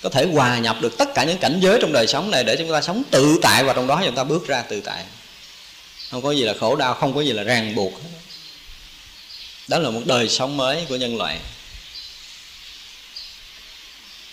[0.01, 2.55] Có thể hòa nhập được tất cả những cảnh giới trong đời sống này để
[2.55, 5.03] chúng ta sống tự tại và trong đó chúng ta bước ra tự tại.
[6.11, 7.93] Không có gì là khổ đau, không có gì là ràng buộc.
[9.67, 11.39] Đó là một đời sống mới của nhân loại.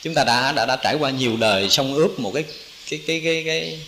[0.02, 2.44] Chúng ta đã đã đã trải qua nhiều đời sông ướp một cái
[2.90, 3.78] cái cái cái cái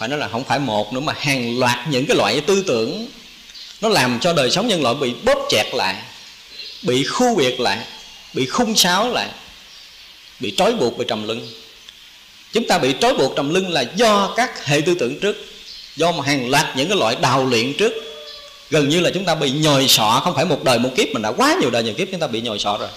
[0.00, 3.06] phải nói là không phải một nữa mà hàng loạt những cái loại tư tưởng,
[3.80, 5.96] nó làm cho đời sống nhân loại bị bóp chẹt lại,
[6.82, 7.78] bị khu biệt lại,
[8.34, 9.28] bị khung sáo lại,
[10.40, 11.48] bị trói buộc về trầm lưng
[12.52, 15.36] chúng ta bị trói buộc trầm lưng là do các hệ tư tưởng trước,
[15.96, 17.92] do mà hàng loạt những cái loại đào luyện trước.
[18.70, 21.22] Gần như là chúng ta bị nhồi sọ, không phải một đời một kiếp mình
[21.22, 22.88] đã quá nhiều đời nhiều kiếp chúng ta bị nhồi sọ rồi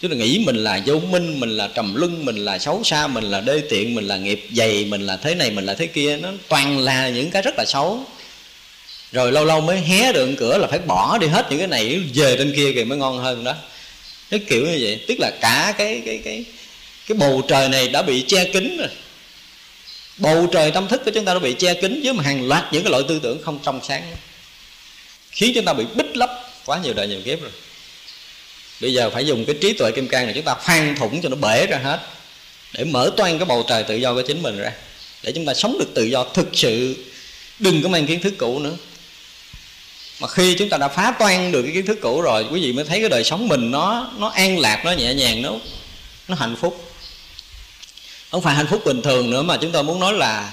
[0.00, 3.06] chúng ta nghĩ mình là vô minh mình là trầm luân, mình là xấu xa
[3.06, 5.86] mình là đê tiện mình là nghiệp dày mình là thế này mình là thế
[5.86, 6.16] kia.
[6.16, 8.04] Nó toàn là những cái rất là xấu.
[9.12, 12.00] Rồi lâu lâu mới hé được cửa là phải bỏ đi hết những cái này
[12.14, 13.54] về trên kia kìa mới ngon hơn đó.
[14.30, 15.00] Cái kiểu như vậy.
[15.08, 16.44] Tức là cả cái cái cái
[17.06, 18.88] cái bầu trời này đã bị che kín rồi.
[20.18, 22.82] Bầu trời tâm thức của chúng ta đã bị che kín với hàng loạt những
[22.82, 24.02] cái loại tư tưởng không trong sáng.
[25.30, 26.30] Khiến chúng ta bị bích lấp
[26.64, 27.50] quá nhiều đời nhiều kiếp rồi
[28.80, 31.28] bây giờ phải dùng cái trí tuệ kim cang này chúng ta khoan thủng cho
[31.28, 32.00] nó bể ra hết.
[32.72, 34.72] Để mở toan cái bầu trời tự do của chính mình ra.
[35.22, 37.04] Để chúng ta sống được tự do thực sự.
[37.58, 38.76] Đừng có mang kiến thức cũ nữa.
[40.20, 42.72] Mà khi chúng ta đã phá toan được cái kiến thức cũ rồi, quý vị
[42.72, 45.52] mới thấy cái đời sống mình nó nó an lạc, nó nhẹ nhàng, nó
[46.28, 46.92] nó hạnh phúc.
[48.30, 50.52] Không phải hạnh phúc bình thường nữa mà chúng tôi muốn nói là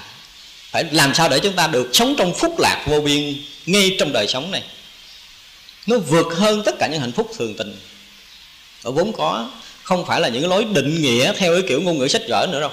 [0.72, 3.36] phải làm sao để chúng ta được sống trong phúc lạc vô biên
[3.66, 4.64] ngay trong đời sống này.
[5.88, 7.76] Nó vượt hơn tất cả những hạnh phúc thường tình
[8.84, 9.50] ở vốn có,
[9.84, 12.48] không phải là những cái lối định nghĩa theo cái kiểu ngôn ngữ sách vở
[12.52, 12.72] nữa đâu.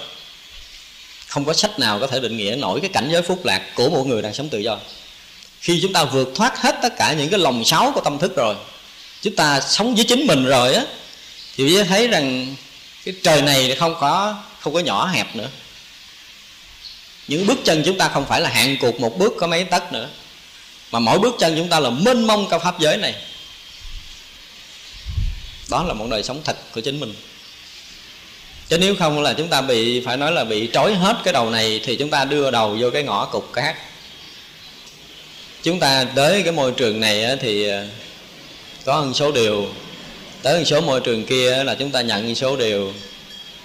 [1.26, 3.90] Không có sách nào có thể định nghĩa nổi cái cảnh giới phúc lạc của
[3.90, 4.78] một người đang sống tự do.
[5.60, 8.36] Khi chúng ta vượt thoát hết tất cả những cái lòng sáo của tâm thức
[8.36, 8.54] rồi,
[9.22, 10.84] chúng ta sống với chính mình rồi á,
[11.56, 12.54] thì mới thấy rằng
[13.04, 15.48] cái trời này không có không có nhỏ hẹp nữa.
[17.28, 19.92] Những bước chân chúng ta không phải là hạn cuộc một bước có mấy tấc
[19.92, 20.08] nữa,
[20.90, 23.14] mà mỗi bước chân chúng ta là mênh mông cao pháp giới này
[25.70, 27.14] đó là một đời sống thật của chính mình.
[28.68, 31.50] Chứ nếu không là chúng ta bị, phải nói là bị trói hết cái đầu
[31.50, 33.76] này thì chúng ta đưa đầu vô cái ngõ cục khác.
[35.62, 37.86] Chúng ta tới cái môi trường này thì à,
[38.84, 39.66] có một số điều.
[40.42, 42.92] Tới một số môi trường kia là chúng ta nhận một số điều.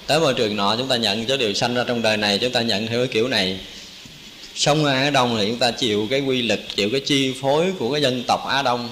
[0.08, 2.52] Tới môi trường nọ chúng ta nhận số điều sanh ra trong đời này, chúng
[2.52, 3.60] ta nhận theo cái kiểu này.
[4.56, 7.74] Sống ở Á Đông thì chúng ta chịu cái quy lực, chịu cái chi phối
[7.80, 8.90] của cái dân tộc Á Đông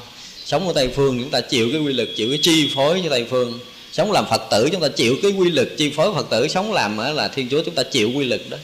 [0.52, 3.10] sống ở Tây Phương chúng ta chịu cái quy lực, chịu cái chi phối cho
[3.10, 3.60] Tây Phương.
[3.92, 6.48] Sống làm Phật tử chúng ta chịu cái quy lực, chi phối Phật tử.
[6.48, 8.58] Sống làm là Thiên Chúa chúng ta chịu quy lực đó.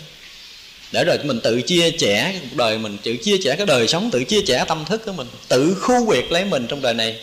[0.91, 3.88] Để rồi mình tự chia sẻ cái cuộc đời mình, tự chia sẻ cái đời
[3.88, 6.93] sống, tự chia sẻ tâm thức của mình, tự khu quyệt lấy mình trong đời
[6.93, 7.19] này.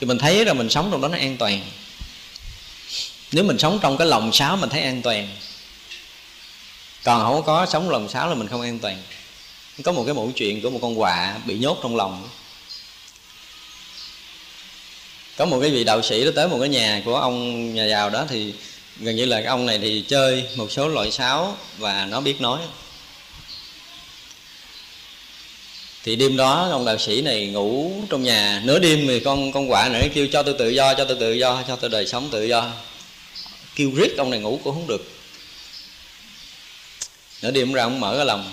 [0.00, 1.60] Thì mình thấy là mình sống trong đó nó an toàn.
[3.32, 5.28] Nếu mình sống trong cái lòng sáo, mình thấy an toàn.
[7.04, 9.02] Còn không có sống lòng sáo là mình không an toàn.
[9.84, 12.28] Có một cái mẫu chuyện của một con quạ bị nhốt trong lòng
[15.40, 18.10] có một cái vị đạo sĩ đó tới một cái nhà của ông nhà giàu
[18.10, 18.52] đó thì
[18.98, 22.40] gần như là cái ông này thì chơi một số loại sáo và nó biết
[22.40, 22.60] nói.
[26.04, 29.68] Thì đêm đó ông đạo sĩ này ngủ trong nhà, nửa đêm thì con con
[29.68, 32.28] quạ này kêu cho tôi tự do, cho tôi tự do, cho tôi đời sống
[32.32, 32.72] tự do.
[33.76, 35.10] Kêu riết ông này ngủ cũng không được.
[37.42, 38.52] Nửa đêm ra ông mở cái lòng.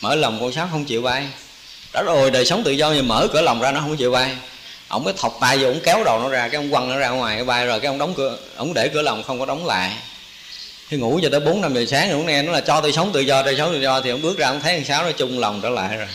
[0.00, 1.26] Mở lòng con sáo không chịu bay.
[1.92, 4.36] Đó rồi, đời sống tự do thì mở cửa lòng ra nó không chịu bay
[4.88, 7.08] ông mới thọc tay vô, ông kéo đầu nó ra, cái ông quăng nó ra
[7.08, 9.66] ngoài, cái bay rồi, cái ông đóng cửa, ông để cửa lòng không có đóng
[9.66, 9.96] lại.
[10.88, 12.92] Khi ngủ cho tới bốn năm giờ sáng rồi ông nghe nó là cho tôi
[12.92, 15.04] sống, tự do tôi sống, tự do, thì ông bước ra ông thấy thằng sáu
[15.04, 16.08] nó chung lòng trở lại rồi.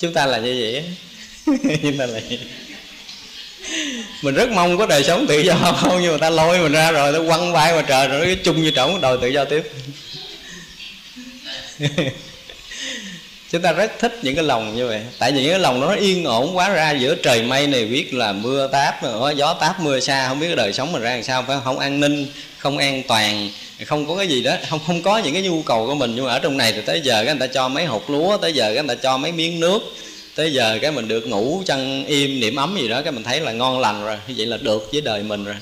[0.00, 0.84] Chúng ta là như vậy
[1.82, 2.48] chúng ta là như vậy.
[4.22, 6.90] Mình rất mong có đời sống tự do, không, nhưng mà ta lôi mình ra
[6.90, 9.72] rồi nó quăng bay mà trời, rồi nó chung như trống, đòi tự do tiếp.
[13.52, 15.00] chúng ta rất thích những cái lòng như vậy.
[15.18, 18.14] Tại vì những cái lòng nó yên ổn quá ra giữa trời mây này, biết
[18.14, 21.14] là mưa táp ờ, gió táp, mưa xa, không biết cái đời sống mình ra
[21.14, 21.78] làm sao, phải không?
[21.78, 22.26] An ninh,
[22.58, 23.50] không an toàn,
[23.86, 26.12] không có cái gì đó, không không có những cái nhu cầu của mình.
[26.16, 28.36] Nhưng mà ở trong này thì tới giờ cái người ta cho mấy hột lúa,
[28.36, 29.82] tới giờ cái người ta cho mấy miếng nước,
[30.34, 33.40] tới giờ cái mình được ngủ chăn im, niệm ấm gì đó, cái mình thấy
[33.40, 35.56] là ngon lành rồi, như vậy là được với đời mình rồi.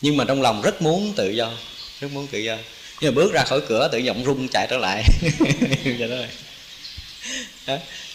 [0.00, 1.50] Nhưng mà trong lòng rất muốn tự do,
[2.00, 2.56] rất muốn tự do.
[3.00, 5.02] Nhưng mà bước ra khỏi cửa tự giọng rung chạy trở lại.
[5.98, 6.16] Đó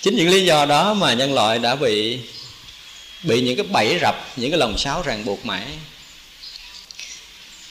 [0.02, 2.20] chính những lý do đó mà nhân loại đã bị
[3.24, 5.66] bị những cái bẫy rập, những cái lồng sáo ràng buộc mãi.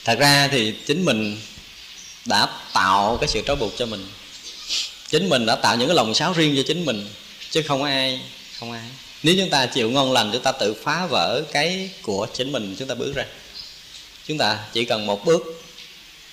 [0.05, 1.41] Thật ra thì chính mình
[2.25, 4.07] đã tạo cái sự trói buộc cho mình.
[5.07, 7.07] Chính mình đã tạo những cái lồng sáo riêng cho chính mình,
[7.49, 8.19] chứ không ai
[8.59, 8.83] không ai.
[9.23, 12.75] Nếu chúng ta chịu ngon lành, chúng ta tự phá vỡ cái của chính mình,
[12.79, 13.25] chúng ta bước ra.
[14.27, 15.63] Chúng ta chỉ cần một bước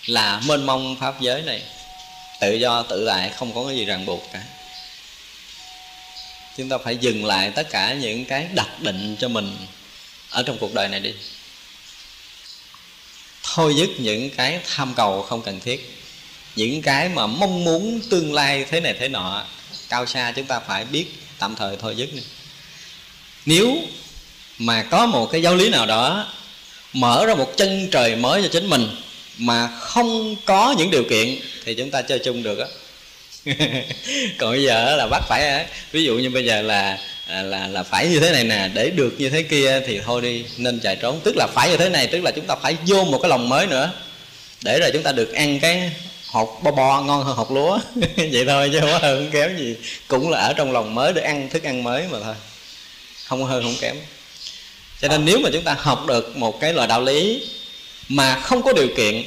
[0.07, 1.63] là mênh mông pháp giới này.
[2.41, 4.43] Tự do, tự tại, không có cái gì ràng buộc cả
[6.57, 9.57] chúng ta phải dừng lại tất cả những cái đặt định cho mình
[10.31, 11.13] ở trong cuộc đời này đi.
[13.43, 15.99] Thôi dứt những cái tham cầu không cần thiết,
[16.57, 19.45] những cái mà mong muốn tương lai thế này thế nọ,
[19.89, 21.07] cao xa chúng ta phải biết
[21.39, 22.23] tạm thời thôi dứt đi.
[23.47, 23.77] Nếu
[24.59, 26.33] mà có một cái giáo lý nào đó
[26.93, 28.89] mở ra một chân trời mới cho chính mình
[29.39, 32.67] mà không có những điều kiện thì chúng ta chơi chung được á.
[34.39, 37.83] còn bây giờ là bắt phải ví dụ như bây giờ là à, là là
[37.83, 40.97] phải như thế này nè, để được như thế kia thì thôi đi, nên chạy
[40.97, 43.29] trốn tức là phải như thế này, tức là chúng ta phải vô một cái
[43.29, 43.93] lòng mới nữa.
[44.63, 45.93] Để rồi chúng ta được ăn cái
[46.27, 47.79] hột bo bo, ngon hơn hột lúa.
[48.17, 49.77] Vậy thôi chứ không có hơn không kém gì.
[50.09, 52.35] Cũng là ở trong lòng mới để ăn thức ăn mới mà thôi.
[53.25, 53.97] Không hơn không kém.
[55.01, 57.43] Cho nên nếu mà chúng ta học được một cái loại đạo lý
[58.09, 59.23] mà không có điều kiện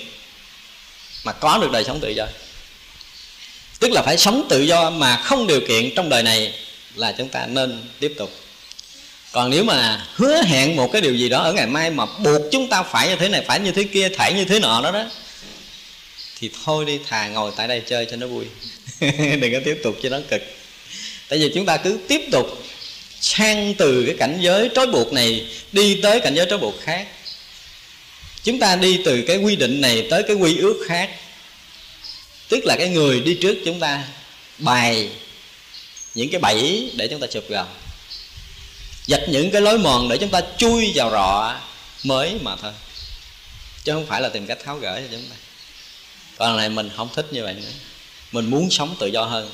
[1.24, 2.26] mà có được đời sống tự do
[3.80, 6.54] tức là phải sống tự do mà không điều kiện trong đời này
[6.96, 8.32] là chúng ta nên tiếp tục.
[9.32, 12.42] Còn nếu mà hứa hẹn một cái điều gì đó ở ngày mai mà buộc
[12.52, 14.92] chúng ta phải như thế này, phải như thế kia phải như thế nọ đó
[14.92, 15.06] đó,
[16.40, 18.46] thì thôi đi, thà ngồi tại đây chơi cho nó vui.
[19.40, 20.42] Đừng có tiếp tục cho nó cực.
[21.30, 22.64] Tại vì chúng ta cứ tiếp tục
[23.22, 27.08] sang từ cái cảnh giới trói buộc này đi tới cảnh giới trói buộc khác.
[28.44, 31.10] Chúng ta đi từ cái quy định này tới cái quy ước khác
[32.50, 34.04] tức là cái người đi trước chúng ta
[34.58, 35.10] bày
[36.16, 37.68] những cái bẫy để chúng ta chụp vào.
[39.08, 41.56] Dạch những cái lối mòn để chúng ta chui vào rọ
[42.04, 42.72] mới mà thôi.
[43.84, 45.36] Chứ không phải là tìm cách tháo gỡ cho chúng ta.
[46.38, 47.70] Còn này mình không thích như vậy nữa.
[48.32, 49.52] Mình muốn sống tự do hơn.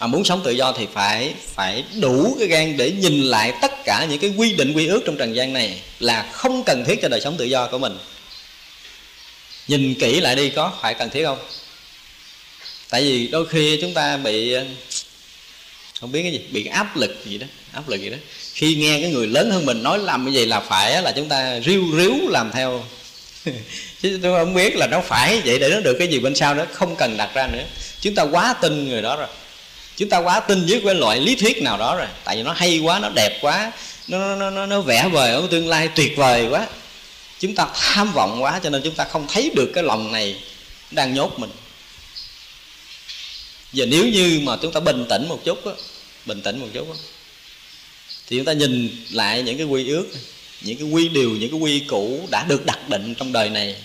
[0.00, 3.72] Mà muốn sống tự do thì phải phải đủ cái gan để nhìn lại tất
[3.84, 6.98] cả những cái quy định, quy ước trong trần gian này là không cần thiết
[7.02, 7.98] cho đời sống tự do của mình.
[9.68, 11.38] Nhìn kỹ lại đi có phải cần thiết không?
[12.90, 14.64] Tại vì đôi khi chúng ta bị ờ,
[16.00, 18.16] không biết cái gì bị áp lực gì đó áp lực gì đó.
[18.54, 21.28] Khi nghe cái người lớn hơn mình nói làm cái gì là phải là chúng
[21.28, 22.84] ta riu ríu làm theo.
[24.02, 26.54] Chứ tôi không biết là nó phải vậy để nó được cái gì bên sau
[26.54, 27.64] đó không cần đặt ra nữa.
[28.00, 29.28] Chúng ta quá tin người đó rồi.
[29.96, 32.06] Chúng ta quá tin với cái loại lý thuyết nào đó rồi.
[32.24, 33.72] Tại vì nó hay quá nó đẹp quá
[34.08, 36.66] nó nó nó, nó vẽ vời ở tương lai tuyệt vời quá.
[37.40, 40.36] Chúng ta tham vọng quá cho nên chúng ta không thấy được cái lòng này
[40.90, 41.50] đang nhốt mình
[43.72, 45.72] và nếu như mà chúng ta bình tĩnh một chút á,
[46.26, 46.98] bình tĩnh một chút á,
[48.26, 50.06] thì chúng ta nhìn lại những cái quy ước,
[50.60, 53.76] những cái quy điều, những cái quy củ đã được đặt định trong đời này.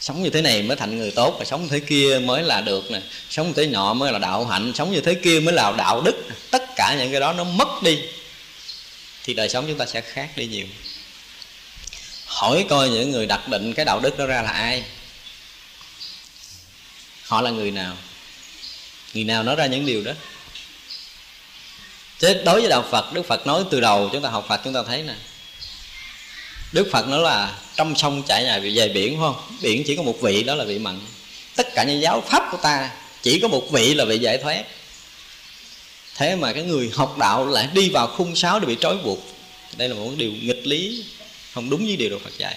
[0.00, 2.60] Sống như thế này mới thành người tốt và sống như thế kia mới là
[2.60, 3.00] được nè.
[3.30, 6.00] Sống như thế nọ mới là đạo hạnh, sống như thế kia mới là đạo
[6.00, 6.24] đức.
[6.50, 7.98] Tất cả những cái đó nó mất đi,
[9.24, 10.66] thì đời sống chúng ta sẽ khác đi nhiều.
[12.26, 14.82] Hỏi coi những người đặt định cái đạo đức đó ra là ai?
[17.22, 17.96] Họ là người nào?
[19.14, 20.12] Người nào nói ra những điều đó.
[22.18, 24.74] Chứ đối với đạo phật, đức phật nói từ đầu, chúng ta học phật, chúng
[24.74, 25.14] ta thấy nè.
[26.72, 29.56] Đức phật nói là trong sông chảy nhà về biển, phải không?
[29.60, 31.00] Biển chỉ có một vị, đó là vị mặn.
[31.56, 32.90] Tất cả những giáo pháp của ta
[33.22, 34.64] chỉ có một vị là vị giải thoát.
[36.16, 39.18] Thế mà cái người học đạo lại đi vào khung sáo để bị trói buộc.
[39.76, 41.04] Đây là một điều nghịch lý,
[41.52, 42.56] không đúng với điều Đức Phật dạy.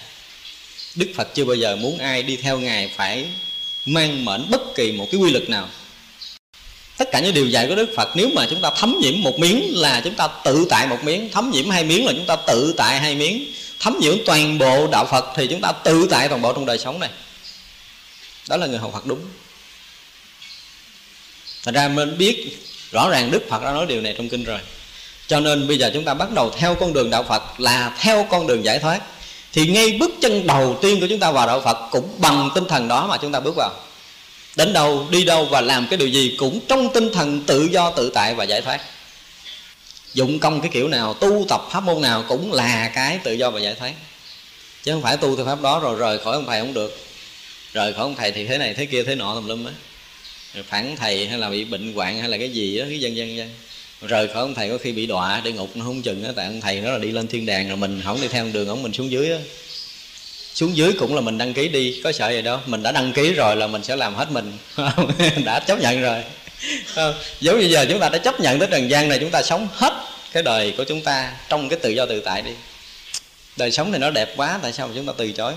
[0.94, 3.26] Đức Phật chưa bao giờ muốn ai đi theo Ngài phải
[3.86, 5.68] mang mệnh bất kỳ một cái quy luật nào
[7.00, 9.38] tất cả những điều dạy của Đức Phật, nếu mà chúng ta thấm nhiễm một
[9.38, 12.36] miếng là chúng ta tự tại một miếng, thấm nhiễm hai miếng là chúng ta
[12.36, 13.52] tự tại hai miếng.
[13.78, 16.78] Thấm nhiễm toàn bộ đạo Phật thì chúng ta tự tại toàn bộ trong đời
[16.78, 17.10] sống này.
[18.48, 19.20] Đó là người học Phật đúng.
[21.64, 22.58] Thành ra mình biết
[22.92, 24.58] rõ ràng Đức Phật đã nói điều này trong kinh rồi.
[25.26, 28.26] Cho nên bây giờ chúng ta bắt đầu theo con đường đạo Phật là theo
[28.30, 29.00] con đường giải thoát.
[29.52, 32.64] Thì ngay bước chân đầu tiên của chúng ta vào đạo Phật cũng bằng tinh
[32.68, 33.70] thần đó mà chúng ta bước vào.
[34.56, 37.90] Đến đâu, đi đâu và làm cái điều gì cũng trong tinh thần tự do,
[37.90, 38.80] tự tại và giải thoát.
[40.14, 43.50] Dụng công cái kiểu nào tu tập pháp môn nào cũng là cái tự do
[43.50, 43.92] và giải thoát.
[44.82, 47.06] Chứ không phải tu theo pháp đó rồi rời khỏi ông thầy không được.
[47.72, 49.72] Rời khỏi ông thầy thì thế này thế kia thế nọ tùm lum á.
[50.68, 53.36] Phản thầy hay là bị bệnh hoạn hay là cái gì đó cái dân dân
[53.36, 53.50] dân.
[54.02, 56.46] Rời khỏi ông thầy có khi bị đọa địa ngục nó không chừng á tại
[56.46, 58.82] ông thầy nó là đi lên thiên đàng rồi mình không đi theo đường ông
[58.82, 59.38] mình xuống dưới á
[60.54, 62.58] xuống dưới cũng là mình đăng ký đi, có sợ gì đâu.
[62.66, 64.58] Mình đã đăng ký rồi là mình sẽ làm hết mình.
[65.44, 66.22] Đã chấp nhận rồi.
[67.40, 69.68] Giống như giờ chúng ta đã chấp nhận tới trần gian này, chúng ta sống
[69.72, 69.92] hết
[70.32, 72.50] cái đời của chúng ta trong cái tự do tự tại đi.
[73.56, 75.52] Đời sống này nó đẹp quá, tại sao mà chúng ta từ chối?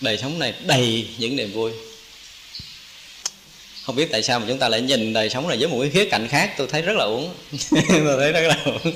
[0.00, 1.72] Đời sống này đầy những niềm vui
[3.90, 5.90] không biết tại sao mà chúng ta lại nhìn đời sống này với một cái
[5.90, 7.34] khía cạnh khác, tôi thấy rất là uổng.
[7.70, 8.92] Tôi thấy rất là uổng.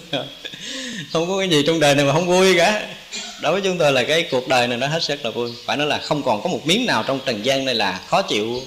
[1.13, 2.87] Không có cái gì trong đời này mà không vui cả.
[3.43, 5.51] Đối với chúng tôi là cái cuộc đời này nó hết sức là vui.
[5.65, 8.23] Phải nói là không còn có một miếng nào trong trần gian này là khó
[8.23, 8.63] chịu.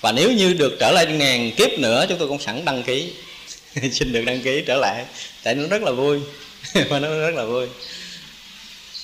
[0.00, 3.12] Và nếu như được trở lại ngàn kiếp nữa, chúng tôi cũng sẵn đăng ký.
[3.92, 5.04] Xin được đăng ký trở lại.
[5.42, 6.18] Tại nó rất là vui.
[6.88, 7.66] Và nó rất là vui.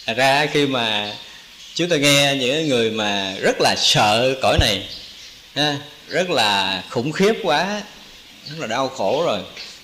[0.07, 1.13] Thật ra khi mà
[1.75, 4.83] chúng tôi nghe những người mà rất là sợ cõi này
[6.09, 7.83] rất là khủng khiếp quá,
[8.49, 9.41] rất là đau khổ rồi.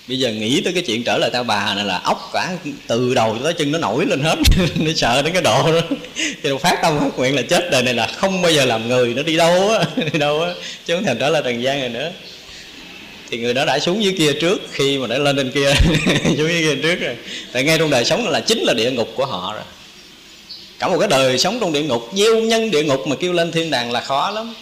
[0.08, 2.50] Bây giờ nghĩ tới cái chuyện trở lại tao bà này là ốc cả,
[2.86, 4.38] từ đầu tới chân nó nổi lên hết,
[4.76, 5.80] nó sợ đến cái độ đó.
[6.42, 9.14] Thì phát tâm phát nguyện là chết đời này là không bao giờ làm người,
[9.14, 10.50] nó đi đâu á, đi đâu á,
[10.86, 12.10] chứ không thèm trở lại trần gian này nữa.
[13.30, 15.74] Thì người đó đã xuống dưới kia trước, khi mà đã lên trên kia,
[16.24, 17.16] xuống dưới kia trước rồi.
[17.52, 19.64] Tại ngay trong đời sống là chính là địa ngục của họ rồi.
[20.78, 23.52] Cả một cái đời sống trong địa ngục, gieo nhân địa ngục mà kêu lên
[23.52, 24.54] thiên đàng là khó lắm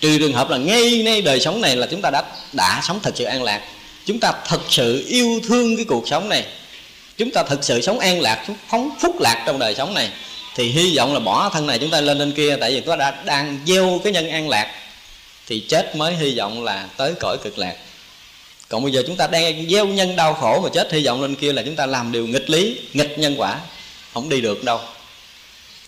[0.00, 2.22] trừ trường hợp là ngay ngay đời sống này là chúng ta đã
[2.52, 3.62] đã sống thật sự an lạc.
[4.06, 6.44] Chúng ta thật sự yêu thương cái cuộc sống này.
[7.16, 10.08] Chúng ta thực sự sống an lạc phóng phúc lạc trong đời sống này.
[10.56, 12.88] Thì hy vọng là bỏ thân này chúng ta lên lên kia, tại vì chúng
[12.88, 14.74] ta đã đang gieo cái nhân an lạc,
[15.46, 17.74] thì chết mới hy vọng là tới cõi cực lạc.
[18.68, 21.34] Còn bây giờ chúng ta đang gieo nhân đau khổ mà chết, hy vọng lên
[21.34, 23.60] kia là chúng ta làm điều nghịch lý, nghịch nhân quả,
[24.14, 24.80] không đi được đâu.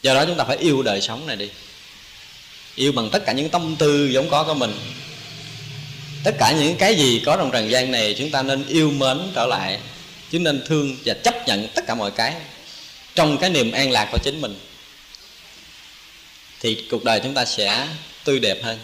[0.03, 1.49] Do đó chúng ta phải yêu đời sống này đi
[2.75, 4.73] yêu bằng tất cả những tâm tư giống có của mình.
[6.25, 9.19] Tất cả những cái gì có trong trần gian này, chúng ta nên yêu mến
[9.35, 9.79] trở lại.
[10.31, 12.35] Chứ nên thương và chấp nhận tất cả mọi cái
[13.15, 14.59] trong cái niềm an lạc của chính mình.
[16.61, 17.89] Thì cuộc đời chúng ta sẽ
[18.25, 18.79] tươi đẹp hơn.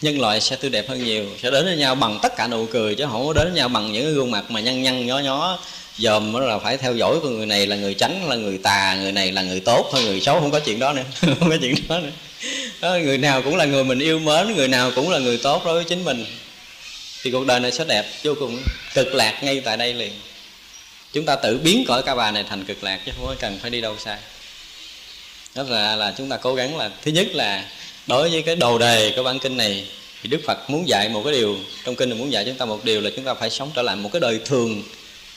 [0.00, 1.24] Nhân loại sẽ tươi đẹp hơn nhiều.
[1.42, 3.68] Sẽ đến với nhau bằng tất cả nụ cười, chứ không có đến với nhau
[3.68, 5.58] bằng những cái gương mặt mà nhăn nhăn, nhó nhó,
[5.98, 8.96] dòm, đó là phải theo dõi của người này là người tránh là người tà,
[9.00, 11.02] người này là người tốt hay người xấu không có chuyện đó nữa.
[11.20, 12.10] Không có chuyện đó nữa
[12.80, 15.62] đó, người nào cũng là người mình yêu mến người nào cũng là người tốt
[15.64, 16.24] đối với chính mình.
[17.22, 18.62] Thì cuộc đời này sẽ đẹp vô cùng.
[18.94, 20.12] Cực lạc ngay tại đây liền.
[21.12, 23.58] Chúng ta tự biến cõi ca bà này thành cực lạc chứ không có cần
[23.62, 24.18] phải đi đâu xa.
[25.54, 27.64] Đó là là chúng ta cố gắng là thứ nhất là
[28.06, 29.86] đối với cái đầu đề của bản kinh này
[30.22, 32.64] thì đức phật muốn dạy một cái điều trong kinh là muốn dạy chúng ta
[32.64, 34.82] một điều là chúng ta phải sống trở lại một cái đời thường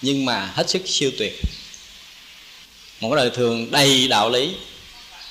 [0.01, 1.33] nhưng mà hết sức siêu tuyệt.
[2.99, 4.51] Một cái đời thường đầy đạo lý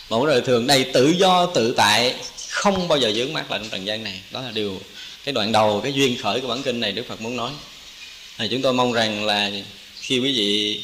[0.08, 2.14] một đời thường đầy tự do, tự tại,
[2.48, 4.20] không bao giờ dướng mắt lại trong trần gian này.
[4.30, 4.80] Đó là điều,
[5.24, 7.50] cái đoạn đầu, cái duyên khởi của bản kinh này đức phật muốn nói.
[8.38, 9.50] Thì chúng tôi mong rằng là
[10.00, 10.82] khi quý vị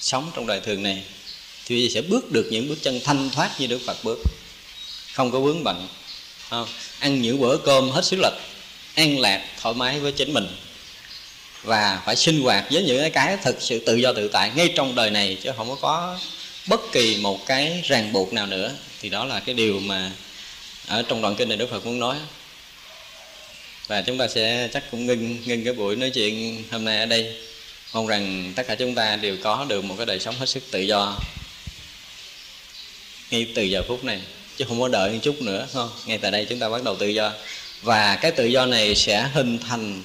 [0.00, 1.02] sống trong đời thường này,
[1.66, 4.18] thì quý vị sẽ bước được những bước chân thanh thoát như đức phật bước.
[5.12, 5.88] Không có vướng bận
[6.48, 6.68] không?
[6.98, 8.34] ăn những bữa cơm hết sức lực,
[8.94, 10.46] an lạc, thoải mái với chính mình.
[11.62, 14.94] Và phải sinh hoạt với những cái thực sự tự do tự tại ngay trong
[14.94, 16.18] đời này, chứ không có có
[16.66, 20.10] bất kỳ một cái ràng buộc nào nữa, thì đó là cái điều mà
[20.86, 22.16] ở trong đoạn kinh này Đức Phật muốn nói.
[23.86, 27.06] Và chúng ta sẽ chắc cũng ngưng ngưng cái buổi nói chuyện hôm nay ở
[27.06, 27.36] đây.
[27.92, 30.62] Mong rằng tất cả chúng ta đều có được một cái đời sống hết sức
[30.70, 31.18] tự do
[33.30, 34.20] ngay từ giờ phút này,
[34.56, 35.90] chứ không có đợi một chút nữa không?
[36.06, 37.32] Ngay tại đây chúng ta bắt đầu tự do.
[37.82, 40.02] Và cái tự do này sẽ hình thành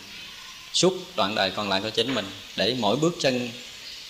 [0.74, 2.26] suốt đoạn đời còn lại của chính mình,
[2.56, 3.50] để mỗi bước chân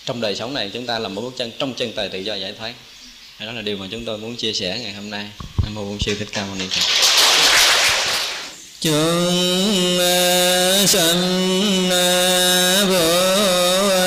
[0.06, 2.36] trong đời sống này chúng ta làm một bước chân trong chân tài tự do
[2.36, 2.74] giải thoát.
[3.40, 5.26] Đó là điều mà chúng tôi muốn chia sẻ ngày hôm nay.
[5.64, 6.82] Nam mô bổn sư thích ca mâu ni phật.
[8.82, 10.00] Chúng
[10.88, 11.22] sanh
[12.90, 14.01] vô